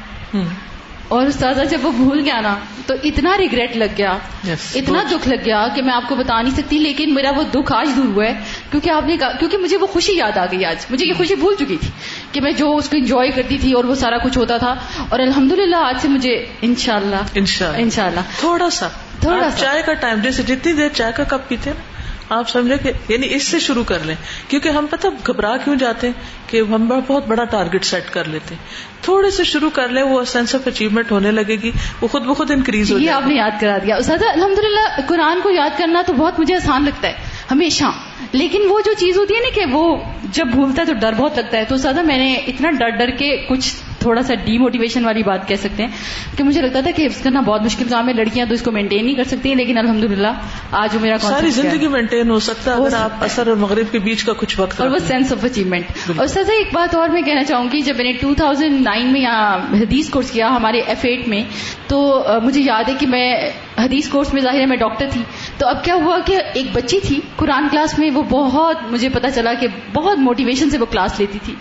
اور 1.09 1.25
استاذہ 1.25 1.65
جب 1.65 1.77
وہ 1.83 1.91
بھول 1.91 2.19
گیا 2.25 2.41
نا 2.41 2.55
تو 2.85 2.93
اتنا 3.03 3.37
ریگریٹ 3.37 3.77
لگ 3.77 3.97
گیا 3.97 4.17
yes, 4.47 4.55
اتنا 4.75 5.03
دکھ 5.11 5.29
لگ 5.29 5.35
گیا 5.45 5.67
کہ 5.75 5.81
میں 5.81 5.93
آپ 5.93 6.03
کو 6.09 6.15
بتا 6.15 6.41
نہیں 6.41 6.53
سکتی 6.53 6.77
لیکن 6.77 7.13
میرا 7.13 7.31
وہ 7.37 7.43
دکھ 7.53 7.73
آج 7.73 7.89
دور 7.95 8.05
ہوا 8.05 8.25
ہے 8.25 8.33
کیونکہ 8.71 8.89
آپ 8.89 9.05
نے 9.05 9.17
کہا 9.17 9.31
کیونکہ 9.31 9.57
مجھے 9.57 9.77
وہ 9.77 9.87
خوشی 9.87 10.13
یاد 10.17 10.37
آ 10.37 10.45
گئی 10.45 10.65
آج۔ 10.65 10.85
مجھے 10.89 11.05
یہ 11.05 11.13
خوشی 11.17 11.35
بھول 11.35 11.55
چکی 11.55 11.65
تھی 11.65 11.87
کہ 12.31 12.41
میں 12.41 12.51
جو 12.51 12.75
اس 12.75 12.89
کو 12.89 12.97
انجوائے 12.97 13.31
کرتی 13.31 13.57
تھی 13.57 13.73
اور 13.73 13.83
وہ 13.83 13.95
سارا 13.95 14.17
کچھ 14.17 14.37
ہوتا 14.37 14.57
تھا۔ 14.57 14.75
اور 15.09 15.19
الحمد 15.19 15.51
للہ 15.51 15.75
آج 15.75 15.95
سے 16.01 16.07
مجھے 16.07 16.45
ان 16.61 16.75
شاء 16.75 16.95
اللہ 16.95 17.39
ان 17.75 17.89
شاء 17.89 18.05
اللہ 18.05 18.19
تھوڑا 18.39 18.69
سا۔ 18.69 18.87
تھوڑا 19.21 19.49
سا۔ 19.51 19.57
چائے 19.57 19.81
کا 19.81 19.93
ٹائم 19.93 20.19
جیسے 20.21 20.43
جتنی 20.43 20.73
دیر 20.73 20.89
چائے 20.89 21.11
کا 21.15 21.23
کپ 21.23 21.49
پیتے 21.49 21.69
نا 21.69 21.98
آپ 22.29 22.49
سمجھے 22.49 22.75
کہ 22.77 23.13
یعنی 23.13 23.27
اس 23.29 23.43
سے 23.47 23.59
شروع 23.59 23.83
کر 23.83 23.97
لیں۔ 24.05 24.15
کیونکہ 24.47 24.69
ہم 24.69 24.85
پتہ 24.89 25.07
گھبرا 25.27 25.57
کیوں 25.57 25.75
جاتے 25.75 26.07
ہیں 26.07 26.13
کہ 26.47 26.61
ہم 26.69 26.89
بہت 27.07 27.27
بڑا 27.27 27.43
ٹارگیٹ 27.43 27.85
سیٹ 27.85 28.13
کر 28.13 28.25
لیتے 28.25 28.55
ہیں۔ 28.55 28.63
تھوڑے 29.01 29.31
سے 29.31 29.43
شروع 29.43 29.69
کر 29.69 29.89
لیں 29.89 30.03
وہ 30.03 30.23
سینس 30.23 30.55
آف 30.55 30.67
اچیومنٹ 30.67 31.11
ہونے 31.11 31.31
لگے 31.31 31.55
گی۔ 31.55 31.71
وہ 32.01 32.07
خود 32.07 32.23
بخود 32.23 32.51
انکریز 32.51 32.91
ہو 32.91 32.99
یہ 32.99 33.11
آپ 33.11 33.27
نے 33.27 33.35
یاد 33.35 33.51
کرا 33.61 33.77
دیا۔ 33.77 33.95
الحمد 33.95 34.59
للہ 34.59 35.01
قرآن 35.07 35.39
کو 35.43 35.49
یاد 35.49 35.69
کرنا 35.77 36.01
تو 36.07 36.13
بہت 36.13 36.39
مجھے 36.39 36.55
آسان 36.55 36.85
لگتا 36.85 37.07
ہے 37.07 37.13
ہمیشہ۔ 37.51 37.85
لیکن 38.31 38.61
وہ 38.69 38.79
جو 38.85 38.93
چیز 38.93 39.17
ہوتی 39.17 39.33
ہے 39.33 39.39
نا 39.39 39.49
کہ 39.55 39.65
وہ 39.71 39.97
جب 40.31 40.47
بھولتا 40.47 40.81
ہے 40.81 40.87
تو 40.87 40.93
ڈر 40.93 41.13
بہت 41.13 41.37
لگتا 41.37 41.57
ہے۔ 41.57 41.65
تو 41.65 41.75
زیادہ 41.75 42.01
میں 42.01 42.17
نے 42.17 42.33
اتنا 42.33 42.71
ڈر 42.71 42.89
ڈر 42.89 43.09
کے 43.09 43.37
کچھ 43.49 43.75
تھوڑا 43.99 44.21
سا 44.21 44.35
ڈی 44.35 44.57
موٹیویشن 44.57 45.05
والی 45.05 45.23
بات 45.23 45.47
کہہ 45.47 45.55
سکتے 45.55 45.83
ہیں 45.83 45.91
کہ 46.37 46.43
مجھے 46.43 46.61
لگتا 46.61 46.81
تھا 46.81 46.91
کہ 46.91 47.05
حفظ 47.05 47.21
کرنا 47.23 47.41
بہت 47.41 47.61
مشکل 47.61 47.85
کام 47.89 48.07
ہے 48.07 48.13
لڑکیاں 48.13 48.45
تو 48.45 48.53
اس 48.53 48.61
کو 48.61 48.71
مینٹین 48.71 49.05
نہیں 49.05 49.15
کر 49.15 49.23
سکتی 49.23 49.49
ہیں 49.49 49.55
لیکن 49.55 49.77
الحمد 49.77 50.03
للہ 50.03 50.33
آج 50.71 50.95
میرا 51.01 51.17
ساری۔ 51.17 51.49
زندگی 51.49 51.87
مینٹین 51.87 52.29
ہو 52.29 52.39
سکتا 52.39 52.75
ہے 52.75 52.95
آپ 52.95 53.23
اثر 53.23 53.47
اور 53.47 53.55
مغرب 53.55 53.91
کے 53.91 53.99
بیچ 53.99 54.23
کا 54.23 54.33
کچھ 54.37 54.59
وقت 54.59 54.81
اور 54.81 54.89
وہ۔ 54.89 54.97
سینس 55.07 55.31
آف 55.31 55.45
اچیومنٹ 55.45 56.09
اور 56.17 56.27
سر 56.27 56.49
ایک 56.49 56.73
بات 56.73 56.95
اور 56.95 57.09
میں 57.09 57.21
کہنا 57.21 57.43
چاہوں 57.43 57.67
گی 57.71 57.79
جب 57.81 57.95
میں 57.97 58.05
نے 58.05 58.11
2009 58.25 59.11
میں 59.11 59.21
یہاں 59.21 59.57
حدیث 59.57 60.09
کورس 60.09 60.31
کیا 60.31 60.47
ہمارے 60.47 60.79
ایف 60.79 61.05
ایٹ 61.05 61.27
میں 61.27 61.43
تو 61.87 61.99
مجھے 62.43 62.61
یاد 62.61 62.89
ہے 62.89 62.93
کہ 62.99 63.07
میں 63.07 63.33
حدیث 63.77 64.09
کورس 64.09 64.33
میں 64.33 64.41
ظاہر 64.41 64.59
ہے 64.59 64.65
میں 64.65 64.77
ڈاکٹر 64.77 65.05
تھی 65.13 65.21
تو 65.57 65.67
اب 65.67 65.83
کیا 65.83 65.93
ہوا 65.95 66.19
کہ 66.25 66.39
ایک 66.53 66.65
بچی 66.73 66.99
تھی 66.99 67.19
قرآن 67.35 67.67
کلاس 67.71 67.99
میں 67.99 68.09
وہ 68.13 68.23
بہت 68.29 68.91
مجھے 68.91 69.09
پتا 69.09 69.31
چلا 69.31 69.53
کہ 69.53 69.67
بہت 69.93 70.19
موٹیویشن 70.19 70.69
سے 70.69 70.77
وہ 70.77 70.85
کلاس 70.85 71.19
لیتی 71.19 71.39
تھی 71.45 71.55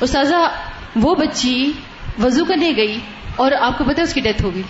استاذہ 0.00 0.34
وہ 0.96 1.14
بچی 1.14 1.72
وضو 2.22 2.44
کرنے 2.44 2.72
گئی 2.76 2.98
اور 3.36 3.52
آپ 3.60 3.78
کو 3.78 3.84
پتا 3.84 4.02
اس 4.02 4.14
کی 4.14 4.20
ڈیتھ 4.20 4.42
ہو 4.42 4.54
گئی۔ 4.54 4.62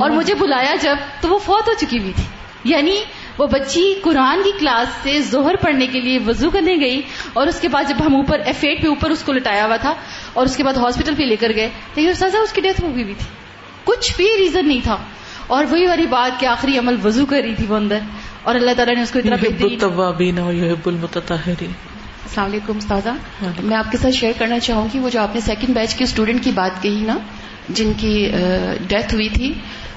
اور 0.00 0.10
مجھے 0.10 0.34
بلایا 0.34 0.74
جب 0.80 0.96
تو 1.20 1.28
وہ 1.28 1.38
فوت 1.38 1.68
ہو 1.68 1.72
چکی 1.80 1.98
ہوئی 1.98 2.12
تھی۔ 2.16 2.22
یعنی 2.64 3.00
وہ 3.38 3.46
بچی 3.46 3.94
قرآن 4.02 4.42
کی 4.44 4.52
کلاس 4.58 4.88
سے 5.02 5.20
زہر 5.20 5.56
پڑھنے 5.56 5.86
کے 5.86 6.00
لیے 6.00 6.18
وضو 6.26 6.50
کرنے 6.50 6.76
گئی 6.80 7.02
اور 7.32 7.46
اس 7.46 7.60
کے 7.60 7.68
بعد 7.68 7.84
جب 7.88 8.06
ہم 8.06 8.16
اوپر 8.16 8.38
ایف 8.38 8.56
ایٹ 8.62 8.82
پہ 8.82 8.88
اوپر 8.88 9.10
اس 9.10 9.22
کو 9.22 9.32
لٹایا 9.32 9.66
ہوا 9.66 9.76
تھا 9.76 9.94
اور 10.32 10.46
اس 10.46 10.56
کے 10.56 10.64
بعد 10.64 10.74
ہاسپٹل 10.74 11.14
پہ 11.14 11.22
لے 11.22 11.36
کر 11.36 11.52
گئے 11.56 11.68
لیکن 11.94 12.08
استاذہ 12.08 12.36
اس 12.36 12.52
کی 12.52 12.60
ڈیتھ 12.60 12.80
ہو 12.80 12.94
گئی 12.94 13.02
ہوئی 13.02 13.14
تھی۔ 13.14 13.26
کچھ 13.84 14.16
بھی 14.16 14.28
ریزن 14.38 14.68
نہیں 14.68 14.80
تھا۔ 14.82 14.96
اور 15.46 15.64
وہی 15.70 15.86
والی 15.86 16.06
بات 16.06 16.40
کہ 16.40 16.46
آخری 16.46 16.78
عمل 16.78 16.96
وضو 17.04 17.26
کر 17.26 17.40
رہی 17.44 17.54
تھی 17.54 17.66
وہ 17.66 17.76
اندر 17.76 17.98
اور 18.42 18.54
اللہ 18.54 18.70
تعالیٰ 18.76 18.94
نے 18.94 19.02
اس 19.02 19.10
کو 19.10 19.18
اتنا 19.18 19.36
بہترین 19.36 19.78
السلام 22.26 22.50
علیکم، 22.50 22.76
استاذہ۔ 22.76 23.08
میں 23.62 23.76
آپ 23.76 23.92
کے 23.92 23.98
ساتھ 23.98 24.14
شیئر 24.14 24.32
کرنا 24.38 24.58
چاہوں 24.58 24.88
گی، 24.94 24.98
وہ 24.98 25.10
جو 25.10 25.20
آپ 25.20 25.34
نے 25.34 25.40
سیکنڈ 25.40 25.74
بیچ 25.74 25.94
کے 25.94 26.04
اسٹوڈنٹ 26.04 26.44
کی 26.44 26.50
بات 26.50 26.82
کہی 26.82 27.04
نا، 27.06 27.18
جن 27.68 27.92
کی 27.96 28.30
ڈیتھ 28.88 29.14
ہوئی 29.14 29.28
تھی، 29.28 29.52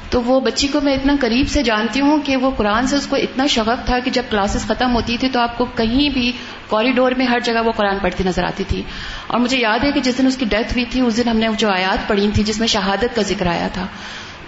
تو 0.09 0.21
وہ 0.21 0.39
بچی 0.39 0.67
کو 0.67 0.81
میں 0.81 0.93
اتنا 0.93 1.15
قریب 1.19 1.47
سے 1.47 1.63
جانتی 1.63 2.01
ہوں 2.01 2.19
کہ 2.23 2.35
وہ 2.35 2.51
قرآن 2.57 2.87
سے 2.87 2.95
اس 2.95 3.07
کو 3.07 3.15
اتنا 3.15 3.47
شغف 3.47 3.85
تھا 3.85 3.99
کہ 3.99 4.11
جب 4.11 4.23
کلاسز 4.29 4.65
ختم 4.67 4.95
ہوتی 4.95 5.17
تھی 5.17 5.29
تو 5.29 5.39
آپ 5.39 5.57
کو 5.57 5.65
کہیں 5.65 6.09
بھی 6.09 6.31
کوریڈور 6.67 7.11
میں 7.11 7.25
ہر 7.25 7.39
جگہ 7.39 7.65
وہ 7.65 7.71
قرآن 7.71 7.97
پڑھتی 8.01 8.23
نظر 8.23 8.43
آتی 8.43 8.63
تھی۔ 8.67 8.83
اور 9.27 9.39
مجھے 9.39 9.57
یاد 9.57 9.79
ہے 9.83 9.91
کہ 9.91 9.99
جس 9.99 10.17
دن 10.17 10.27
اس 10.27 10.37
کی 10.37 10.45
ڈیتھ 10.45 10.73
ہوئی 10.73 10.85
تھی، 10.85 11.01
اس 11.01 11.17
دن 11.17 11.29
ہم 11.29 11.37
نے 11.37 11.47
جو 11.57 11.69
آیات 11.69 12.07
پڑھی 12.07 12.29
تھی، 12.33 12.43
جس 12.43 12.59
میں 12.59 12.67
شہادت 12.67 13.15
کا 13.15 13.21
ذکر 13.21 13.47
آیا 13.47 13.67
تھا۔ 13.73 13.87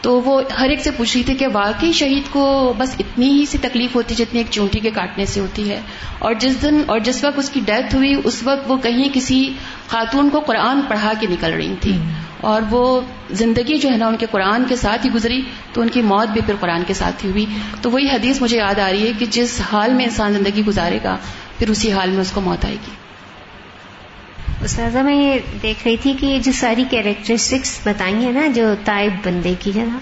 تو 0.01 0.21
وہ 0.21 0.41
ہر 0.59 0.69
ایک 0.69 0.79
سے 0.79 0.91
پوچھ 0.91 1.17
رہی 1.17 1.23
تھی 1.23 1.35
کہ 1.35 1.47
واقعی 1.53 1.91
شہید 1.91 2.23
کو 2.31 2.73
بس 2.77 2.95
اتنی 2.99 3.29
ہی 3.29 3.45
سی 3.45 3.57
تکلیف 3.61 3.95
ہوتی 3.95 4.15
جتنی 4.15 4.39
ایک 4.39 4.47
چونٹی 4.49 4.79
کے 4.79 4.91
کاٹنے 4.91 5.25
سے 5.25 5.39
ہوتی 5.39 5.69
ہے۔ 5.69 5.81
اور 6.19 6.33
جس 6.33 6.61
دن 6.61 6.81
اور 6.85 6.99
جس 6.99 7.23
وقت 7.23 7.39
اس 7.39 7.49
کی 7.49 7.59
ڈیتھ 7.65 7.95
ہوئی 7.95 8.15
اس 8.23 8.43
وقت 8.43 8.71
وہ 8.71 8.77
کہیں 8.77 9.09
کسی 9.13 9.53
خاتون 9.87 10.29
کو 10.29 10.39
قرآن 10.39 10.81
پڑھا 10.87 11.13
کے 11.19 11.27
نکل 11.27 11.53
رہی 11.53 11.75
تھی۔ 11.81 11.97
اور 12.41 12.61
وہ 12.69 13.01
زندگی 13.31 13.77
جو 13.77 13.89
ہے 13.89 13.97
نا 13.97 14.07
ان 14.07 14.17
کے 14.17 14.25
قرآن 14.31 14.63
کے 14.69 14.75
ساتھ 14.75 15.05
ہی 15.05 15.11
گزری 15.11 15.41
تو 15.73 15.81
ان 15.81 15.87
کی 15.87 16.01
موت 16.01 16.27
بھی 16.27 16.41
پھر 16.45 16.55
قرآن 16.59 16.83
کے 16.87 16.93
ساتھ 16.93 17.25
ہی 17.25 17.31
ہوئی۔ 17.31 17.45
تو 17.81 17.91
وہی 17.91 18.07
حدیث 18.09 18.41
مجھے 18.41 18.57
یاد 18.57 18.79
آ 18.79 18.91
رہی 18.91 19.07
ہے 19.07 19.11
کہ 19.19 19.25
جس 19.25 19.61
حال 19.71 19.93
میں 19.93 20.05
انسان 20.05 20.33
زندگی 20.33 20.61
گزارے 20.67 20.99
گا 21.03 21.17
پھر 21.57 21.69
اسی 21.69 21.91
حال 21.91 22.09
میں 22.09 22.21
اس 22.21 22.31
کو 22.31 22.41
موت 22.41 22.65
آئے 22.65 22.75
گی۔ 22.75 23.00
استاذہ 24.63 24.99
میں 24.99 25.15
یہ 25.15 25.39
دیکھ 25.61 25.87
رہی 25.87 25.97
تھی 25.97 26.13
کہ 26.19 26.25
یہ 26.25 26.39
جو 26.39 26.51
ساری 26.51 26.83
کیریکٹرسٹکس 26.89 27.79
بتائی 27.85 28.13
ہیں 28.13 28.31
نا 28.31 28.47
جو 28.47 28.73
تائب 28.85 29.11
بندے 29.23 29.53
کی 29.59 29.71
جگہ 29.71 29.97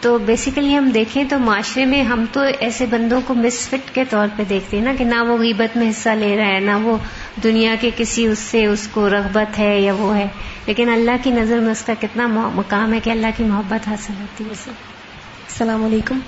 تو 0.00 0.18
بیسیکلی 0.18 0.78
ہم 0.78 0.90
دیکھیں 0.94 1.24
تو 1.28 1.38
معاشرے 1.38 1.84
میں 1.84 2.02
ہم 2.02 2.24
تو 2.32 2.40
ایسے 2.60 2.86
بندوں 2.86 3.20
کو 3.26 3.34
مس 3.34 3.68
فٹ 3.68 3.94
کے 3.94 4.04
طور 4.10 4.28
پہ 4.36 4.42
دیکھتے 4.48 4.76
ہیں 4.76 4.84
نا 4.84 4.92
کہ 4.98 5.04
نہ 5.04 5.22
وہ 5.22 5.38
غیبت 5.38 5.76
میں 5.76 5.90
حصہ 5.90 6.08
لے 6.08 6.36
رہا 6.36 6.46
ہے 6.46 6.60
نہ 6.60 6.78
وہ 6.82 6.96
دنیا 7.42 7.74
کے 7.80 7.90
کسی 7.96 8.26
اس 8.26 8.38
سے 8.38 8.66
اس 8.66 8.88
کو 8.92 9.10
رغبت 9.10 9.58
ہے 9.58 9.80
یا 9.80 9.92
وہ 9.98 10.16
ہے۔ 10.16 10.26
لیکن 10.66 10.88
اللہ 10.88 11.10
کی 11.22 11.30
نظر 11.30 11.58
میں 11.58 11.72
اس 11.72 11.82
کا 11.82 11.92
کتنا 12.00 12.26
مقام 12.54 12.92
ہے 12.92 13.00
کہ 13.00 13.10
اللہ 13.10 13.26
کی 13.36 13.44
محبت 13.44 13.88
حاصل 13.88 14.12
ہوتی 14.20 14.44
ہے۔ 14.44 14.50
اسے 14.52 14.70
السلام 14.70 15.84
علیکم۔ 15.84 16.18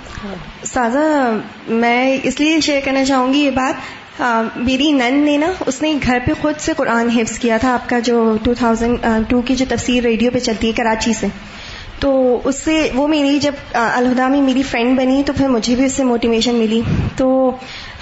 سازا 0.63 1.37
میں 1.67 2.17
اس 2.23 2.39
لیے 2.39 2.59
شیئر 2.59 2.79
کرنا 2.85 3.05
چاہوں 3.05 3.33
گی 3.33 3.37
یہ 3.37 3.51
بات 3.51 4.00
میری 4.55 4.91
نن 4.91 5.21
نے 5.25 5.37
نا، 5.37 5.51
اس 5.65 5.81
نے 5.81 5.93
گھر 6.03 6.19
پہ 6.25 6.31
خود 6.41 6.53
سے 6.59 6.71
قرآن 6.77 7.09
حفظ 7.09 7.39
کیا 7.39 7.57
تھا، 7.57 7.73
آپ 7.73 7.89
کا 7.89 7.99
جو 7.99 8.37
ٹو 8.43 8.53
تھاؤزینڈ 8.53 8.97
ٹو 9.27 9.41
کی 9.41 9.55
جو 9.55 9.65
تفسیر 9.69 10.03
ریڈیو 10.03 10.31
پہ 10.31 10.39
چلتی 10.39 10.67
ہے 10.67 10.71
کراچی 10.71 11.13
سے۔ 11.13 11.27
تو 11.99 12.39
اس 12.43 12.55
سے 12.55 12.89
وہ 12.93 13.07
میری 13.07 13.39
جب 13.39 13.51
الہدا 13.73 14.27
میں 14.27 14.41
میری 14.41 14.63
فرینڈ 14.63 14.97
بنی، 14.97 15.23
تو 15.25 15.33
پھر 15.33 15.47
مجھے 15.47 15.75
بھی 15.75 15.85
اس 15.85 15.93
سے 15.93 16.03
موٹیویشن 16.03 16.55
ملی۔ 16.55 16.81
تو 17.15 17.51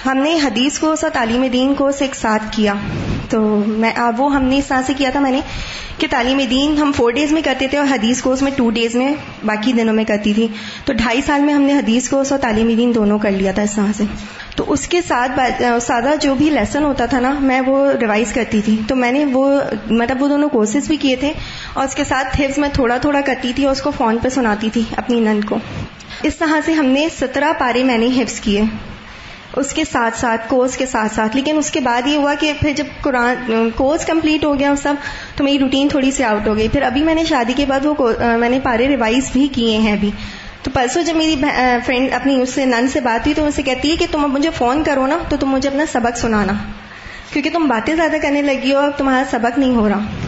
ہم 0.06 0.16
نے 0.16 0.38
حدیث 0.44 0.78
کو 0.78 0.96
سا 0.96 1.08
تعلیم 1.08 1.46
دین 1.52 1.74
کو 1.74 1.90
ایک 2.00 2.14
ساتھ 2.14 2.42
کیا۔ 2.50 2.74
تو 3.28 3.62
میں 3.66 3.92
وہ 4.18 4.34
ہم 4.34 4.44
نے 4.44 4.58
اس 4.58 4.66
طرح 4.66 4.80
سے 4.86 4.92
کیا 4.96 5.10
تھا 5.10 5.20
میں 5.20 5.30
نے 5.30 5.40
کہ 5.98 6.06
تعلیم 6.10 6.40
دین 6.50 6.76
ہم 6.78 6.92
فور 6.96 7.10
ڈیز 7.10 7.32
میں 7.32 7.42
کرتے 7.42 7.68
تھے 7.68 7.78
اور 7.78 7.86
حدیث 7.90 8.22
کورس 8.22 8.42
میں 8.42 8.52
ٹو 8.56 8.70
ڈیز 8.70 8.94
میں 8.94 9.14
باقی 9.44 9.72
دنوں 9.72 9.94
میں 9.94 10.04
کرتی 10.04 10.34
تھی۔ 10.34 10.46
تو 10.84 10.92
ڈھائی 10.92 11.20
سال 11.26 11.40
میں 11.40 11.54
ہم 11.54 11.62
نے 11.62 11.72
حدیث 11.72 12.08
کورس 12.08 12.32
اور 12.32 12.40
تعلیم 12.40 12.74
دین 12.76 12.94
دونوں 12.94 13.18
کر 13.18 13.30
لیا 13.30 13.52
تھا 13.52 13.62
اس 13.62 13.74
طرح 13.74 13.92
سے۔ 13.96 14.04
تو 14.56 14.64
اس 14.72 14.88
کے 14.88 15.00
ساتھ 15.08 15.40
سادہ 15.82 16.14
جو 16.20 16.34
بھی 16.34 16.50
لیسن 16.50 16.84
ہوتا 16.84 17.06
تھا 17.06 17.20
نا، 17.20 17.34
میں 17.40 17.60
وہ 17.60 17.92
ریوائز 18.00 18.32
کرتی 18.32 18.60
تھی۔ 18.60 18.76
تو 18.88 18.96
میں 18.96 19.12
نے 19.12 19.24
وہ 19.24 19.60
مطلب 19.90 20.22
وہ 20.22 20.28
دونوں 20.28 20.48
کورسز 20.48 20.88
بھی 20.88 20.96
کیے 20.96 21.16
تھے 21.16 21.32
اور 21.72 21.84
اس 21.84 21.94
کے 21.94 22.04
ساتھ 22.04 22.40
حفظ 22.40 22.58
میں 22.58 22.68
تھوڑا 22.72 22.96
تھوڑا 22.96 23.20
کرتی 23.20 23.52
تھی 23.52 23.64
اور 23.64 23.72
اس 23.72 23.82
کو 23.82 23.90
فون 23.90 24.18
پہ 24.22 24.28
سناتی 24.28 24.70
تھی 24.72 24.82
اپنی 24.96 25.20
نند 25.20 25.44
کو۔ 25.48 25.58
اس 26.22 26.36
طرح 26.36 26.60
سے 26.64 26.72
ہم 26.72 26.86
نے 26.86 27.08
سترہ 27.20 27.52
پارے 27.58 27.84
میں 27.84 27.98
نے 27.98 28.06
حفظ 28.06 28.40
کیے۔ 28.40 28.62
اس 29.56 29.72
کے 29.72 29.82
ساتھ 29.92 30.18
ساتھ 30.18 30.48
کورس 30.48 30.76
کے 30.76 30.86
ساتھ 30.86 31.14
ساتھ۔ 31.14 31.36
لیکن 31.36 31.58
اس 31.58 31.70
کے 31.70 31.80
بعد 31.80 32.06
یہ 32.06 32.16
ہوا 32.16 32.34
کہ 32.40 32.52
پھر 32.60 32.72
جب 32.76 32.84
قرآن 33.00 33.70
کورس 33.70 34.04
کمپلیٹ 34.04 34.44
ہو 34.44 34.58
گیا 34.58 34.74
سب، 34.82 34.94
تو 35.36 35.44
میری 35.44 35.58
روٹین 35.58 35.88
تھوڑی 35.88 36.10
سی 36.10 36.24
آؤٹ 36.24 36.48
ہو 36.48 36.56
گئی۔ 36.56 36.68
پھر 36.68 36.82
ابھی 36.82 37.02
میں 37.04 37.14
نے 37.14 37.24
شادی 37.24 37.52
کے 37.56 37.66
بعد 37.66 37.86
وہ 37.86 38.12
میں 38.38 38.48
نے 38.48 38.60
پارے 38.62 38.88
ریوائز 38.88 39.30
بھی 39.32 39.48
کیے 39.52 39.78
ہیں 39.78 39.92
ابھی۔ 39.92 40.10
تو 40.62 40.70
پرسوں 40.74 41.02
جب 41.02 41.16
میری 41.16 41.36
فرینڈ 41.86 42.12
اپنی 42.12 42.42
اس 42.42 42.50
سے 42.50 42.64
نن 42.64 42.88
سے 42.88 43.00
بات 43.00 43.26
ہوئی 43.26 43.34
تو 43.34 43.48
سے 43.56 43.62
کہتی 43.62 43.90
ہے 43.90 43.96
کہ 43.96 44.06
تم 44.10 44.24
اب 44.24 44.30
مجھے 44.30 44.50
فون 44.50 44.84
کرو 44.84 45.06
نا، 45.06 45.18
تو 45.28 45.36
تم 45.36 45.48
مجھے 45.48 45.68
اپنا 45.68 45.84
سبق 45.92 46.18
سنانا۔ 46.18 46.52
کیونکہ 47.32 47.50
تم 47.52 47.68
باتیں 47.68 47.94
زیادہ 47.94 48.16
کرنے 48.22 48.42
لگی 48.42 48.72
ہو 48.72 48.78
اب 48.78 48.90
تمہارا 48.96 49.22
سبق 49.30 49.58
نہیں 49.58 49.76
ہو 49.76 49.88
رہا۔ 49.88 50.19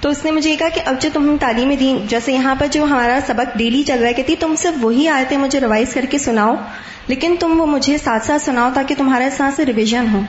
تو 0.00 0.08
اس 0.08 0.24
نے 0.24 0.30
مجھے 0.30 0.56
کہا 0.56 0.68
کہ 0.68 0.80
اب 0.84 0.94
جو 1.00 1.08
تم 1.12 1.36
تعلیم 1.40 1.74
دین، 1.80 2.06
جیسے 2.06 2.32
یہاں 2.32 2.54
پر 2.58 2.66
جو 2.66 2.84
ہمارا 2.84 3.18
سبق 3.26 3.58
ڈیلی 3.58 3.82
چل 3.82 3.98
رہا 3.98 4.08
ہے، 4.08 4.14
کہتی 4.14 4.36
تم 4.36 4.54
صرف 4.58 4.84
وہی 4.84 5.08
آئے 5.08 5.24
تھے 5.28 5.36
مجھے 5.36 5.60
ریوائز 5.60 5.94
کر 5.94 6.04
کے 6.10 6.18
سناؤ، 6.18 6.54
لیکن 7.06 7.34
تم 7.40 7.60
وہ 7.60 7.66
مجھے 7.66 7.98
ساتھ 7.98 8.26
ساتھ 8.26 8.42
سناؤ 8.42 8.68
تاکہ 8.74 8.94
تمہارا 8.98 9.24
اس 9.24 9.36
طرح 9.36 9.50
سے 9.56 9.66
ریویژن 9.66 10.06
ہو۔ 10.12 10.20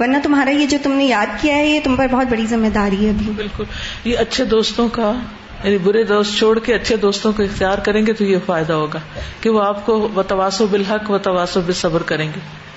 ورنہ 0.00 0.16
تمہارا 0.22 0.50
یہ 0.50 0.66
جو 0.66 0.78
تم 0.82 0.92
نے 0.92 1.04
یاد 1.04 1.26
کیا 1.40 1.56
ہے، 1.56 1.66
یہ 1.66 1.80
تم 1.84 1.96
پر 1.96 2.06
بہت 2.10 2.26
بڑی 2.26 2.46
ذمہ 2.46 2.68
داری 2.68 3.04
ہے 3.04 3.10
ابھی۔ 3.10 3.32
بالکل۔ 3.32 3.64
یہ 4.04 4.18
اچھے 4.18 4.44
دوستوں 4.44 4.88
کا 4.88 5.12
یعنی 5.64 5.78
برے 5.78 6.02
دوست 6.02 6.38
چھوڑ 6.38 6.58
کے 6.58 6.74
اچھے 6.74 6.96
دوستوں 6.96 7.32
کو 7.32 7.42
اختیار 7.42 7.78
کریں 7.78 8.06
گے 8.06 8.12
تو 8.12 8.24
یہ 8.24 8.36
فائدہ 8.46 8.72
ہوگا 8.72 8.98
کہ 9.40 9.50
وہ 9.50 9.62
آپ 9.62 9.86
کو 9.86 10.08
و 10.16 10.22
تواسو 10.22 10.66
بالحق 10.66 11.10
و 11.10 11.18
تواسو 11.18 11.60
بے 11.60 11.72
صبر 11.72 12.02
کریں 12.02 12.28
گے۔ 12.28 12.68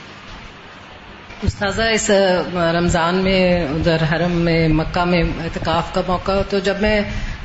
استاذہ، 1.43 1.81
اس 1.93 2.09
رمضان 2.73 3.15
میں، 3.17 3.65
ادھر 3.65 4.03
حرم 4.11 4.31
میں، 4.45 4.67
مکہ 4.69 5.03
میں 5.05 5.21
اعتکاف 5.43 5.93
کا 5.93 6.01
موقع، 6.07 6.31
تو 6.49 6.59
جب 6.59 6.81
میں 6.81 6.99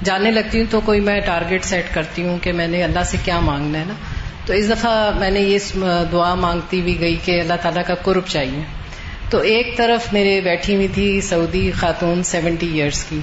جانے 0.04 0.30
لگتی 0.30 0.58
ہوں 0.58 0.66
تو 0.70 0.80
کوئی 0.84 1.00
میں 1.00 1.18
ٹارگیٹ 1.26 1.64
سیٹ 1.64 1.94
کرتی 1.94 2.24
ہوں 2.24 2.38
کہ 2.42 2.52
میں 2.52 2.66
نے 2.68 2.82
اللہ 2.82 3.04
سے 3.10 3.16
کیا 3.24 3.38
مانگنا 3.40 3.78
ہے 3.78 3.84
نا، 3.84 3.94
تو 4.46 4.52
اس 4.52 4.68
دفعہ 4.70 4.94
میں 5.18 5.30
نے 5.30 5.40
یہ 5.40 5.58
دعا 6.12 6.34
مانگتی 6.36 6.80
ہوئی 6.80 6.98
گئی 7.00 7.16
کہ 7.24 7.40
اللہ 7.40 7.62
تعالیٰ 7.62 7.82
کا 7.86 7.94
قرب 8.02 8.26
چاہیے۔ 8.28 8.62
تو 9.30 9.38
ایک 9.52 9.76
طرف 9.76 10.12
میرے 10.12 10.40
بیٹھی 10.40 10.74
ہوئی 10.74 10.88
تھی 10.94 11.20
سعودی 11.20 11.70
خاتون 11.74 12.22
سیونٹی 12.24 12.68
ایئرس 12.72 13.04
کی، 13.04 13.20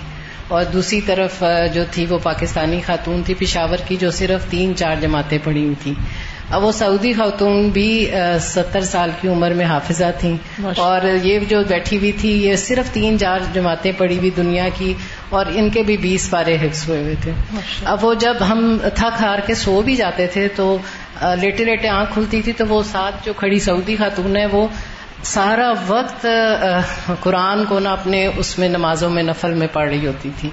اور 0.48 0.64
دوسری 0.74 1.00
طرف 1.02 1.44
جو 1.74 1.84
تھی 1.92 2.06
وہ 2.10 2.18
پاکستانی 2.24 2.80
خاتون 2.86 3.22
تھی 3.26 3.34
پشاور 3.34 3.88
کی، 3.88 3.96
جو 3.96 4.12
صرف 4.12 4.50
تین 4.50 4.76
چار 4.76 4.96
جماعتیں 5.02 5.38
پڑھی 5.44 5.64
ہوئی 5.64 5.76
تھیں۔ 5.84 5.94
وہ 6.62 6.72
سعودی 6.72 7.14
خاتون 7.14 7.70
بھی 7.70 8.12
ستر 8.42 8.82
سال 8.82 9.12
کی 9.22 9.28
عمر 9.28 9.52
میں 9.52 9.66
حافظہ 9.66 10.04
تھیں۔ 10.20 10.38
اور 10.78 11.02
یہ 11.24 11.40
جو 11.40 11.62
بیٹھی 11.68 11.98
ہوئی 11.98 12.12
تھی 12.12 12.48
یہ 12.48 12.56
صرف 12.56 12.94
تین 12.94 13.20
چار 13.20 13.40
جماعتیں 13.54 13.92
پڑھی 13.98 14.18
ہوئی 14.18 14.30
دنیا 14.38 14.70
کی 14.78 14.94
اور 15.30 15.46
ان 15.54 15.70
کے 15.70 15.84
بھی 15.84 15.98
بیس 15.98 16.30
پارے 16.30 16.56
حفظ 16.56 16.90
ہوئے 16.90 17.02
ہوئے 17.02 17.16
تھے۔ 17.22 17.32
اب 17.86 18.06
وہ 18.06 18.14
جب 18.14 18.36
ہم 18.50 18.78
تھک 18.96 19.22
ہار 19.22 19.40
کے 19.40 19.56
سو 19.56 19.82
بھی 19.82 19.96
جاتے 19.96 20.28
تھے 20.28 20.48
تو 20.48 20.78
لیٹے 21.22 21.66
لیٹے 21.66 21.88
آنکھ 21.88 22.14
کھلتی 22.14 22.42
تھی 22.42 22.52
تو 22.52 22.66
وہ 22.68 22.84
ساتھ 22.84 23.16
جو 23.26 23.34
کھڑی 23.34 23.60
سعودی 23.60 23.96
خاتون 23.96 24.38
ہے 24.38 24.46
وہ 24.46 24.68
سارا 25.24 25.74
وقت 25.88 26.26
قرآن 27.20 27.66
کو 27.66 27.80
نہ 27.80 27.90
اپنے 27.90 28.28
اس 28.38 28.60
میں 28.60 28.70
نمازوں 28.70 29.10
میں 29.10 29.24
نفل 29.24 29.54
میں 29.54 29.68
پڑھ 29.74 29.90
رہی 29.90 30.08
ہوتی 30.08 30.30
تھی۔ 30.40 30.50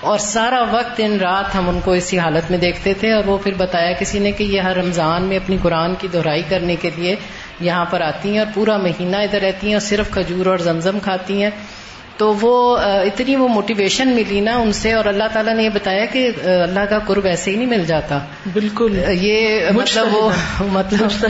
اور 0.00 0.18
سارا 0.18 0.62
وقت 0.62 0.98
دن 0.98 1.18
رات 1.20 1.54
ہم 1.54 1.68
ان 1.68 1.80
کو 1.80 1.92
اسی 1.92 2.18
حالت 2.18 2.50
میں 2.50 2.58
دیکھتے 2.58 2.94
تھے 2.94 3.12
اور 3.12 3.24
وہ 3.26 3.38
پھر 3.38 3.52
بتایا 3.56 3.92
کسی 3.92 4.18
نے 4.18 4.32
کہ 4.32 4.44
یہ 4.44 4.60
ہر 4.60 4.76
رمضان 4.76 5.22
میں 5.22 5.36
اپنی 5.36 5.56
قرآن 5.62 5.94
کی 5.94 6.08
دہرائی 6.12 6.42
کرنے 6.48 6.76
کے 6.76 6.90
لیے 6.96 7.16
یہاں 7.60 7.84
پر 7.84 8.00
آتی 8.00 8.30
ہیں 8.30 8.38
اور 8.38 8.46
پورا 8.54 8.76
مہینہ 8.76 9.16
ادھر 9.16 9.40
رہتی 9.40 9.66
ہیں 9.66 9.74
اور 9.74 9.80
صرف 9.80 10.10
کھجور 10.10 10.46
اور 10.46 10.58
زمزم 10.58 10.98
کھاتی 11.02 11.42
ہیں۔ 11.42 11.50
تو 12.16 12.34
وہ 12.40 12.78
اتنی 12.78 13.36
وہ 13.36 13.48
موٹیویشن 13.48 14.08
ملی 14.08 14.40
نا 14.40 14.56
ان 14.56 14.72
سے 14.72 14.92
اور 14.92 15.04
اللہ 15.04 15.24
تعالیٰ 15.32 15.54
نے 15.54 15.62
یہ 15.62 15.68
بتایا 15.68 16.04
کہ 16.04 16.30
اللہ 16.44 16.80
کا 16.90 16.98
قرب 16.98 17.24
ایسے 17.24 17.50
ہی 17.50 17.56
نہیں 17.56 17.68
مل 17.68 17.84
جاتا۔ 17.84 18.18
بالکل۔ 18.52 19.04
یہ 19.08 19.64
مطلب 19.74 20.14
وہ 20.14 20.30
مطلب 20.60 21.28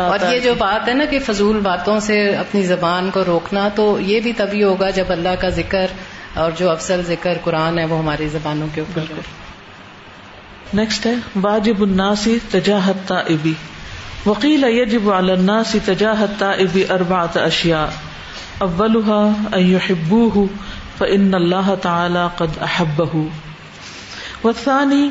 اور 0.00 0.18
یہ 0.32 0.38
جو 0.38 0.54
بات 0.58 0.88
ہے 0.88 0.94
نا 0.94 1.04
کہ 1.04 1.18
فضول 1.18 1.60
باتوں 1.60 2.00
سے 2.00 2.36
اپنی 2.36 2.62
زبان 2.62 3.10
کو 3.10 3.24
روکنا 3.24 3.68
تو 3.74 4.00
یہ 4.00 4.20
بھی 4.20 4.32
تبھی 4.32 4.62
ہوگا 4.62 4.90
جب 4.90 5.04
اللہ 5.08 5.34
کا 5.40 5.48
ذکر 5.48 5.86
اور 6.34 6.50
جو 6.58 6.70
افضل 6.70 7.02
ذکر 7.02 7.38
قرآن 7.44 7.78
ہے 7.78 7.84
وہ 7.84 7.98
ہماری 7.98 8.28
زبانوں 8.28 8.66
کے 8.74 8.80
اوپر 8.80 9.02
نیکسٹ 10.74 11.06
ہے۔ 11.06 11.14
واجب 11.42 11.82
الناسی 11.82 12.38
تجاہت 12.50 13.08
تائبی 13.08 13.52
وکیل 14.26 14.64
یجب 14.64 15.10
علی 15.10 15.32
الناس 15.32 15.76
تجاہت 15.84 16.30
تائبی 16.38 16.84
اربعت 16.90 17.36
اشیاء۔ 17.36 17.86
اولها 18.58 19.32
ان 19.52 19.60
يحبوه 19.60 20.44
فان 20.98 21.34
الله 21.34 21.74
تعالى 21.82 22.20
قد 22.36 22.62
احبه 22.62 23.20
والثاني 24.44 25.08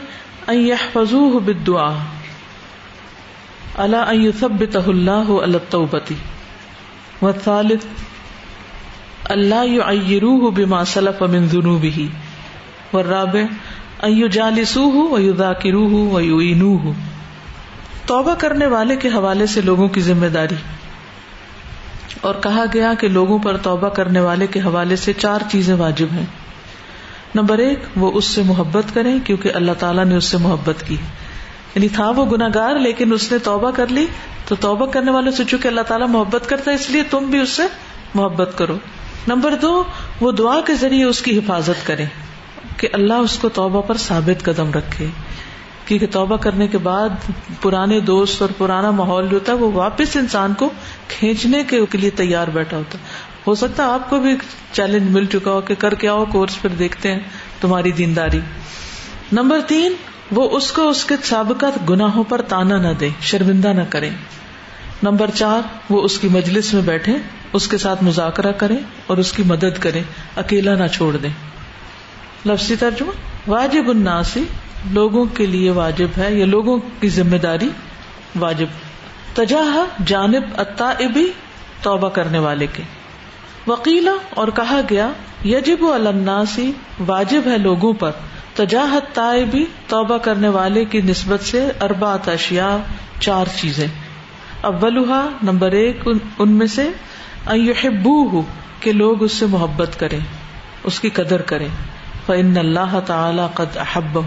ان 0.47 0.55
يحفظوه 0.55 1.41
بالدعاء 1.45 1.97
على 3.77 3.97
ان 4.07 4.21
يثبته 4.21 4.87
الله 4.87 5.43
على 5.43 5.57
التوبة 5.57 6.15
والثالث 7.21 7.85
اللہ 9.29 9.65
يعيروه 9.65 10.51
بما 10.51 10.83
سلف 10.83 11.21
من 11.21 11.45
ذنوبه 11.45 12.07
والرابع 12.93 13.41
توبہ 18.05 18.33
کرنے 18.37 18.65
والے 18.65 18.95
کے 18.95 19.07
حوالے 19.07 19.45
سے 19.45 19.61
لوگوں 19.61 19.87
کی 19.87 20.01
ذمہ 20.01 20.25
داری 20.25 20.55
اور 22.21 22.35
کہا 22.43 22.65
گیا 22.73 22.93
کہ 22.99 23.07
لوگوں 23.07 23.39
پر 23.39 23.57
توبہ 23.57 23.89
کرنے 23.89 24.19
والے 24.19 24.47
کے 24.47 24.59
حوالے 24.59 24.95
سے 24.95 25.13
چار 25.13 25.39
چیزیں 25.51 25.75
واجب 25.75 26.07
ہیں۔ 26.13 26.25
نمبر 27.35 27.57
ایک، 27.57 27.79
وہ 27.95 28.11
اس 28.13 28.25
سے 28.25 28.41
محبت 28.43 28.83
کریں 28.93 29.19
کیونکہ 29.23 29.51
اللہ 29.53 29.71
تعالیٰ 29.79 30.05
نے 30.05 30.15
اس 30.15 30.25
سے 30.25 30.37
محبت 30.37 30.83
کی۔ 30.87 30.95
یعنی 31.75 31.87
تھا 31.87 32.09
وہ 32.09 32.25
گناگار 32.25 32.75
لیکن 32.75 33.13
اس 33.13 33.31
نے 33.31 33.37
توبہ 33.37 33.71
کر 33.71 33.87
لی، 33.87 34.05
تو 34.47 34.55
توبہ 34.55 34.85
کرنے 34.85 35.11
والے 35.11 35.31
سے 35.31 35.43
چونکہ 35.43 35.67
اللہ 35.67 35.81
تعالیٰ 35.81 36.07
محبت 36.07 36.49
کرتا 36.49 36.71
ہے، 36.71 36.75
اس 36.75 36.89
لیے 36.89 37.03
تم 37.03 37.23
بھی 37.23 37.39
اس 37.39 37.49
سے 37.49 37.63
محبت 38.15 38.51
کرو۔ 38.55 38.77
نمبر 39.27 39.55
دو، 39.61 39.83
وہ 40.21 40.31
دعا 40.31 40.61
کے 40.61 40.75
ذریعے 40.75 41.03
اس 41.03 41.21
کی 41.21 41.37
حفاظت 41.37 41.87
کریں 41.87 42.05
کہ 42.77 42.87
اللہ 42.93 43.13
اس 43.13 43.37
کو 43.37 43.49
توبہ 43.49 43.81
پر 43.81 43.97
ثابت 43.97 44.43
قدم 44.43 44.71
رکھے۔ 44.71 45.05
کیونکہ 45.85 46.07
توبہ 46.11 46.37
کرنے 46.37 46.67
کے 46.67 46.77
بعد 46.77 47.09
پرانے 47.61 47.99
دوست 47.99 48.41
اور 48.41 48.49
پرانا 48.57 48.91
ماحول 48.91 49.27
جو 49.27 49.33
ہوتا 49.33 49.51
ہے، 49.51 49.57
وہ 49.57 49.71
واپس 49.71 50.15
انسان 50.15 50.53
کو 50.53 50.69
کھینچنے 51.07 51.63
کے 51.63 51.81
لیے 51.91 52.09
تیار 52.09 52.47
بیٹھا 52.47 52.77
ہوتا 52.77 52.97
ہو 53.47 53.55
سکتا 53.55 53.85
ہے 53.85 53.89
آپ 53.89 54.09
کو 54.09 54.19
بھی 54.19 54.35
چیلنج 54.71 55.11
مل 55.11 55.25
چکا 55.25 55.51
ہو 55.51 55.61
کہ 55.61 55.75
کر 55.79 55.93
کے 55.93 56.07
آؤ، 56.07 56.25
کورس 56.25 56.61
پھر 56.61 56.69
دیکھتے 56.69 57.11
ہیں 57.11 57.19
تمہاری 57.61 57.91
دینداری۔ 57.91 58.39
نمبر 59.31 59.59
تین، 59.67 59.93
وہ 60.31 60.49
اس 60.49 60.71
کو 60.71 60.89
اس 60.89 61.05
کے 61.05 61.15
سابقہ 61.23 61.65
گناہوں 61.89 62.23
پر 62.23 62.41
تانا 62.41 62.77
نہ 62.77 62.93
دے، 62.99 63.09
شرمندہ 63.21 63.67
نہ 63.67 63.83
کرے۔ 63.89 64.09
نمبر 65.03 65.29
چار، 65.33 65.61
وہ 65.89 66.01
اس 66.01 66.19
کی 66.19 66.27
مجلس 66.27 66.73
میں 66.73 66.81
بیٹھے، 66.81 67.13
اس 67.53 67.67
کے 67.67 67.77
ساتھ 67.77 68.03
مذاکرہ 68.03 68.51
کرے 68.51 68.77
اور 69.07 69.17
اس 69.17 69.31
کی 69.31 69.43
مدد 69.43 69.79
کرے 69.79 70.01
اکیلا 70.35 70.75
نہ 70.75 70.87
چھوڑ 70.87 71.17
دیں۔ 71.17 71.29
لفظی 72.45 72.75
ترجمہ، 72.75 73.11
واجب 73.49 73.89
الناسی 73.89 74.43
لوگوں 74.91 75.25
کے 75.25 75.45
لیے 75.45 75.69
واجب 75.69 76.07
ہے، 76.17 76.33
یا 76.33 76.45
لوگوں 76.45 76.79
کی 76.99 77.09
ذمہ 77.09 77.37
داری 77.37 77.69
واجب۔ 78.39 78.65
تجاہ، 79.33 80.01
جانب 80.05 80.61
ابی 80.79 81.31
توبہ 81.81 82.09
کرنے 82.09 82.39
والے 82.39 82.67
کے۔ 82.73 82.83
وکیلا 83.67 84.13
اور 84.29 84.47
کہا 84.47 84.81
گیا، 84.89 85.09
یجب 85.45 85.85
الناسی 85.93 86.71
واجب 87.07 87.41
ہے 87.45 87.57
لوگوں 87.57 87.93
پر۔ 87.93 88.11
تجاہت 88.55 89.15
تائبی 89.15 89.65
توبہ 89.87 90.17
کرنے 90.17 90.49
والے 90.49 90.85
کی 90.85 91.01
نسبت 91.01 91.43
سے 91.43 91.71
اربا 91.81 92.13
اشیاء، 92.13 92.77
چار 93.19 93.45
چیزیں۔ 93.55 93.87
اولوہا 94.61 95.29
نمبر 95.43 95.71
ایک، 95.71 96.07
ان 96.39 96.51
میں 96.51 96.67
سے 96.67 96.89
ہو 98.31 98.41
کہ 98.79 98.91
لوگ 98.91 99.23
اس 99.23 99.31
سے 99.31 99.45
محبت 99.45 99.99
کریں، 99.99 100.19
اس 100.83 100.99
کی 100.99 101.09
قدر 101.09 101.41
کریں۔ 101.41 101.67
فن 102.25 102.57
اللہ 102.57 102.99
تعالی 103.05 103.41
قد 103.53 103.77
احب 103.77 104.19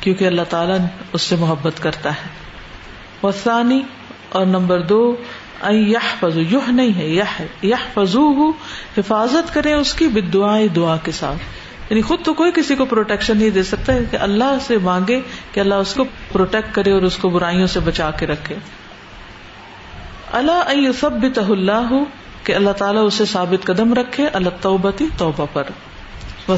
کیونکہ 0.00 0.24
اللہ 0.24 0.42
تعالیٰ 0.50 0.76
اس 1.12 1.22
سے 1.22 1.36
محبت 1.36 1.82
کرتا 1.82 2.10
ہے۔ 2.10 2.28
وسانی 3.22 3.80
اور 4.28 4.46
نمبر 4.46 4.80
دو 4.80 5.16
یح 5.70 6.14
فضو 6.20 6.40
یح 6.40 6.70
نہیں 6.70 6.98
ہے 6.98 7.08
یہ 7.08 7.22
یہ 7.62 7.74
فضو 7.94 8.50
حفاظت 8.98 9.54
کرے 9.54 9.72
اس 9.72 9.94
کی 9.94 10.06
بدعا 10.06 10.60
دعا 10.76 10.96
کے 10.96 11.12
ساتھ۔ 11.12 11.38
یعنی 11.90 12.02
خود 12.02 12.18
تو 12.24 12.34
کوئی 12.34 12.52
کسی 12.54 12.74
کو 12.74 12.84
پروٹیکشن 12.84 13.38
نہیں 13.38 13.50
دے 13.50 13.62
سکتا، 13.62 13.92
کہ 14.10 14.16
اللہ 14.16 14.56
سے 14.60 14.78
مانگے 14.78 15.20
کہ 15.52 15.60
اللہ 15.60 15.74
اس 15.74 15.94
کو 15.94 16.04
پروٹیکٹ 16.32 16.74
کرے 16.74 16.92
اور 16.92 17.02
اس 17.02 17.16
کو 17.16 17.28
برائیوں 17.28 17.66
سے 17.66 17.80
بچا 17.80 18.10
کے 18.10 18.26
رکھے۔ 18.26 18.56
اللہ 20.34 20.90
سب 21.00 21.10
اللہ 21.48 22.02
کہ 22.44 22.54
اللہ 22.54 22.70
تعالیٰ 22.70 23.06
اسے 23.06 23.24
ثابت 23.24 23.66
قدم 23.66 23.94
رکھے 23.94 24.26
اللہ 24.26 24.48
توبتی 24.60 25.06
توبہ 25.16 25.46
پر۔ 25.52 25.62
و 26.48 26.56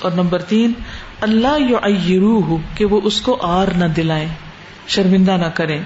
اور 0.00 0.10
نمبر 0.10 0.42
تین، 0.42 0.72
اللہ 1.20 1.58
یو 2.04 2.56
کہ 2.74 2.84
وہ 2.84 3.00
اس 3.04 3.20
کو 3.20 3.38
آر 3.40 3.68
نہ 3.76 3.84
دلائیں، 3.84 4.28
شرمندہ 4.88 5.30
نہ 5.30 5.46
کریں۔ 5.54 5.82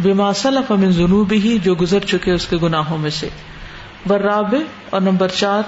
بے 0.00 0.12
صلف 0.36 0.70
من 0.70 0.90
جنوب 0.90 1.32
ہی 1.32 1.58
جو 1.58 1.74
گزر 1.74 2.00
چکے 2.00 2.32
اس 2.32 2.46
کے 2.46 2.56
گناہوں 2.62 2.98
میں 2.98 3.10
سے۔ 3.10 3.28
براب 4.06 4.54
اور 4.90 5.00
نمبر 5.00 5.28
چار 5.28 5.62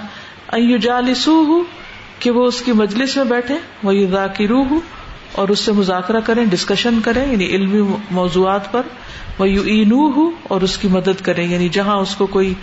ایجالسو 0.47 1.31
ہوں 1.31 1.63
کہ 2.19 2.31
وہ 2.31 2.45
اس 2.45 2.61
کی 2.61 2.71
مجلس 2.71 3.17
میں 3.17 3.25
بیٹھے 3.25 3.55
وہ 3.83 3.93
ذاکرو 4.11 4.63
اور 5.31 5.49
اس 5.49 5.59
سے 5.59 5.71
مذاکرہ 5.71 6.19
کریں 6.19 6.45
ڈسکشن 6.45 6.99
کریں 7.01 7.31
یعنی 7.31 7.45
علمی 7.45 7.95
موضوعات 8.11 8.71
پر 8.71 8.81
وہ 9.39 9.49
یو 9.49 9.85
ہوں 9.95 10.31
اور 10.43 10.61
اس 10.61 10.77
کی 10.77 10.87
مدد 10.87 11.21
کریں۔ 11.21 11.47
یعنی 11.47 11.69
جہاں 11.69 11.95
اس 11.95 12.15
کو 12.15 12.27
کوئی 12.27 12.53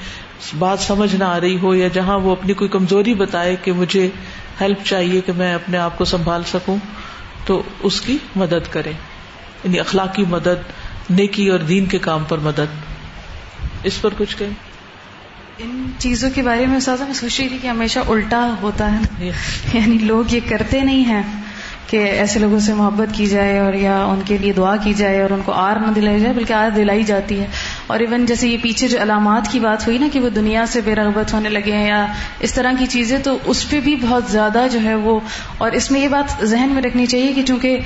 بات 0.59 0.81
سمجھ 0.81 1.16
نہ 1.16 1.25
آ 1.25 1.41
رہی 1.41 1.59
ہو 1.59 1.75
یا 1.75 1.89
جہاں 1.89 2.19
وہ 2.19 2.33
اپنی 2.33 2.53
کوئی 2.53 2.71
کمزوری 2.71 3.14
بتائے 3.14 3.57
کہ 3.62 3.73
مجھے 3.73 4.11
ہیلپ 4.61 4.85
چاہیے 4.85 5.21
کہ 5.21 5.33
میں 5.33 5.55
اپنے 5.55 5.79
آپ 5.79 5.99
کو 5.99 6.05
سنبھال 6.05 6.43
سکوں 6.47 6.77
تو 7.47 7.62
اس 7.83 8.01
کی 8.01 8.19
مدد 8.37 8.73
کرے 8.73 8.93
یعنی 9.64 9.81
اخلاقی 9.81 10.25
مدد 10.29 10.73
نیکی 11.11 11.49
اور 11.49 11.59
دین 11.59 11.87
کے 11.87 11.99
کام 11.99 12.25
پر 12.29 12.39
مدد۔ 12.39 12.85
اس 13.83 14.03
پر 14.03 14.11
کچھ 14.19 14.37
کہیں۔ 14.37 14.51
ان 15.59 15.91
چیزوں 15.99 16.31
کے 16.35 16.43
بارے 16.43 16.66
میں 16.66 16.81
سوچ 16.81 17.41
رہی 17.41 17.49
تھی 17.49 17.59
کہ 17.62 17.66
ہمیشہ 17.66 17.99
الٹا 17.99 18.55
ہوتا 18.62 18.99
ہے۔ 18.99 19.31
یعنی 19.73 19.99
لوگ 19.99 20.25
یہ 20.35 20.41
کرتے 20.49 20.81
نہیں 20.81 21.05
ہیں۔ 21.05 21.48
کہ 21.89 21.97
ایسے 21.97 22.39
لوگوں 22.39 22.59
سے 22.59 22.74
محبت 22.74 23.14
کی 23.14 23.26
جائے 23.26 23.59
اور 23.59 23.72
یا 23.72 24.05
ان 24.05 24.20
کے 24.24 24.39
لیے 24.39 24.53
دعا 24.53 24.76
کی 24.76 24.95
جائے 24.95 25.22
اور 25.22 25.30
ان 25.30 25.41
کو 25.45 25.53
آر 25.53 25.76
نہ 25.76 25.93
دلائی 25.97 26.20
جائے، 26.20 26.34
بلکہ 26.34 26.53
آر 26.53 26.70
دلائی 26.70 27.03
جاتی 27.03 27.41
ہے۔ 27.41 27.47
اور 27.89 28.01
ایون 28.01 28.26
جیسے 28.26 28.49
یہ 28.49 28.57
پیچھے 28.62 28.89
جو 28.89 29.03
علامات 29.03 29.53
کی 29.53 29.61
بات 29.61 29.86
ہوئی 29.86 29.99
نا 29.99 30.07
کہ 30.12 30.20
وہ 30.20 30.28
دنیا 30.28 30.66
سے 30.66 30.80
بے 30.80 30.95
رغبت 30.95 31.32
ہونے 31.32 31.49
لگے 31.49 31.72
ہیں 31.72 31.89
یا 31.89 32.07
اس 32.41 32.55
طرح 32.55 32.72
کی 32.78 32.86
چیزیں 32.86 33.18
تو 33.18 33.39
اس 33.45 33.70
پہ 33.70 33.80
بھی 33.80 33.97
بہت 33.97 34.24
زیادہ 34.28 34.66
جو 34.72 34.78
ہے 34.84 34.95
وہ 34.95 35.20
اور 35.59 35.72
اس 35.72 35.91
میں 35.91 36.01
یہ 36.01 36.09
بات 36.09 36.45
ذہن 36.45 36.68
میں 36.68 36.82
رکھنی 36.82 37.07
چاہیے 37.07 37.32
کہ 37.32 37.43
چونکہ 37.43 37.80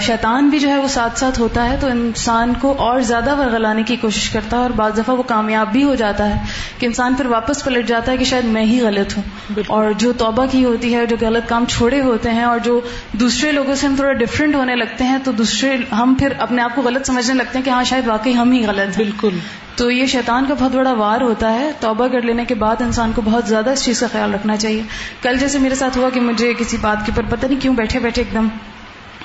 شیطان 0.00 0.48
بھی 0.48 0.58
جو 0.58 0.68
ہے 0.68 0.76
وہ 0.76 0.88
ساتھ 0.88 1.18
ساتھ 1.18 1.40
ہوتا 1.40 1.70
ہے 1.70 1.76
تو 1.80 1.86
انسان 1.86 2.52
کو 2.60 2.74
اور 2.78 3.00
زیادہ 3.00 3.36
ورغلانے 3.36 3.82
کی 3.82 3.96
کوشش 3.96 4.30
کرتا 4.30 4.56
ہے 4.56 4.62
اور 4.62 4.70
بعض 4.70 4.98
دفعہ 4.98 5.16
وہ 5.16 5.22
کامیاب 5.22 5.72
بھی 5.72 5.82
ہو 5.82 5.94
جاتا 5.94 6.30
ہے 6.30 6.44
کہ 6.78 6.86
انسان 6.86 7.14
پھر 7.14 7.26
واپس 7.26 7.64
پلٹ 7.64 7.88
جاتا 7.88 8.12
ہے 8.12 8.16
کہ 8.16 8.24
شاید 8.24 8.44
میں 8.44 8.64
ہی 8.64 8.80
غلط 8.80 9.16
ہوں۔ 9.16 9.22
اور 9.66 9.92
جو 9.98 10.12
توبہ 10.12 10.46
کی 10.50 10.64
ہوتی 10.64 10.94
ہے 10.94 11.06
جو 11.06 11.16
غلط 11.20 11.48
کام 11.48 11.64
چھوڑے 11.68 12.00
ہوتے 12.00 12.30
ہیں 12.30 12.42
اور 12.42 12.58
جو 12.58 12.80
دوسرے 13.12 13.52
لوگوں 13.52 13.74
سے 13.74 13.86
ہم 13.86 13.96
تھوڑا 13.96 14.12
ڈفرینٹ 14.12 14.54
ہونے 14.54 14.76
لگتے 14.76 15.04
ہیں 15.04 15.18
تو 15.24 15.32
دوسرے 15.32 15.76
ہم 15.92 16.14
پھر 16.18 16.32
اپنے 16.38 16.62
آپ 16.62 16.70
کو 16.74 16.82
غلط 16.82 17.06
سمجھنے 17.06 17.34
لگتے 17.34 17.58
ہیں 17.58 17.64
کہ 17.64 17.70
ہاں 17.70 17.84
شاید 17.84 18.08
واقعی 18.08 18.34
ہم 18.34 18.52
ہی 18.52 18.66
غلط 18.66 19.00
بالکل۔ 19.22 19.38
تو 19.76 19.90
یہ 19.90 20.06
شیطان 20.06 20.44
کا 20.48 20.54
بہت 20.54 20.72
بڑا 20.72 20.92
وار 20.92 21.20
ہوتا 21.20 21.54
ہے 21.54 21.70
توبہ 21.80 22.08
کر 22.08 22.22
لینے 22.22 22.44
کے 22.44 22.54
بعد 22.54 22.82
انسان 22.82 23.12
کو 23.14 23.22
بہت 23.24 23.44
زیادہ 23.48 23.70
اس 23.70 23.84
چیز 23.84 24.00
کا 24.00 24.06
خیال 24.12 24.34
رکھنا 24.34 24.56
چاہیے۔ 24.56 24.82
کل 25.22 25.38
جیسے 25.38 25.58
میرے 25.58 25.74
ساتھ 25.74 25.98
ہوا 25.98 26.10
کہ 26.10 26.20
مجھے 26.20 26.54
کسی 26.58 26.76
بات 26.80 27.06
کے 27.06 27.12
اوپر 27.16 27.36
پتہ 27.36 27.46
نہیں 27.46 27.60
کیوں 27.60 27.74
بیٹھے 27.74 27.98
بیٹھے 27.98 28.22
ایک 28.22 28.34
دم 28.34 28.48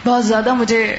بہت 0.06 0.26
زیادہ 0.26 0.54
مجھے 0.54 0.98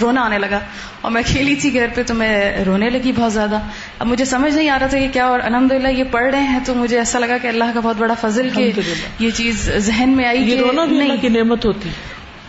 رونا 0.00 0.22
آنے 0.24 0.38
لگا۔ 0.38 0.60
اور 1.00 1.12
میں 1.12 1.22
کھیلی 1.26 1.54
تھی 1.54 1.74
گھر 1.74 1.86
پہ 1.94 2.02
تو 2.06 2.14
میں 2.14 2.64
رونے 2.64 2.90
لگی 2.90 3.12
بہت 3.16 3.32
زیادہ۔ 3.32 3.58
اب 3.98 4.06
مجھے 4.06 4.24
سمجھ 4.24 4.54
نہیں 4.54 4.68
آ 4.68 4.78
رہا 4.78 4.86
تھا 4.86 4.98
کہ 4.98 5.08
کیا 5.12 5.26
اور 5.26 5.40
الحمد 5.42 5.72
للہ 5.72 5.88
یہ 5.88 6.04
پڑھ 6.10 6.30
رہے 6.34 6.42
ہیں 6.42 6.58
تو 6.64 6.74
مجھے 6.74 6.98
ایسا 6.98 7.18
لگا 7.18 7.38
کہ 7.38 7.48
اللہ 7.48 7.64
کا 7.74 7.80
بہت 7.80 7.96
بڑا 7.96 8.14
فضل 8.14 8.48
کہ 8.54 8.72
یہ 9.18 9.30
چیز 9.30 9.70
ذہن 9.76 10.10
میں 10.10 10.24
آئی 10.26 10.50
یہ 10.50 10.60
رونا 10.60 10.84
بھی 10.84 11.00
اللہ 11.00 11.20
کی 11.20 11.28
نعمت 11.28 11.64
ہوتی۔ 11.64 11.88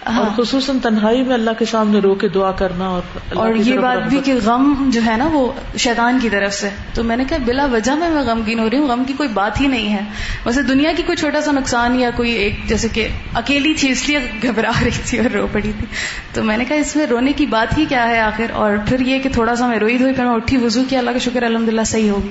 اور 0.06 0.44
خصوصاً 0.44 0.80
تنہائی 0.80 1.24
میں 1.24 1.34
اللہ 1.34 1.50
کے 1.60 1.66
سامنے 1.66 2.00
رو 2.00 2.16
کے 2.16 2.28
دعا 2.28 2.52
کرنا 2.52 2.88
اور 2.88 3.02
اور 3.34 3.54
یہ 3.56 3.78
بات 3.78 3.98
بھی 4.10 4.22
کہ 4.24 4.34
غم 4.46 4.90
جو 4.94 5.02
ہے 5.06 5.18
نا 5.18 5.30
وہ 5.34 5.52
شیطان 5.78 6.20
کی 6.22 6.30
طرف 6.30 6.54
سے۔ 6.54 6.70
تو 6.94 7.04
میں 7.04 7.18
نے 7.18 7.24
کہا 7.30 7.38
بلا 7.46 7.66
وجہ 7.66 7.92
میں 7.92 8.10
میں 8.10 8.22
غمگین 8.22 8.60
ہو 8.60 8.70
رہی 8.70 8.78
ہوں 8.78 8.88
غم 8.88 9.04
کی 9.08 9.14
کوئی 9.18 9.30
بات 9.30 9.62
ہی 9.62 9.68
نہیں 9.68 9.94
ہے۔ 9.94 10.00
ویسے 10.46 10.62
دنیا 10.62 10.92
کی 10.98 11.04
کوئی 11.04 11.16
چھوٹا 11.16 11.42
سا 11.42 11.52
نقصان 11.52 12.00
یا 12.00 12.10
کوئی 12.16 12.32
ایک 12.32 12.56
جیسے 12.68 12.88
کہ 12.88 13.08
اکیلی 13.34 13.74
تھی 13.74 13.92
اس 13.92 14.10
لیے 14.10 14.20
گھبرا 14.44 14.72
رہی 14.84 15.02
تھی 15.06 15.18
اور 15.20 15.36
رو 15.36 15.48
پڑی 15.52 15.72
تھی۔ 15.80 15.86
تو 16.34 16.44
میں 16.44 16.58
نے 16.58 16.66
کہا 16.66 16.76
اس 16.76 16.96
میں 16.96 17.06
رونے 17.06 17.32
کی 17.34 17.46
بات 17.46 17.78
ہی 17.78 17.86
کیا 17.86 18.08
ہے 18.08 18.20
آخر؟ 18.20 18.46
اور 18.54 18.74
پھر 18.88 19.00
یہ 19.00 19.20
کہ 19.20 19.30
تھوڑا 19.30 19.56
سا 19.56 19.68
میں 19.68 19.80
روئی 19.80 19.98
دھوئی 19.98 20.14
پھر 20.14 20.26
میں 20.26 20.36
اٹھی 20.36 20.58
وضو 20.58 20.84
کیا 20.90 21.00
اللہ 21.00 21.12
کا 21.12 21.18
شکر 21.18 21.44
الحمد 21.44 21.70
للہ 21.70 21.84
صحیح 21.86 22.10
ہوگی۔ 22.10 22.30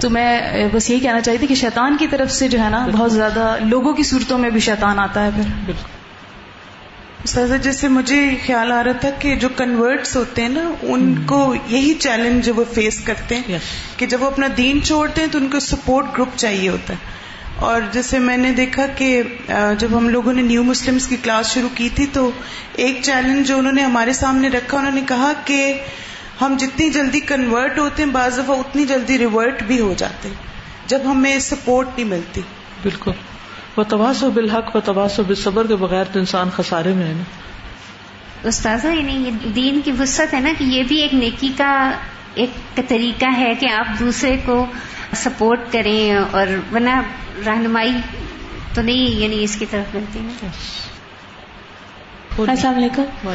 تو 0.00 0.10
میں 0.10 0.40
بس 0.72 0.90
یہی 0.90 1.00
کہنا 1.00 1.20
چاہیے 1.20 1.38
تھی 1.38 1.46
کہ 1.46 1.54
شیطان 1.54 1.96
کی 1.96 2.06
طرف 2.06 2.32
سے 2.32 2.48
جو 2.48 2.60
ہے 2.60 2.70
نا 2.70 2.86
بہت 2.92 3.12
زیادہ 3.12 3.56
لوگوں 3.64 3.92
کی 3.92 4.02
صورتوں 4.02 4.38
میں 4.38 4.50
بھی 4.50 4.60
شیطان 4.60 4.98
آتا 4.98 5.24
ہے 5.24 5.30
پھر۔ 5.34 5.42
بالکل۔ 5.66 5.97
سر 7.24 7.58
جیسے 7.58 7.88
مجھے 7.88 8.30
خیال 8.46 8.72
آ 8.72 8.84
رہا 8.84 8.92
تھا 8.92 9.10
کہ 9.10 9.34
جو 9.36 9.48
کنورٹس 9.48 10.16
ہوتے 10.16 10.42
ہیں 10.42 10.48
نا 10.48 10.72
ان 10.82 11.26
کو 11.26 11.54
یہی 11.66 11.94
چیلنج 11.94 12.50
وہ 12.56 12.64
فیس 12.74 13.00
کرتے 13.04 13.36
ہیں 13.36 13.58
کہ 13.96 14.06
جب 14.06 14.22
وہ 14.22 14.26
اپنا 14.26 14.46
دین 14.56 14.82
چھوڑتے 14.82 15.20
ہیں 15.20 15.28
تو 15.32 15.38
ان 15.38 15.48
کو 15.48 15.60
سپورٹ 15.60 16.06
گروپ 16.14 16.28
چاہیے 16.36 16.68
ہوتا 16.68 16.94
ہے۔ 16.94 16.98
اور 17.56 17.80
جیسے 17.92 18.18
میں 18.18 18.36
نے 18.36 18.52
دیکھا 18.52 18.86
کہ 18.86 19.22
جب 19.78 19.88
ہم 19.96 20.08
لوگوں 20.08 20.32
نے 20.32 20.42
نیو 20.42 20.62
مسلمس 20.64 21.06
کی 21.06 21.16
کلاس 21.22 21.52
شروع 21.52 21.68
کی 21.74 21.88
تھی 21.88 22.06
تو 22.12 22.30
ایک 22.72 22.98
چیلنج 23.02 23.48
جو 23.48 23.58
انہوں 23.58 23.72
نے 23.72 23.82
ہمارے 23.82 24.12
سامنے 24.12 24.48
رکھا 24.48 24.78
انہوں 24.78 24.92
نے 24.92 25.00
کہا 25.08 25.32
کہ 25.44 25.82
ہم 26.40 26.56
جتنی 26.58 26.90
جلدی 26.90 27.20
کنورٹ 27.20 27.78
ہوتے 27.78 28.02
ہیں 28.02 28.10
بعض 28.10 28.38
دفعہ 28.38 28.56
اتنی 28.58 28.86
جلدی 28.86 29.18
ریورٹ 29.18 29.62
بھی 29.62 29.80
ہو 29.80 29.94
جاتے 29.96 30.28
جب 30.86 30.98
ہمیں 31.04 31.38
سپورٹ 31.38 31.88
نہیں 31.96 32.08
ملتی۔ 32.08 32.40
بالکل۔ 32.82 33.10
وہ 33.76 33.82
تباس 33.82 34.22
و 34.22 34.30
بالحق 34.30 34.76
و 34.76 34.80
تباس 34.80 35.18
و 35.18 35.22
بصبر 35.28 35.66
کے 35.66 35.76
بغیر 35.76 36.04
تو 36.04 36.18
انسان 36.18 36.48
خسارے 36.56 36.92
میں 36.92 37.06
ہے 37.06 37.12
نا۔ 37.12 37.22
استاذہ 38.48 38.88
یعنی 38.88 39.12
یہ 39.12 39.30
دین 39.54 39.80
کی 39.84 39.92
وسط 39.98 40.34
ہے 40.34 40.40
نا 40.40 40.48
کہ 40.58 40.64
یہ 40.64 40.82
بھی 40.82 40.96
ایک 40.96 41.14
نیکی 41.14 41.52
کا 41.56 41.90
ایک 42.34 42.80
طریقہ 42.88 43.26
ہے 43.36 43.54
کہ 43.60 43.70
آپ 43.70 43.98
دوسرے 43.98 44.36
کو 44.44 44.66
سپورٹ 45.12 45.60
کریں 45.72 46.14
اور 46.30 46.46
ورنہ 46.74 47.00
رہنمائی 47.46 47.92
تو 48.74 48.82
نہیں 48.82 49.20
یعنی 49.20 49.44
اس 49.44 49.56
کی 49.56 49.66
طرف 49.70 49.94
ملتی 49.94 50.18
ہے 50.18 50.48
السلام 52.50 52.74
علیکم۔ 52.74 53.30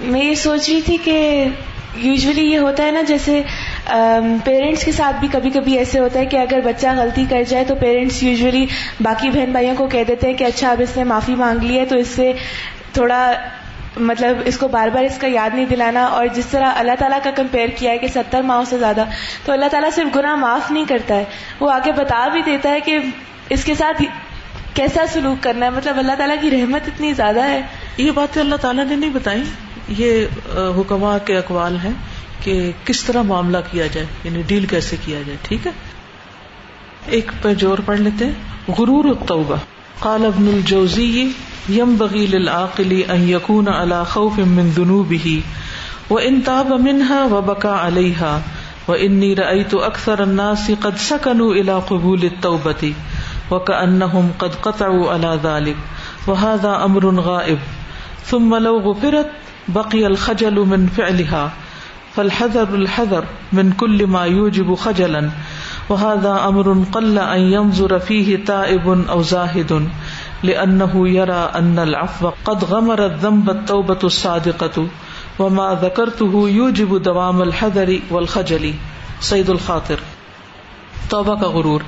میں 0.00 0.24
یہ 0.24 0.34
سوچ 0.34 0.68
رہی 0.68 0.80
تھی 0.80 0.96
کہ 1.04 1.46
یوزلی 1.96 2.52
یہ 2.52 2.58
ہوتا 2.58 2.84
ہے 2.84 2.90
نا 2.90 3.02
جیسے 3.02 3.42
پیرنٹس 4.44 4.84
کے 4.84 4.92
ساتھ 4.92 5.16
بھی 5.20 5.28
کبھی 5.32 5.50
کبھی 5.50 5.78
ایسے 5.78 5.98
ہوتا 5.98 6.18
ہے 6.18 6.26
کہ 6.26 6.36
اگر 6.36 6.60
بچہ 6.64 6.86
غلطی 6.96 7.24
کر 7.30 7.42
جائے 7.48 7.64
تو 7.64 7.74
پیرنٹس 7.74 8.22
یوزلی 8.22 8.66
باقی 9.00 9.30
بہن 9.30 9.52
بھائیوں 9.52 9.74
کو 9.76 9.86
کہہ 9.86 10.04
دیتے 10.08 10.26
ہیں 10.26 10.34
کہ 10.34 10.44
اچھا 10.44 10.70
اب 10.70 10.80
اس 10.80 10.96
نے 10.96 11.04
معافی 11.04 11.34
مانگ 11.34 11.62
لی 11.62 11.78
ہے، 11.78 11.84
تو 11.84 11.96
اس 11.96 12.08
سے 12.08 12.32
تھوڑا 12.92 13.32
مطلب 13.96 14.36
اس 14.44 14.58
کو 14.58 14.68
بار 14.68 14.88
بار 14.88 15.04
اس 15.04 15.18
کا 15.18 15.26
یاد 15.26 15.50
نہیں 15.54 15.64
دلانا 15.64 16.04
اور 16.04 16.26
جس 16.26 16.46
طرح 16.46 16.72
اللہ 16.76 16.92
تعالیٰ 16.98 17.18
کا 17.22 17.30
کمپیئر 17.30 17.68
کیا 17.68 17.92
ہے 17.92 17.98
کہ 17.98 18.06
ستر 18.06 18.42
ماہوں 18.42 18.64
سے 18.64 18.78
زیادہ، 18.78 19.04
تو 19.44 19.52
اللہ 19.52 19.66
تعالیٰ 19.66 19.90
صرف 19.94 20.16
گناہ 20.16 20.34
معاف 20.34 20.70
نہیں 20.70 20.84
کرتا 20.88 21.14
ہے۔ 21.14 21.24
وہ 21.60 21.70
آگے 21.70 21.92
بتا 21.92 22.28
بھی 22.28 22.42
دیتا 22.42 22.70
ہے 22.70 22.80
کہ 22.80 22.98
اس 23.48 23.64
کے 23.64 23.74
ساتھ 23.74 24.02
کیسا 24.74 25.04
سلوک 25.12 25.42
کرنا 25.42 25.66
ہے۔ 25.66 25.70
مطلب 25.70 25.98
اللہ 25.98 26.12
تعالیٰ 26.18 26.36
کی 26.40 26.50
رحمت 26.50 26.80
اتنی 26.86 27.12
زیادہ 27.12 27.42
ہے۔ 27.42 27.60
یہ 27.96 28.10
باتیں 28.10 28.42
اللہ 28.42 28.56
تعالیٰ 28.56 28.84
نے 28.84 28.96
نہیں 28.96 29.10
بتائی۔ 29.10 29.42
یہ 29.88 30.26
حکما 30.52 31.18
کے 31.18 31.36
اقوال 31.38 31.76
ہیں۔ 31.84 31.92
کہ 32.40 32.72
کس 32.84 33.04
طرح 33.04 33.22
معاملہ 33.22 33.58
کیا 33.70 33.86
جائے 33.86 34.06
یعنی 34.24 34.42
ڈیل 34.46 34.66
کیسے 34.66 34.96
کیا 35.04 35.18
جائے، 35.26 35.38
ٹھیک 35.42 35.66
ہے؟ 35.66 35.72
ایک 37.06 37.32
پہ 37.42 37.54
جور 37.54 37.78
پڑھ 37.84 38.00
لیتے 38.00 38.24
ہیں۔ 38.24 38.32
غرور 38.78 39.04
التوبہ۔ 39.04 39.56
قال 39.98 40.24
ابن 40.24 40.48
الجوزی 40.48 41.30
یم 41.68 41.94
بغی 41.98 42.26
للعاقل 42.26 43.02
ان 43.08 43.28
یکون 43.28 43.68
على 43.68 43.94
خوف 44.10 44.38
من 44.38 44.70
ذنوبه 44.76 45.38
وان 46.10 46.40
تاب 46.40 46.66
منها 46.66 47.36
وبكى 47.36 47.68
عليها 47.68 48.40
واني 48.88 49.34
رايت 49.34 49.74
اكثر 49.74 50.22
الناس 50.22 50.70
قد 50.80 50.98
سكنوا 50.98 51.54
الى 51.54 51.72
قبول 51.88 52.22
التوبه 52.22 52.90
وكانهم 53.50 54.28
قد 54.38 54.60
قطعوا 54.60 55.14
على 55.14 55.36
ذلك 55.42 55.76
وهذا 56.28 56.72
امر 56.84 57.20
غائب۔ 57.20 57.58
ثم 58.30 58.56
لو 58.56 58.78
غفرت 58.78 59.26
بقي 59.68 60.04
الخجل 60.04 60.54
من 60.54 60.86
فعلها۔ 60.96 61.48
فالحذر 62.16 62.74
الحذر 62.74 63.24
من 63.52 63.72
كل 63.72 64.06
ما 64.06 64.24
يوجب 64.24 64.74
خجلا، 64.78 65.20
وهذا 65.88 66.36
امر 66.42 66.72
قل 66.92 67.18
ان 67.18 67.40
ينظر 67.40 67.98
فيه 67.98 68.36
تائب 68.46 69.08
او 69.08 69.22
زاهد، 69.22 69.72
لأنه 70.42 71.06
يرى 71.06 71.58
أن 71.58 71.78
العفو 71.78 72.30
قد 72.44 72.64
غمر 72.64 72.98
الذنب 72.98 73.50
التوبة 73.50 74.00
الصادقة، 74.02 74.82
وما 75.38 75.74
ذكرته 75.74 76.48
يوجب 76.48 77.04
دوام 77.04 77.40
الحذر 77.40 77.90
والخجل. 78.10 78.70
سید 79.20 79.48
الخاطر. 79.48 79.96
توبہ 81.08 81.34
کا 81.34 81.48
غرور. 81.48 81.80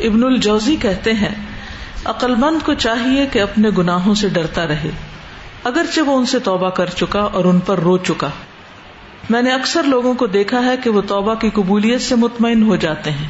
ابن 0.00 0.24
الجوزی 0.24 0.76
کہتے 0.76 1.12
ہیں، 1.12 1.34
عقل 2.04 2.34
مند 2.34 2.66
کو 2.66 2.74
چاہیے 2.74 3.26
کہ 3.32 3.42
اپنے 3.42 3.70
گناہوں 3.78 4.14
سے 4.14 4.28
ڈرتا 4.28 4.66
رہے، 4.66 4.90
اگرچہ 5.64 6.00
وہ 6.00 6.18
ان 6.18 6.26
سے 6.26 6.38
توبہ 6.38 6.70
کر 6.70 6.86
چکا 6.86 7.20
اور 7.20 7.44
ان 7.44 7.58
پر 7.58 7.78
رو 7.78 7.98
چکا۔ 7.98 8.28
میں 9.30 9.42
نے 9.42 9.52
اکثر 9.52 9.82
لوگوں 9.82 10.14
کو 10.14 10.26
دیکھا 10.26 10.64
ہے 10.64 10.76
کہ 10.76 10.90
وہ 10.90 11.00
توبہ 11.00 11.34
کی 11.34 11.50
قبولیت 11.50 12.00
سے 12.00 12.14
مطمئن 12.14 12.62
ہو 12.62 12.76
جاتے 12.76 13.10
ہیں۔ 13.10 13.28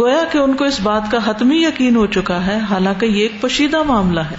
گویا 0.00 0.24
کہ 0.32 0.38
ان 0.38 0.54
کو 0.54 0.64
اس 0.64 0.80
بات 0.80 1.02
کا 1.10 1.18
حتمی 1.26 1.64
یقین 1.64 1.96
ہو 1.96 2.06
چکا 2.06 2.46
ہے، 2.46 2.58
حالانکہ 2.70 3.06
یہ 3.06 3.22
ایک 3.22 3.40
پشیدہ 3.40 3.82
معاملہ 3.82 4.20
ہے۔ 4.20 4.36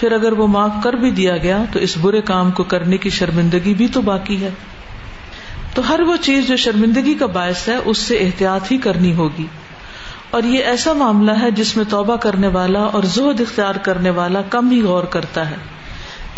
پھر 0.00 0.12
اگر 0.12 0.32
وہ 0.32 0.46
معاف 0.46 0.70
کر 0.82 0.92
بھی 0.92 1.10
دیا 1.10 1.36
گیا، 1.36 1.64
تو 1.72 1.78
اس 1.78 1.96
برے 1.96 2.20
کام 2.20 2.50
کو 2.50 2.62
کرنے 2.62 2.96
کی 2.96 3.10
شرمندگی 3.10 3.74
بھی 3.74 3.88
تو 3.88 4.00
باقی 4.00 4.42
ہے۔ 4.42 4.50
تو 5.74 5.88
ہر 5.88 6.00
وہ 6.00 6.16
چیز 6.16 6.48
جو 6.48 6.56
شرمندگی 6.56 7.14
کا 7.14 7.26
باعث 7.26 7.68
ہے، 7.68 7.76
اس 7.84 7.98
سے 7.98 8.16
احتیاط 8.16 8.72
ہی 8.72 8.78
کرنی 8.78 9.14
ہوگی۔ 9.14 9.46
اور 10.30 10.42
یہ 10.42 10.64
ایسا 10.64 10.92
معاملہ 10.92 11.30
ہے 11.40 11.50
جس 11.50 11.76
میں 11.76 11.84
توبہ 11.88 12.16
کرنے 12.16 12.46
والا 12.46 12.80
اور 12.80 13.02
زہد 13.02 13.40
اختیار 13.40 13.74
کرنے 13.74 14.10
والا 14.10 14.42
کم 14.42 14.70
ہی 14.70 14.82
غور 14.82 15.04
کرتا 15.04 15.50
ہے۔ 15.50 15.56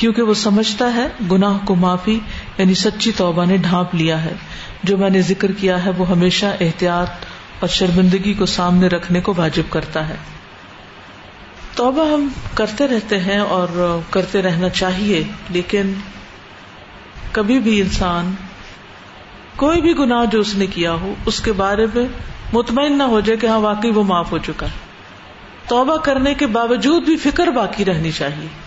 کیونکہ 0.03 0.23
وہ 0.23 0.35
سمجھتا 0.35 0.95
ہے 0.95 1.07
گناہ 1.31 1.59
کو 1.65 1.75
معافی 1.75 2.21
یعنی 2.59 2.75
سچی 2.75 3.13
توبہ 3.17 3.45
نے 3.45 3.57
ڈھانپ 3.57 3.95
لیا 3.95 4.25
ہے۔ 4.25 4.33
جو 4.83 4.99
میں 4.99 5.11
نے 5.11 5.23
ذکر 5.23 5.53
کیا 5.53 5.85
ہے 5.85 5.91
وہ 5.99 6.11
ہمیشہ 6.11 6.47
احتیاط 6.61 7.11
اور 7.61 7.69
شرمندگی 7.69 8.35
کو 8.35 8.47
سامنے 8.47 8.87
رکھنے 8.87 9.21
کو 9.21 9.35
واجب 9.37 9.63
کرتا 9.71 10.09
ہے۔ 10.09 10.15
توبہ 11.77 12.13
ہم 12.13 12.29
کرتے 12.55 12.87
رہتے 12.87 13.21
ہیں 13.21 13.39
اور 13.39 13.99
کرتے 14.11 14.43
رہنا 14.43 14.69
چاہیے، 14.69 15.25
لیکن 15.51 15.93
کبھی 17.33 17.59
بھی 17.59 17.81
انسان 17.81 18.35
کوئی 19.57 19.81
بھی 19.81 19.99
گناہ 19.99 20.25
جو 20.25 20.41
اس 20.41 20.55
نے 20.55 20.67
کیا 20.67 20.93
ہو، 20.93 21.15
اس 21.27 21.41
کے 21.41 21.53
بارے 21.53 21.87
میں 21.95 22.07
مطمئن 22.53 22.99
نہ 22.99 23.03
ہو 23.03 23.21
جائے 23.21 23.37
کہ 23.37 23.47
ہاں 23.47 23.59
واقعی 23.59 23.91
وہ 23.91 24.03
معاف 24.03 24.33
ہو 24.33 24.39
چکا۔ 24.39 24.67
ہے 24.67 24.79
توبہ 25.69 25.97
کرنے 25.97 26.35
کے 26.35 26.47
باوجود 26.47 27.03
بھی 27.03 27.17
فکر 27.17 27.47
باقی 27.47 27.85
رہنی 27.85 28.11
چاہیے۔ 28.11 28.62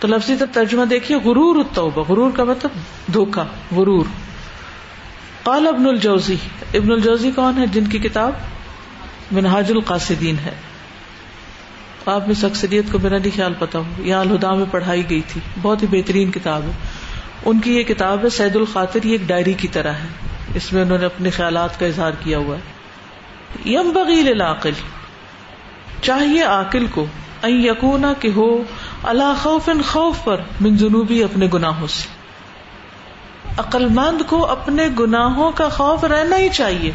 تو 0.00 0.08
لفظی 0.08 0.34
ترجمہ 0.52 0.84
دیکھیے، 0.84 1.18
غرور 1.18 1.56
التوبہ. 1.56 2.04
غرور 2.08 2.30
کا 2.30 2.44
مطلب 2.44 2.70
دھوکا 3.14 3.44
غرور. 3.76 4.04
قال 5.42 5.68
ابن 5.68 5.86
الجوزی. 5.86 6.36
ابن 6.74 6.92
الجوزی 6.92 7.30
کون 7.30 7.58
ہے؟ 7.58 7.66
جن 7.66 7.86
کی 7.86 7.98
کتاب 7.98 8.32
منہاج 9.32 9.72
القاصدین 9.72 10.36
ہے. 10.44 10.54
آپ 12.06 12.28
میں 12.28 12.44
اکثریت 12.44 12.84
کو 12.92 12.98
میرا 12.98 13.18
نہیں 13.18 13.36
خیال 13.36 13.54
پتا 13.58 13.78
ہوں. 13.78 13.92
یہاں 13.98 14.20
الہدا 14.20 14.54
میں 14.54 14.66
پڑھائی 14.70 15.10
گئی 15.10 15.20
تھی. 15.28 15.40
بہت 15.62 15.82
ہی 15.82 15.86
بہترین 15.90 16.30
کتاب 16.30 16.62
ہے. 16.62 16.70
ان 17.44 17.60
کی 17.60 17.76
یہ 17.76 17.82
کتاب 17.82 18.24
ہے، 18.24 18.28
سید 18.28 18.56
الخاطر، 18.56 19.02
یہ 19.04 19.12
ایک 19.12 19.20
ڈائری 19.26 19.52
کی 19.52 19.68
طرح 19.68 19.92
ہے. 19.92 20.08
اس 20.54 20.72
میں 20.72 20.82
انہوں 20.82 20.98
نے 20.98 21.04
اپنے 21.04 21.30
خیالات 21.30 21.80
کا 21.80 21.86
اظہار 21.86 22.12
کیا 22.20 22.38
ہوا 22.38 22.56
ہے. 22.56 22.60
یم 23.70 23.90
بغیل 23.90 24.28
العقل 24.28 24.70
چاہیے 26.02 26.42
عاقل 26.42 26.86
کو 26.86 27.06
این 27.42 27.64
یقونا 27.64 28.12
کہ 28.20 28.28
ہو 28.36 28.62
اللہ 29.06 29.34
خوف 29.42 29.68
خوف 29.86 30.24
پر 30.24 30.36
من 30.60 30.76
جنوبی 30.76 31.24
اپنے 31.24 31.48
گناہوں 31.54 31.86
سے۔ 31.86 32.08
عقلمند 33.58 34.22
کو 34.26 34.46
اپنے 34.46 34.88
گناہوں 35.00 35.50
کا 35.50 35.68
خوف 35.68 36.04
رہنا 36.04 36.36
ہی 36.36 36.48
چاہیے۔ 36.48 36.92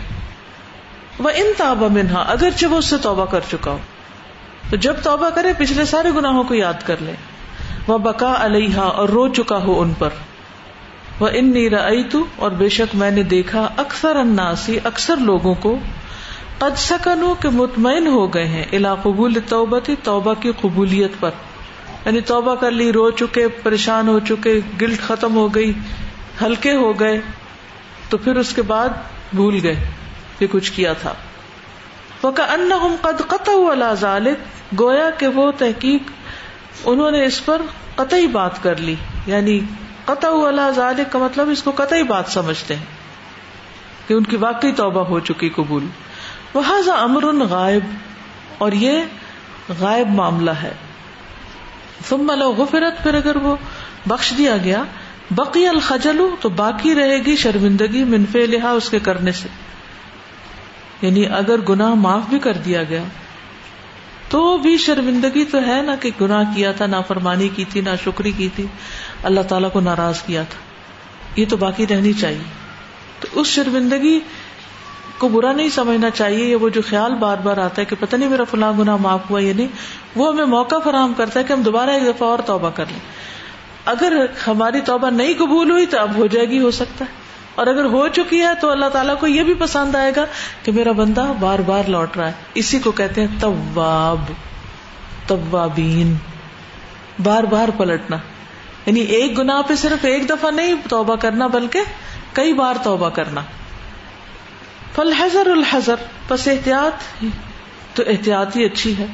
وہ 1.20 1.30
ان 1.36 1.46
تابا 1.58 1.88
منہا 1.88 2.22
اگرچہ 2.22 2.66
وہ 2.66 2.78
اس 2.78 2.86
سے 2.86 2.98
توبہ 2.98 3.26
کر 3.26 3.40
چکا 3.52 3.72
ہو۔ 3.72 3.78
تو 4.70 4.76
جب 4.76 4.94
توبہ 5.04 5.30
کرے، 5.30 5.54
پچھلے 5.58 5.86
سارے 5.86 6.10
گناہوں 6.16 6.44
کو 6.44 6.54
یاد 6.54 6.86
کر 6.86 6.96
لے۔ 7.00 7.12
وہ 7.88 7.98
بکا 7.98 8.36
علیہ 8.40 8.78
اور 8.78 9.10
رو 9.10 9.28
چکا 9.28 9.58
ہو 9.58 9.82
ان 9.82 9.94
پر۔ 9.94 10.10
وہ 11.20 11.28
ان 11.34 11.54
نیرا 11.54 11.90
اور 12.36 12.52
بے 12.52 12.70
شک 12.70 12.96
میں 12.96 13.12
نے 13.12 13.24
دیکھا، 13.24 13.68
اکثر 13.78 14.16
اناسی 14.16 14.80
اکثر 14.84 15.18
لوگوں 15.18 15.56
کو 15.56 15.78
قد 16.58 16.78
سکنو 16.78 17.34
کے 17.40 17.50
مطمئن 17.50 18.08
ہو 18.08 18.34
گئے 18.34 18.46
ہیں 18.46 18.66
الا 18.72 18.96
قبول 18.96 19.34
توبہ 19.50 19.80
تھی 19.80 19.96
توبہ 20.04 20.34
کی 20.34 20.52
قبولیت 20.62 21.12
پر۔ 21.20 21.30
یعنی 22.06 22.22
توبہ 22.22 22.56
کر 22.56 22.72
لی، 22.72 22.92
رو 22.92 23.12
چکے، 23.12 23.48
پریشان 23.48 24.08
ہو 24.08 24.20
چکے، 24.20 24.60
گلٹ 24.82 25.02
ختم 25.02 25.36
ہو 25.36 25.56
گئی، 25.56 25.74
ہلکے 26.42 26.76
ہو 26.76 27.00
گئے، 27.00 27.22
تو 28.10 28.18
پھر 28.18 28.36
اس 28.36 28.54
کے 28.54 28.62
بعد 28.62 28.90
بھول 29.34 29.60
گئے 29.64 29.76
کہ 30.40 30.48
کچھ 30.52 30.72
کیا 30.72 30.94
تھا۔ 30.94 31.14
وہ 32.24 32.32
کا 32.32 32.44
ان 32.44 32.72
قد 33.02 33.28
قطع 33.28 33.94
ذالک 33.94 34.38
گویا 34.80 35.10
کہ 35.10 35.28
وہ 35.28 35.52
تحقیق 35.52 36.02
انہوں 36.86 37.12
نے 37.12 37.26
اس 37.26 37.46
پر 37.46 37.62
قطعی 37.96 38.28
بات 38.28 38.64
کر 38.64 38.76
لی۔ 38.76 38.96
یعنی 39.26 39.60
قطع 40.06 40.30
ذالک 40.76 41.12
کا 41.12 41.20
مطلب 41.20 41.50
اس 41.50 41.64
کو 41.64 41.72
قطعی 41.72 42.04
بات 42.04 42.24
سمجھتے 42.28 42.76
ہیں 42.76 42.86
کہ 44.08 44.14
ان 44.14 44.24
کی 44.24 44.36
واقعی 44.36 44.72
توبہ 44.72 45.04
ہو 45.04 45.20
چکی، 45.20 45.50
قبول۔ 45.50 45.86
وہ 46.54 46.62
امر 46.92 47.24
غائب، 47.50 47.84
اور 48.58 48.72
یہ 48.72 49.02
غائب 49.80 50.10
معاملہ 50.10 50.52
ہے۔ 50.52 50.72
ثم 52.10 52.32
لو 52.32 52.52
غفرت، 52.52 53.04
پھر 53.04 53.14
اگر 53.14 53.36
وہ 53.36 53.56
بخش 54.06 54.34
دیا 54.38 54.58
گیا، 54.64 54.84
بقی 55.32 55.68
الخجل 55.68 56.22
تو 56.42 56.50
باقی 56.50 56.96
رہے 56.96 57.18
گی 57.18 57.36
شرمندگی 57.36 58.04
منفی 58.04 58.46
لہا 58.46 58.72
اس 58.72 58.90
کے 58.90 59.00
کرنے 59.00 59.32
سے۔ 59.32 59.48
یعنی 61.02 61.26
اگر 61.26 61.62
گناہ 61.70 61.94
معاف 61.94 62.22
بھی 62.30 62.40
کر 62.40 62.54
دیا 62.54 62.84
گیا، 62.84 63.04
تو 64.30 64.58
بھی 64.58 64.78
شرمندگی 64.78 65.46
تو 65.46 65.58
ہے 65.68 65.82
نا 65.82 65.96
کہ 65.96 66.10
گناہ 66.22 66.44
کیا 66.56 66.72
تھا 66.72 66.86
نہ 66.86 66.96
فرمانی 67.08 67.50
کی 67.50 67.66
تھی 67.66 67.82
نہ 67.82 67.90
شکری 68.04 68.32
کی 68.32 68.50
تھی، 68.56 68.66
اللہ 69.24 69.42
تعالیٰ 69.42 69.72
کو 69.72 69.80
ناراض 69.80 70.22
کیا 70.22 70.44
تھا۔ 70.44 70.60
یہ 71.40 71.46
تو 71.50 71.58
باقی 71.58 71.88
رہنی 71.88 72.14
چاہیے۔ 72.14 72.62
تو 73.20 73.28
اس 73.32 73.48
شرمندگی 73.48 74.20
کو 75.22 75.28
برا 75.28 75.52
نہیں 75.52 75.70
سمجھنا 75.70 76.10
چاہیے 76.10 76.46
یا 76.46 76.58
وہ 76.62 76.70
جو 76.70 76.82
خیال 76.90 77.16
بار 77.16 77.38
بار 77.38 77.58
آتا 77.58 77.82
ہے 77.82 77.86
کہ 77.86 77.96
پتہ 78.00 78.16
نہیں 78.16 78.30
میرا 78.30 78.44
فلاں 78.44 78.74
گنا 78.80 78.96
معاف 78.96 79.20
ہوا 79.30 79.44
یا 79.44 79.54
نہیں، 79.56 79.68
وہ 80.16 80.34
ہمیں 80.34 80.46
موقع 80.46 80.76
فراہم 80.84 81.14
کرتا 81.18 81.40
ہے 81.40 81.46
کہ 81.46 81.54
ہم 81.54 81.62
دوبارہ 81.62 81.90
ایک 81.90 82.04
دفعہ 82.04 82.30
اور 82.30 82.40
توبہ 82.46 82.70
کر 82.70 82.86
لیں۔ 82.90 83.00
اگر 83.86 84.26
ہماری 84.48 84.82
توبہ 84.82 85.10
نہیں 85.10 85.34
قبول 85.38 85.72
ہوئی 85.72 85.86
تو 85.86 86.00
اب 86.00 86.16
ہو 86.16 86.28
جائے 86.28 86.50
گی، 86.50 86.60
ہو 86.60 86.72
سکتا 86.72 87.06
ہے۔ 87.06 87.10
اور 87.56 87.68
اگر 87.68 87.86
ہو 87.86 88.08
چکی 88.08 88.42
ہے 88.42 88.56
تو 88.62 88.70
اللہ 88.70 88.86
تعالیٰ 88.86 89.20
کو 89.20 89.28
یہ 89.28 89.44
بھی 89.44 89.54
پسند 89.54 89.96
آئے 89.96 90.12
گا 90.16 90.26
کہ 90.64 90.72
میرا 90.72 90.92
بندہ 90.92 91.34
بار 91.40 91.60
بار 91.60 91.90
لوٹ 91.90 92.18
رہا 92.18 92.28
ہے۔ 92.28 92.34
اسی 92.54 92.80
کو 92.80 92.92
کہتے 92.92 93.22
ہیں 93.22 93.28
طواب 93.40 94.32
طوابین 95.28 96.16
بار 97.24 97.44
بار 97.44 97.68
پلٹنا۔ 97.78 98.18
یعنی 98.86 99.00
ایک 99.00 99.38
گنا 99.38 99.62
پہ 99.62 99.76
صرف 99.76 100.06
ایک 100.06 100.30
دفعہ 100.30 100.52
نہیں 100.52 100.76
توبہ 100.90 101.16
کرنا، 101.16 101.48
بلکہ 101.48 101.80
کئی 102.34 102.54
بار 102.54 102.74
توبہ 102.84 103.10
کرنا۔ 103.10 103.42
فل 104.96 105.14
حضر 105.14 105.48
الحضر 105.48 105.96
بس 106.28 106.48
احتیاط 106.48 107.26
تو 107.96 108.04
احتیاط 108.08 108.58
ہی 108.58 108.66
اچھی 108.66 108.98
ہے۔ 108.98 109.06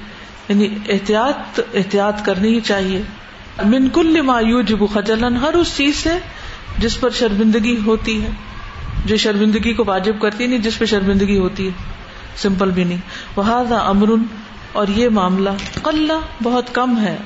یعنی 0.50 0.68
احتیاط 0.90 1.60
احتیاط 1.74 2.26
کرنی 2.26 2.56
ہی 2.56 2.60
چاہیے۔ 2.60 3.02
من 3.66 3.90
کل 3.90 4.22
ما 4.22 4.40
یوجب 4.40 4.78
خجلن 4.94 5.38
ہر 5.38 5.54
اس 5.54 5.78
چیز 5.78 5.96
سے 5.96 6.10
جس 6.78 7.00
پر 7.00 7.10
شرمندگی 7.10 7.78
ہوتی 7.86 8.24
ہے۔ 8.24 8.30
جو 9.06 9.18
شرمندگی 9.18 9.74
کو 9.74 9.84
واجب 9.88 10.20
کرتی 10.22 10.48
نہیں، 10.48 10.60
جس 10.60 10.80
پہ 10.80 10.86
شرمندگی 10.86 11.38
ہوتی 11.38 11.66
ہے۔ 11.66 11.72
سمپل 12.36 12.72
بھی 12.72 12.84
نہیں۔ 12.84 12.98
وہ 13.36 13.44
امر، 13.74 14.10
اور 14.72 14.88
یہ 14.88 15.10
معاملہ 15.10 15.50
قلہ 15.82 16.44
بہت 16.44 16.76
کم 16.76 17.00
ہے۔ 17.00 17.18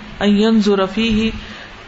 ضرفی 0.65 1.09
ہی 1.09 1.31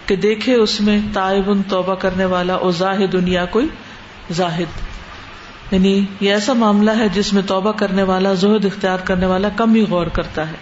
کہ 0.05 0.15
دیکھے 0.15 0.55
اس 0.55 0.81
میں 0.81 0.99
تائب، 1.13 1.51
توبہ 1.69 1.95
کرنے 1.95 2.25
والا، 2.25 2.53
او 2.53 2.71
زاہد 2.71 3.13
دنیا 3.13 3.45
کوئی 3.45 3.67
زاہد۔ 4.31 4.92
یعنی 5.73 6.05
یہ 6.19 6.33
ایسا 6.33 6.53
معاملہ 6.53 6.91
ہے 6.91 7.09
جس 7.09 7.33
میں 7.33 7.41
توبہ 7.47 7.71
کرنے 7.71 8.03
والا، 8.03 8.33
زہد 8.33 8.65
اختیار 8.65 8.97
کرنے 8.97 9.25
والا 9.25 9.49
کم 9.55 9.73
ہی 9.73 9.85
غور 9.89 10.07
کرتا 10.07 10.51
ہے۔ 10.51 10.55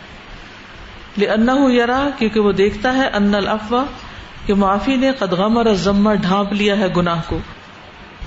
انا 1.27 1.55
یرا، 1.71 2.09
کیونکہ 2.17 2.39
وہ 2.39 2.51
دیکھتا 2.51 2.93
ہے 2.93 3.07
ان 3.07 3.35
الفوا 3.35 3.83
کہ 4.45 4.53
معافی 4.53 4.95
نے 4.95 5.11
قدغم 5.11 5.57
اور 5.57 5.65
ضمہ 5.73 6.13
ڈھانپ 6.13 6.53
لیا 6.53 6.77
ہے 6.77 6.87
گناہ 6.97 7.21
کو۔ 7.27 7.39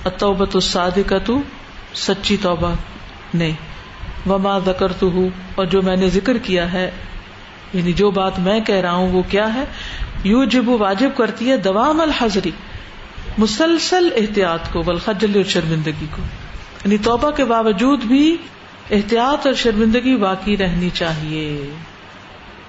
اتوبت 0.05 0.55
الصادقت 0.55 1.31
سچی 1.95 2.37
توبہ 2.41 2.73
نے 3.33 3.51
وما 4.29 4.59
ذکرت 4.59 5.03
ہوں 5.03 5.29
اور 5.55 5.65
جو 5.65 5.81
میں 5.81 5.95
نے 5.95 6.09
ذکر 6.09 6.37
کیا 6.37 6.73
ہے 6.73 6.91
یعنی 7.73 7.93
جو 7.93 8.11
بات 8.11 8.39
میں 8.39 8.59
کہہ 8.59 8.75
رہا 8.75 8.91
ہوں 8.91 9.09
وہ 9.09 9.21
کیا 9.29 9.53
ہے؟ 9.53 9.63
یو 10.23 10.43
جب 10.43 10.69
واجب 10.69 11.09
کرتی 11.17 11.51
ہے 11.51 11.57
دوام 11.57 12.01
الحضری 12.01 12.51
مسلسل 13.37 14.09
احتیاط 14.15 14.73
کو 14.73 14.81
بلخجل 14.81 15.31
اور 15.35 15.43
شرمندگی 15.43 16.05
کو۔ 16.15 16.21
یعنی 16.85 16.97
توبہ 16.97 17.31
کے 17.31 17.45
باوجود 17.45 18.03
بھی 18.03 18.37
احتیاط 18.91 19.45
اور 19.45 19.53
شرمندگی 19.53 20.15
واقعی 20.15 20.57
رہنی 20.57 20.89
چاہیے۔ 20.89 21.69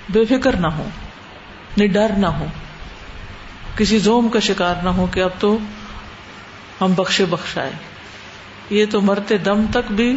بے 0.08 0.24
فکر 0.24 0.56
نہ 0.56 0.66
ہو 0.66 0.88
یعنی 1.76 1.86
ڈر 1.86 2.12
نہ 2.18 2.26
ہو 2.26 2.46
کسی 3.76 3.98
زوم 3.98 4.28
کا 4.28 4.38
شکار 4.38 4.74
نہ 4.82 4.88
ہو 4.88 5.06
کہ 5.06 5.22
اب 5.22 5.30
تو 5.38 5.58
ہم 6.80 6.92
بخشے 6.94 7.24
بخشائے۔ 7.24 7.72
یہ 8.70 8.86
تو 8.90 9.00
مرتے 9.00 9.38
دم 9.38 9.66
تک 9.70 9.92
بھی 9.92 10.16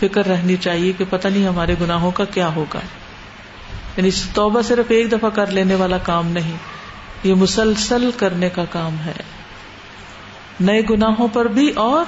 فکر 0.00 0.26
رہنی 0.26 0.56
چاہیے 0.56 0.92
کہ 0.92 1.04
پتہ 1.10 1.28
نہیں 1.28 1.46
ہمارے 1.46 1.74
گناہوں 1.80 2.10
کا 2.10 2.24
کیا 2.24 2.54
ہوگا۔ 2.54 2.80
یعنی 3.96 4.10
توبہ 4.34 4.62
صرف 4.62 4.84
ایک 4.88 5.12
دفعہ 5.12 5.30
کر 5.30 5.46
لینے 5.46 5.74
والا 5.74 5.98
کام 5.98 6.28
نہیں، 6.28 6.56
یہ 7.24 7.34
مسلسل 7.34 8.10
کرنے 8.16 8.48
کا 8.48 8.64
کام 8.64 8.96
ہے۔ 9.06 9.22
نئے 10.60 10.82
گناہوں 10.90 11.28
پر 11.28 11.44
بھی 11.44 11.70
اور 11.70 12.04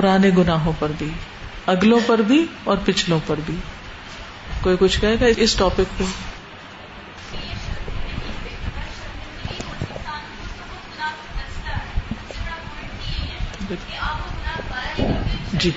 پرانے 0.00 0.30
گناہوں 0.36 0.72
پر 0.78 0.92
بھی، 0.98 1.08
اگلوں 1.66 2.00
پر 2.06 2.18
بھی 2.18 2.46
اور 2.64 2.76
پچھلوں 2.84 3.20
پر 3.26 3.34
بھی۔ 3.46 3.56
کوئی 4.60 4.76
کچھ 4.80 5.00
کہے 5.00 5.16
گا 5.20 5.26
اس 5.36 5.54
ٹاپک 5.54 5.98
پہ؟ 5.98 6.04
جی۔ 15.52 15.70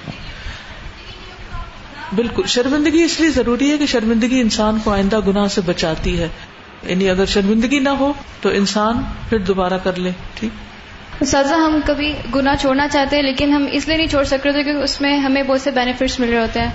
بالکل، 2.15 2.43
شرمندگی 2.47 3.01
اس 3.03 3.19
لیے 3.19 3.29
ضروری 3.29 3.71
ہے 3.71 3.77
کہ 3.77 3.85
شرمندگی 3.85 4.39
انسان 4.41 4.77
کو 4.83 4.93
آئندہ 4.93 5.19
گناہ 5.27 5.47
سے 5.47 5.61
بچاتی 5.61 6.19
ہے۔ 6.19 6.27
یعنی 6.83 7.09
اگر 7.09 7.25
شرمندگی 7.25 7.79
نہ 7.79 7.89
ہو 7.89 8.13
تو 8.41 8.49
انسان 8.49 9.01
پھر 9.29 9.37
دوبارہ 9.37 9.77
کر 9.83 9.95
لے، 9.95 10.11
ٹھیک؟ 10.33 10.68
سازا 11.25 11.55
ہم 11.55 11.79
کبھی 11.85 12.13
گناہ 12.35 12.55
چھوڑنا 12.55 12.87
چاہتے 12.87 13.15
ہیں، 13.15 13.23
لیکن 13.23 13.53
ہم 13.53 13.65
اس 13.71 13.87
لیے 13.87 13.97
نہیں 13.97 14.07
چھوڑ 14.07 14.23
سکتے 14.23 14.51
تھے 14.51 14.63
کیونکہ 14.63 14.83
اس 14.83 15.01
میں 15.01 15.17
ہمیں 15.17 15.43
بہت 15.43 15.61
سے 15.61 15.71
بینیفٹس 15.71 16.19
مل 16.19 16.29
رہے 16.29 16.39
ہوتے 16.39 16.59
ہیں۔ 16.59 16.67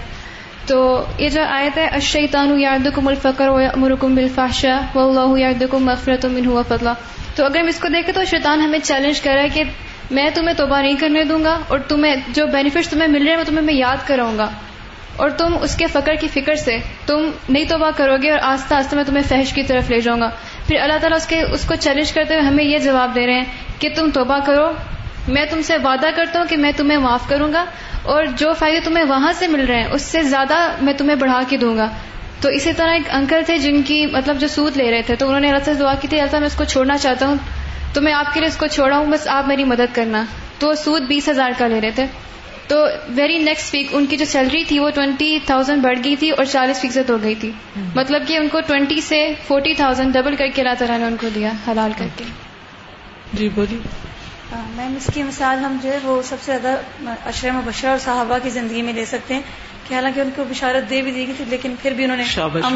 تو 0.66 1.04
یہ 1.18 1.28
جو 1.28 1.42
آیت 1.42 1.78
ہے 1.78 1.86
اشیطان 1.86 2.60
یاردکم 2.60 3.08
الفقر 3.08 3.76
مرکم 3.76 4.14
بالفاشا 4.14 4.80
و 4.94 5.00
اللہ 5.00 5.40
یاد 5.40 5.62
کم 5.70 5.84
مفرت 5.84 6.26
من 6.26 6.46
ہوا 6.46 6.62
فضلہ۔ 6.68 6.90
تو 7.36 7.44
اگر 7.44 7.60
ہم 7.60 7.66
اس 7.66 7.80
کو 7.80 7.88
دیکھیں 7.88 8.14
تو 8.14 8.24
شیطان 8.24 8.60
ہمیں 8.60 8.78
چیلنج 8.78 9.20
کر 9.20 9.32
رہا 9.34 9.42
ہے 9.42 9.48
کہ 9.48 9.62
میں 10.10 10.30
تمہیں 10.34 10.56
توبہ 10.56 10.80
نہیں 10.80 10.94
کرنے 10.94 11.24
دوں 11.24 11.44
گا 11.44 11.58
اور 11.68 11.78
تمہیں 11.78 12.16
جو 12.28 12.46
بینیفٹس 12.46 12.88
تمہیں 12.88 13.08
مل 13.08 13.22
رہے 13.22 13.30
ہیں 13.30 13.38
وہ 13.38 13.44
تمہیں 13.44 13.64
میں 13.64 13.74
یاد 13.74 13.96
کراؤں 14.06 14.38
گا۔ 14.38 14.50
اور 15.16 15.30
تم 15.30 15.56
اس 15.60 15.76
کے 15.76 15.86
فقر 15.86 16.14
کی 16.14 16.28
فکر 16.28 16.54
سے 16.54 16.78
تم 17.06 17.30
نہیں 17.48 17.64
توبہ 17.68 17.90
کرو 17.96 18.16
گے 18.22 18.30
اور 18.30 18.38
آستہ 18.42 18.74
آستہ 18.74 18.96
میں 18.96 19.04
تمہیں 19.04 19.22
فحش 19.28 19.52
کی 19.52 19.62
طرف 19.62 19.90
لے 19.90 20.00
جاؤں 20.00 20.20
گا۔ 20.20 20.30
پھر 20.66 20.80
اللہ 20.80 20.98
تعالیٰ 21.00 21.16
اس 21.16 21.26
کے 21.26 21.42
اس 21.42 21.64
کو 21.68 21.74
چیلنج 21.80 22.12
کرتے 22.12 22.34
ہوئے 22.34 22.46
ہمیں 22.46 22.64
یہ 22.64 22.78
جواب 22.78 23.14
دے 23.14 23.26
رہے 23.26 23.34
ہیں 23.34 23.44
کہ 23.78 23.88
تم 23.96 24.10
توبہ 24.14 24.38
کرو۔ 24.46 24.72
میں 25.28 25.44
تم 25.50 25.62
سے 25.62 25.76
وعدہ 25.76 26.06
کرتا 26.16 26.38
ہوں 26.38 26.46
کہ 26.46 26.56
میں 26.56 26.72
تمہیں 26.76 26.98
معاف 26.98 27.28
کروں 27.28 27.52
گا 27.52 27.64
اور 28.02 28.24
جو 28.24 28.52
فائدے 28.52 28.80
تمہیں 28.80 29.04
وہاں 29.04 29.32
سے 29.32 29.46
مل 29.46 29.64
رہے 29.64 29.82
ہیں، 29.82 29.88
اس 29.92 30.02
سے 30.02 30.22
زیادہ 30.22 30.76
میں 30.82 30.92
تمہیں 30.92 31.16
بڑھا 31.16 31.40
کے 31.48 31.56
دوں 31.56 31.76
گا۔ 31.76 31.88
تو 32.40 32.48
اسی 32.48 32.72
طرح 32.72 32.92
ایک 32.92 33.02
انکل 33.10 33.42
تھے 33.46 33.58
جن 33.58 33.82
کی 33.82 34.06
مطلب 34.06 34.40
جو 34.40 34.48
سود 34.48 34.76
لے 34.76 34.90
رہے 34.90 35.02
تھے، 35.02 35.16
تو 35.16 35.26
انہوں 35.26 35.40
نے 35.40 35.48
اللہ 35.48 35.64
سے 35.64 35.74
دعا 35.74 35.94
کی 35.94 36.08
تھی، 36.08 36.20
اللہ 36.20 36.38
میں 36.38 36.46
اس 36.46 36.54
کو 36.54 36.64
چھوڑنا 36.64 36.98
چاہتا 36.98 37.26
ہوں، 37.26 37.36
تو 37.92 38.00
میں 38.00 38.12
آپ 38.12 38.34
کے 38.34 38.40
لیے 38.40 38.48
اس 38.48 38.56
کو 38.56 38.66
چھوڑا 38.66 38.96
ہوں، 38.96 39.06
بس 39.06 39.28
آپ 39.28 39.48
میری 39.48 39.64
مدد 39.64 39.94
کرنا۔ 39.94 40.24
تو 40.58 40.74
سود 40.74 41.02
بیس 41.02 41.28
ہزار 41.28 41.50
کا 41.58 41.66
لے 41.66 41.80
رہے 41.80 41.90
تھے۔ 41.90 42.06
تو 42.68 42.86
ویری 43.08 43.38
نیکسٹ 43.38 43.74
ویک 43.74 43.86
ان 43.92 44.06
کی 44.06 44.16
جو 44.16 44.24
سیلری 44.24 44.64
تھی 44.64 44.78
وہ 44.78 44.90
ٹوینٹی 44.90 45.38
تھاؤزینڈ 45.46 45.82
بڑھ 45.82 45.98
گئی 46.04 46.16
تھی 46.16 46.30
اور 46.30 46.44
چالیس 46.44 46.80
فیصد 46.80 47.10
ہو 47.10 47.22
گئی 47.22 47.34
تھی۔ 47.34 47.50
مطلب 47.94 48.22
کہ 48.26 48.36
ان 48.36 48.48
کو 48.48 48.60
ٹوینٹی 48.60 49.00
سے 49.00 49.34
فورٹی 49.46 49.74
تھاؤزینڈ 49.74 50.14
ڈبل 50.14 50.36
کر 50.36 50.46
کے 50.54 50.62
اللہ 50.62 50.74
تعالیٰ 50.78 50.98
نے 50.98 51.04
ان 51.04 51.16
کو 51.20 51.28
دیا 51.34 51.52
حلال 51.68 51.92
کر 51.98 52.06
کے۔ 52.16 52.24
جی 53.34 53.48
بولیے۔ 53.48 53.78
میم 54.52 54.94
اس 54.96 55.10
کی 55.14 55.22
مثال 55.22 55.58
ہم 55.58 55.76
جو 55.82 55.92
ہے 55.92 55.98
وہ 56.02 56.22
سب 56.22 56.36
سے 56.40 56.58
زیادہ 56.58 56.76
اشرم 57.24 57.56
مبشرہ 57.56 57.90
اور 57.90 57.98
صحابہ 57.98 58.38
کی 58.42 58.50
زندگی 58.50 58.82
میں 58.82 58.92
لے 58.92 59.04
سکتے 59.04 59.34
ہیں۔ 59.34 59.40
کہ 59.88 59.94
حالانکہ 59.94 60.20
ان 60.20 60.30
کو 60.36 60.44
بشارت 60.50 60.90
دے 60.90 61.02
بھی 61.02 61.10
دی 61.10 61.26
گئی 61.26 61.34
تھی 61.36 61.44
لیکن 61.48 61.74
پھر 61.82 61.92
بھی 61.92 62.04
انہوں 62.04 62.16
نے 62.16 62.24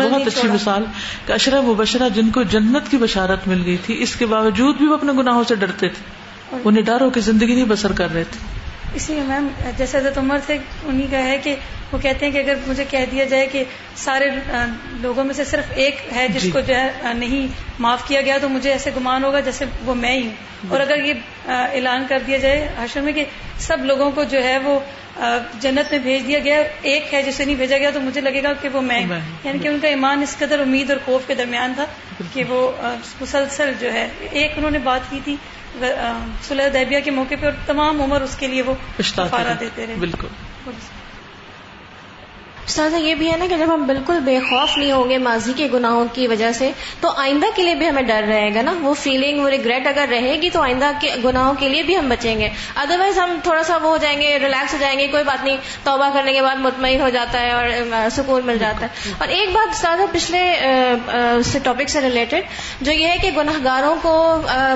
بہت 0.08 0.26
اچھی 0.26 0.48
مثال 0.48 0.84
کہ 1.26 1.32
اشرا 1.32 1.60
مبشرہ 1.60 2.08
جن 2.08 2.30
کو 2.30 2.42
جنت 2.42 2.90
کی 2.90 2.96
بشارت 2.96 3.48
مل 3.48 3.62
گئی 3.64 3.76
تھی 3.76 4.02
اس 4.02 4.16
کے 4.16 4.26
باوجود 4.26 4.76
بھی 4.76 4.86
وہ 4.86 4.94
اپنے 4.94 5.12
گناہوں 5.12 5.44
سے 5.48 5.54
ڈرتے 5.54 5.88
تھے۔ 5.88 6.56
انہیں 6.64 6.82
ڈر 6.82 7.00
ہو 7.00 7.10
کہ 7.10 7.20
زندگی 7.20 7.54
نہیں 7.54 7.64
بسر 7.64 7.92
کر 7.92 8.12
رہے 8.12 8.24
تھے۔ 8.24 8.57
اس 8.94 9.08
لیے 9.10 9.20
میم 9.20 9.48
جیسے 9.76 9.98
حضرت 9.98 10.18
عمر 10.18 10.38
سے 10.46 10.56
انہیں 10.84 11.06
کا 11.10 11.22
ہے 11.24 11.36
کہ 11.38 11.54
وہ 11.92 11.98
کہتے 11.98 12.26
ہیں 12.26 12.32
کہ 12.32 12.38
اگر 12.38 12.54
مجھے 12.66 12.84
کہہ 12.90 13.04
دیا 13.10 13.24
جائے 13.24 13.46
کہ 13.46 13.64
سارے 13.96 14.28
لوگوں 15.00 15.24
میں 15.24 15.34
سے 15.34 15.44
صرف 15.44 15.72
ایک 15.76 16.00
ہے 16.16 16.26
جس 16.28 16.42
جی۔ 16.42 16.50
کو 16.50 16.60
جو 16.60 16.74
ہے 16.74 17.12
نہیں 17.14 17.46
معاف 17.78 18.06
کیا 18.08 18.20
گیا 18.20 18.38
تو 18.38 18.48
مجھے 18.48 18.72
ایسے 18.72 18.90
گمان 18.96 19.24
ہوگا 19.24 19.40
جیسے 19.40 19.64
وہ 19.84 19.94
میں 19.94 20.12
ہی 20.12 20.26
ہوں۔ 20.26 20.70
اور 20.70 20.80
اگر 20.80 21.04
یہ 21.04 21.12
اعلان 21.48 22.04
کر 22.08 22.18
دیا 22.26 22.36
جائے 22.36 22.68
حشر 22.78 23.00
میں 23.00 23.12
کہ 23.12 23.24
سب 23.58 23.84
لوگوں 23.84 24.10
کو 24.10 24.24
جو 24.24 24.42
ہے 24.44 24.58
وہ 24.58 24.78
جنت 25.60 25.90
میں 25.90 25.98
بھیج 25.98 26.26
دیا 26.26 26.38
گیا 26.38 26.62
ایک 26.82 27.14
ہے 27.14 27.22
جسے 27.22 27.44
نہیں 27.44 27.56
بھیجا 27.56 27.78
گیا 27.78 27.90
تو 27.90 28.00
مجھے 28.00 28.20
لگے 28.20 28.42
گا 28.42 28.52
کہ 28.52 28.68
وہ 28.68 28.80
میں 28.80 29.00
یعنی 29.00 29.58
کہ 29.58 29.68
ان 29.68 29.78
کا 29.82 29.88
ایمان 29.88 30.22
اس 30.22 30.36
قدر 30.38 30.60
امید 30.60 30.90
اور 30.90 30.98
خوف 31.04 31.26
کے 31.26 31.34
درمیان 31.34 31.72
تھا 31.74 31.84
کہ 32.34 32.44
وہ 32.48 32.60
مسلسل 33.20 33.72
جو 33.80 33.92
ہے 33.92 34.08
ایک 34.30 34.52
انہوں 34.56 34.70
نے 34.70 34.78
بات 34.78 35.10
کی 35.10 35.20
تھی 35.24 35.36
سلح 36.42 36.62
دیبیا 36.72 37.00
کے 37.00 37.10
موقع 37.10 37.34
پہ 37.40 37.44
اور 37.44 37.54
تمام 37.66 38.02
عمر 38.02 38.20
اس 38.20 38.36
کے 38.36 38.46
لیے 38.46 38.62
وہ 38.62 38.74
دیتے 39.60 39.86
رہے۔ 39.86 39.94
بالکل۔ 39.94 40.28
استاذہ 42.68 42.96
یہ 42.96 43.14
بھی 43.14 43.30
ہے 43.32 43.36
نا 43.36 43.46
کہ 43.50 43.56
جب 43.56 43.72
ہم 43.74 43.84
بالکل 43.86 44.18
بے 44.24 44.38
خوف 44.40 44.76
نہیں 44.78 44.92
ہوں 44.92 45.08
گے 45.10 45.18
ماضی 45.18 45.52
کے 45.56 45.68
گناہوں 45.72 46.04
کی 46.12 46.26
وجہ 46.26 46.50
سے 46.52 46.70
تو 47.00 47.08
آئندہ 47.16 47.46
کے 47.56 47.62
لیے 47.62 47.74
بھی 47.74 47.88
ہمیں 47.88 48.02
ڈر 48.02 48.24
رہے 48.28 48.54
گا 48.54 48.62
نا۔ 48.62 48.72
وہ 48.80 48.94
فیلنگ 48.94 49.40
وہ 49.40 49.48
ریگریٹ 49.48 49.86
اگر 49.86 50.06
رہے 50.10 50.34
گی 50.42 50.50
تو 50.50 50.62
آئندہ 50.62 50.90
کے 51.00 51.14
گناہوں 51.24 51.54
کے 51.58 51.68
لیے 51.68 51.82
بھی 51.82 51.96
ہم 51.96 52.08
بچیں 52.08 52.38
گے۔ 52.38 52.48
ادروائز 52.76 53.18
ہم 53.18 53.36
تھوڑا 53.42 53.62
سا 53.62 53.76
وہ 53.76 53.88
ہو 53.90 53.96
جائیں 53.96 54.20
گے 54.20 54.38
ریلیکس 54.38 54.72
ہو 54.72 54.78
جائیں 54.80 54.98
گے 54.98 55.06
کوئی 55.06 55.24
بات 55.24 55.44
نہیں 55.44 55.56
توبہ 55.84 56.08
کرنے 56.14 56.32
کے 56.32 56.42
بعد 56.42 56.56
مطمئن 56.56 57.00
ہو 57.00 57.08
جاتا 57.08 57.40
ہے 57.40 57.50
اور 57.50 57.64
سکون 58.10 58.46
مل 58.46 58.58
جاتا 58.58 58.86
ہے۔ 58.86 59.12
اور 59.18 59.28
ایک 59.28 59.52
بات 59.52 59.74
استاذہ 59.74 60.02
پچھلے 60.12 60.54
ٹاپک 61.62 61.88
سے 61.88 62.00
ریلیٹڈ 62.00 62.42
جو 62.80 62.92
یہ 62.92 63.06
ہے 63.06 63.16
کہ 63.22 63.30
گناہ 63.36 63.64
گاروں 63.64 63.94
کو 64.02 64.14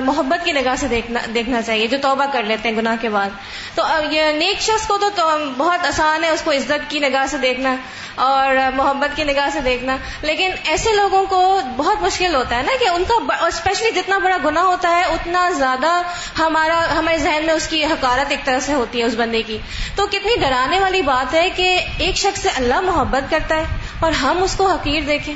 محبت 0.03 0.45
کی 0.45 0.51
نگاہ 0.51 0.75
سے 0.75 0.87
دیکھنا 1.33 1.61
چاہیے 1.61 1.87
جو 1.87 1.97
توبہ 2.01 2.25
کر 2.31 2.43
لیتے 2.43 2.69
ہیں 2.69 2.75
گناہ 2.77 2.95
کے 3.01 3.09
بعد۔ 3.09 3.29
تو 3.75 3.83
یہ 4.11 4.31
نیک 4.37 4.61
شخص 4.61 4.87
کو 4.87 4.97
تو 4.97 5.29
بہت 5.57 5.85
آسان 5.85 6.23
ہے 6.23 6.29
اس 6.29 6.41
کو 6.41 6.51
عزت 6.51 6.89
کی 6.89 6.99
نگاہ 6.99 7.25
سے 7.27 7.37
دیکھنا۔ 7.37 7.75
اور 8.15 8.75
محبت 8.75 9.15
کی 9.15 9.23
نگاہ 9.23 9.49
سے 9.53 9.59
دیکھنا۔ 9.61 9.97
لیکن 10.21 10.51
ایسے 10.65 10.89
لوگوں 10.95 11.25
کو 11.25 11.59
بہت 11.77 12.01
مشکل 12.01 12.35
ہوتا 12.35 12.57
ہے 12.57 12.61
نا 12.61 12.71
کہ 12.79 12.89
ان 12.89 13.03
کا 13.03 13.45
اسپیشلی 13.45 13.91
جتنا 13.91 14.17
بڑا 14.17 14.37
گناہ 14.45 14.63
ہوتا 14.63 14.89
ہے 14.89 15.03
اتنا 15.03 15.49
زیادہ 15.49 16.01
ہمارا 16.39 16.85
ہمارے 16.97 17.17
ذہن 17.17 17.43
میں 17.45 17.53
اس 17.53 17.67
کی 17.67 17.85
حکارت 17.85 18.25
ایک 18.29 18.45
طرح 18.45 18.59
سے 18.59 18.73
ہوتی 18.73 18.99
ہے 18.99 19.03
اس 19.03 19.13
بندے 19.17 19.41
کی۔ 19.41 19.57
تو 19.95 20.07
کتنی 20.07 20.35
ڈرانے 20.39 20.79
والی 20.79 21.01
بات 21.01 21.33
ہے 21.33 21.49
کہ 21.49 21.81
ایک 21.97 22.17
شخص 22.17 22.41
سے 22.41 22.49
اللہ 22.55 22.81
محبت 22.81 23.31
کرتا 23.31 23.55
ہے 23.55 23.63
اور 23.99 24.11
ہم 24.11 24.43
اس 24.43 24.55
کو 24.55 24.67
حقیر 24.67 25.01
دیکھیں۔ 25.01 25.35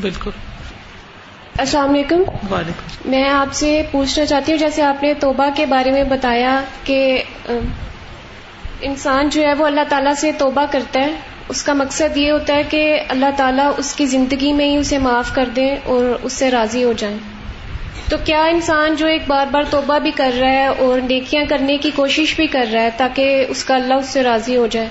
بالکل۔ 0.00 0.30
السلام 1.58 1.90
علیکم۔ 1.90 2.22
وعلیکم 2.50 3.10
میں 3.10 3.28
آپ 3.28 3.52
سے 3.52 3.82
پوچھنا 3.90 4.26
چاہتی 4.26 4.52
ہوں 4.52 4.58
جیسے 4.58 4.82
آپ 4.82 5.02
نے 5.02 5.14
توبہ 5.14 5.46
کے 5.54 5.66
بارے 5.66 5.90
میں 5.90 6.04
بتایا 6.04 6.60
کہ 6.84 7.22
انسان 8.80 9.28
جو 9.28 9.42
ہے 9.42 9.54
وہ 9.54 9.66
اللہ 9.66 9.80
تعالیٰ 9.88 10.14
سے 10.14 10.32
توبہ 10.32 10.64
کرتا 10.70 11.00
ہے۔ 11.00 11.35
اس 11.48 11.62
کا 11.62 11.72
مقصد 11.72 12.16
یہ 12.16 12.30
ہوتا 12.30 12.54
ہے 12.54 12.62
کہ 12.62 13.00
اللہ 13.08 13.26
تعالیٰ 13.36 13.72
اس 13.76 13.94
کی 13.94 14.06
زندگی 14.06 14.52
میں 14.52 14.68
ہی 14.68 14.76
اسے 14.76 14.98
معاف 14.98 15.34
کر 15.34 15.48
دیں 15.56 15.76
اور 15.84 16.18
اس 16.22 16.32
سے 16.32 16.50
راضی 16.50 16.84
ہو 16.84 16.92
جائیں۔ 16.92 17.18
تو 18.08 18.16
کیا 18.24 18.44
انسان 18.44 18.96
جو 18.96 19.06
ایک 19.06 19.22
بار 19.26 19.46
بار 19.50 19.62
توبہ 19.70 19.98
بھی 19.98 20.10
کر 20.10 20.30
رہا 20.40 20.50
ہے 20.50 20.66
اور 20.66 21.00
نیکیاں 21.00 21.44
کرنے 21.48 21.78
کی 21.78 21.90
کوشش 21.94 22.36
بھی 22.36 22.46
کر 22.46 22.66
رہا 22.72 22.82
ہے 22.82 22.90
تاکہ 22.96 23.46
اس 23.48 23.64
کا 23.64 23.74
اللہ 23.74 23.94
اس 23.94 24.06
سے 24.06 24.22
راضی 24.22 24.56
ہو 24.56 24.66
جائے؟ 24.66 24.88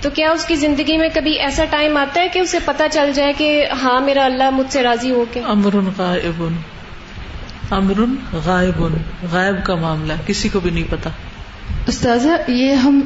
تو 0.00 0.10
کیا 0.10 0.30
اس 0.30 0.44
کی 0.44 0.54
زندگی 0.54 0.96
میں 0.96 1.08
کبھی 1.14 1.32
ایسا 1.32 1.64
ٹائم 1.70 1.96
آتا 1.96 2.20
ہے 2.20 2.28
کہ 2.28 2.38
اسے 2.38 2.58
پتا 2.64 2.88
چل 2.88 3.10
جائے 3.14 3.32
کہ 3.38 3.66
ہاں 3.82 4.00
میرا 4.00 4.24
اللہ 4.24 4.50
مجھ 4.50 4.72
سے 4.72 4.82
راضی 4.82 5.10
ہو 5.10 5.24
کے 5.32 5.40
امر 5.46 5.76
غائب 5.96 6.42
امر 7.70 8.04
غائب 8.44 8.82
غائب 9.30 9.64
کا 9.64 9.74
معاملہ، 9.74 10.12
کسی 10.26 10.48
کو 10.48 10.60
بھی 10.60 10.70
نہیں 10.70 10.84
پتا 10.90 11.10
استاذہ، 11.86 12.50
یہ 12.50 12.72
ہم 12.72 13.00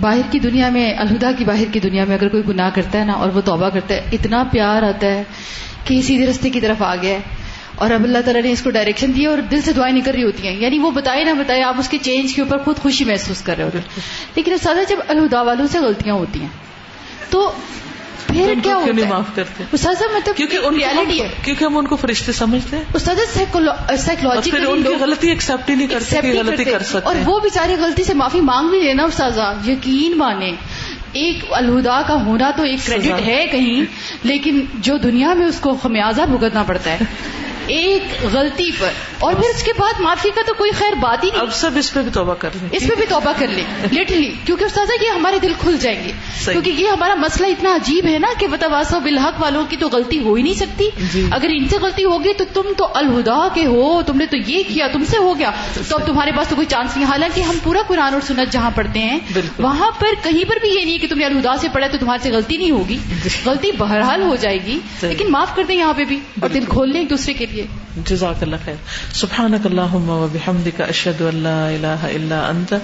باہر 0.00 0.20
کی 0.30 0.38
دنیا 0.38 0.68
میں، 0.68 0.94
الہدا 0.98 1.30
کی 1.38 1.44
باہر 1.44 1.64
کی 1.72 1.80
دنیا 1.80 2.04
میں 2.04 2.16
اگر 2.16 2.28
کوئی 2.28 2.42
گناہ 2.48 2.70
کرتا 2.74 3.00
ہے 3.00 3.04
نا، 3.04 3.12
اور 3.12 3.28
وہ 3.28 3.40
توبہ 3.40 3.68
کرتا 3.68 3.94
ہے، 3.94 4.00
اتنا 4.12 4.44
پیار 4.52 4.82
آتا 4.82 5.06
ہے 5.06 5.22
کہ 5.84 6.02
سیدھے 6.02 6.26
رستے 6.26 6.50
کی 6.50 6.60
طرف 6.60 6.82
آ 6.82 6.94
گیا 6.96 7.14
ہے۔ 7.14 7.20
اور 7.74 7.90
اب 7.90 8.04
اللہ 8.04 8.18
تعالیٰ 8.24 8.42
نے 8.42 8.52
اس 8.52 8.62
کو 8.62 8.70
ڈائریکشن 8.70 9.14
دی 9.16 9.26
اور 9.26 9.38
دل 9.38 9.60
سے 9.60 9.72
دعائیں 9.72 9.96
نکل 9.96 10.10
رہی 10.10 10.24
ہوتی 10.24 10.48
ہیں۔ 10.48 10.56
یعنی 10.56 10.78
وہ 10.78 10.90
بتائے 10.90 11.24
نہ 11.24 11.30
بتائے، 11.30 11.62
آپ 11.62 11.74
اس 11.78 11.88
کے 11.88 11.98
چینج 12.02 12.34
کے 12.34 12.42
اوپر 12.42 12.58
خود 12.58 12.76
خوشی 12.76 13.04
محسوس 13.04 13.42
کر 13.42 13.56
رہے 13.56 13.64
ہوتے 13.64 13.78
لیکن 14.34 14.52
استاذہ، 14.52 14.80
جب 14.88 14.96
الہدا 15.08 15.42
والوں 15.42 15.66
سے 15.72 15.78
غلطیاں 15.78 16.14
ہوتی 16.14 16.40
ہیں، 16.40 16.48
تو 17.30 17.52
پھر 18.32 18.54
کیا 18.62 18.76
ہوتا 18.76 19.02
ہے؟ 19.04 19.08
معاف 19.08 19.34
کرتے؟ 19.34 19.64
استاذہ 19.72 20.04
مطلب 20.14 20.36
کیونکہ 20.36 20.56
ان 20.56 20.74
ریالٹی 20.74 21.22
ہے 21.22 21.28
کیونکہ 21.44 21.64
ہم 21.64 21.78
ان 21.78 21.86
کو 21.86 21.96
فرشتے 21.96 22.32
سمجھتے 22.32 22.76
ہیں۔ 22.76 22.84
استاذ 22.94 23.18
سائیکولوجیکلی 23.34 24.66
ان 24.66 24.82
کی 24.82 24.94
غلطی 25.00 25.28
ایکسپٹ 25.28 25.70
ہی 25.70 25.74
نہیں 25.74 25.86
کرتے 25.86 26.38
غلطی 26.38 26.64
کر 26.64 26.82
سکتے 26.82 26.98
اور 27.04 27.16
وہ 27.24 27.40
بیچاری 27.40 27.74
غلطی 27.74 28.04
سے 28.04 28.14
معافی 28.14 28.40
مانگ 28.40 28.68
بھی 28.68 28.80
لینا 28.80 29.04
استاذہ 29.04 29.52
یقین 29.66 30.18
مانے۔ 30.18 30.52
ایک 31.12 31.44
الہدا 31.50 32.02
کا 32.06 32.14
ہونا 32.14 32.50
تو 32.56 32.62
ایک 32.62 32.86
کریڈٹ 32.86 33.26
ہے 33.26 33.46
کہیں 33.50 33.84
لیکن 34.22 34.64
جو 34.74 34.96
دنیا 34.96 35.34
میں 35.34 35.46
اس 35.46 35.60
کو 35.60 35.74
خمیازہ 35.74 36.22
بھگتنا 36.22 36.62
پڑتا 36.62 36.90
ہے۔ 36.90 36.98
ایک 37.66 38.24
غلطی 38.32 38.70
پر۔ 38.78 38.90
اور 39.18 39.34
پھر 39.34 39.50
اس 39.54 39.62
کے 39.62 39.72
بعد 39.78 40.00
معافی 40.00 40.28
کا 40.34 40.40
تو 40.46 40.54
کوئی 40.54 40.70
خیر 40.70 40.94
بات 40.94 41.24
ہی 41.24 41.28
نہیں۔ 41.30 41.40
اب 41.40 41.52
سب 41.54 41.70
اس 41.76 41.94
پہ 41.94 42.00
بھی 42.00 42.10
توبہ 42.14 42.34
کر 42.34 42.48
لیں۔ 42.54 42.68
اس 42.72 42.82
پہ 42.88 42.94
بھی 42.94 43.06
توبہ 43.08 43.32
کر 43.38 43.46
لیں۔ 43.48 43.64
لٹرلی 43.92 44.32
کیونکہ 44.44 44.64
استاذہ 44.64 45.04
یہ 45.04 45.08
ہمارے 45.08 45.38
دل 45.38 45.52
کھل 45.60 45.76
جائیں 45.80 46.04
گے۔ 46.04 46.12
کیونکہ 46.44 46.70
یہ 46.70 46.88
ہمارا 46.88 47.14
مسئلہ 47.14 47.46
اتنا 47.46 47.74
عجیب 47.74 48.06
ہے 48.06 48.18
نا 48.18 48.28
کہ 48.38 48.46
بتاواس 48.46 48.94
بالحق 48.94 49.42
والوں 49.42 49.64
کی 49.68 49.76
تو 49.76 49.88
غلطی 49.88 50.18
ہو 50.18 50.34
ہی 50.34 50.42
نہیں 50.42 50.54
سکتی۔ 50.54 50.88
جی۔ 51.12 51.26
اگر 51.30 51.46
ان 51.50 51.68
سے 51.68 51.78
غلطی 51.78 52.04
ہوگی 52.04 52.32
تو 52.32 52.44
تم 52.52 52.72
تو 52.76 52.88
الہدا 52.94 53.48
کے 53.54 53.66
ہو۔ 53.66 54.02
تم 54.02 54.16
نے 54.16 54.26
تو 54.26 54.36
یہ 54.36 54.62
کیا 54.68 54.88
تم 54.92 55.04
سے 55.04 55.16
ہو 55.18 55.38
گیا۔ 55.38 55.50
تو 55.88 55.96
اب 55.96 56.06
تمہارے 56.06 56.30
پاس 56.36 56.48
تو 56.48 56.54
کوئی 56.54 56.66
چانس 56.70 56.96
نہیں۔ 56.96 57.08
حالانکہ 57.08 57.40
ہم 57.40 57.56
پورا 57.62 57.78
قرآن 57.88 58.12
اور 58.12 58.22
سنت 58.22 58.52
جہاں 58.52 58.70
پڑھتے 58.74 58.98
ہیں 58.98 59.18
وہاں 59.58 59.90
پر 59.90 60.06
کہیں 60.22 60.44
پر 60.44 60.56
بھی 60.60 60.68
یہ 60.68 60.84
نہیں 60.84 60.98
کہ 60.98 61.06
تم 61.08 61.18
نے 61.18 61.24
الہدا 61.24 61.56
سے 61.56 61.68
پڑھا 61.72 61.88
تو 61.88 61.98
تمہارے 61.98 62.22
سے 62.22 62.30
غلطی 62.30 62.56
نہیں 62.56 62.70
ہوگی۔ 62.70 62.98
غلطی 63.46 63.72
بہرحال 63.72 64.22
ہو 64.22 64.36
جائے 64.36 64.58
گی۔ 64.66 64.78
لیکن 65.02 65.30
معاف 65.30 65.56
کر 65.56 65.62
دیں 65.68 65.76
یہاں 65.76 65.92
پہ 65.92 66.04
بھی۔ 66.04 66.18
اور 66.40 66.48
دل 66.50 66.64
کھول 66.68 66.92
لیں 66.92 67.00
ایک 67.00 67.10
دوسرے 67.10 67.32
کے 67.32 67.46
لیے۔ 67.46 67.61
جزاک 67.96 68.42
اللہ 68.42 68.56
خیر. 68.64 68.74
سبحانک 69.12 69.66
اللہم 69.66 70.10
و 70.10 70.26
بحمدک 70.32 70.80
اشہد 70.80 71.20
ان 71.20 71.36
لا 71.36 71.68
الہ 71.68 72.02
الا 72.02 72.48
انت، 72.48 72.74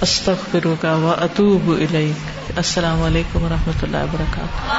استغفرک 0.00 0.84
و 0.84 1.14
اتوب 1.20 1.70
الیک. 1.70 2.26
السلام 2.56 3.02
علیکم 3.02 3.42
و 3.42 3.48
رحمۃ 3.48 3.82
اللہ 3.82 3.96
وبرکاتہ. 3.96 4.76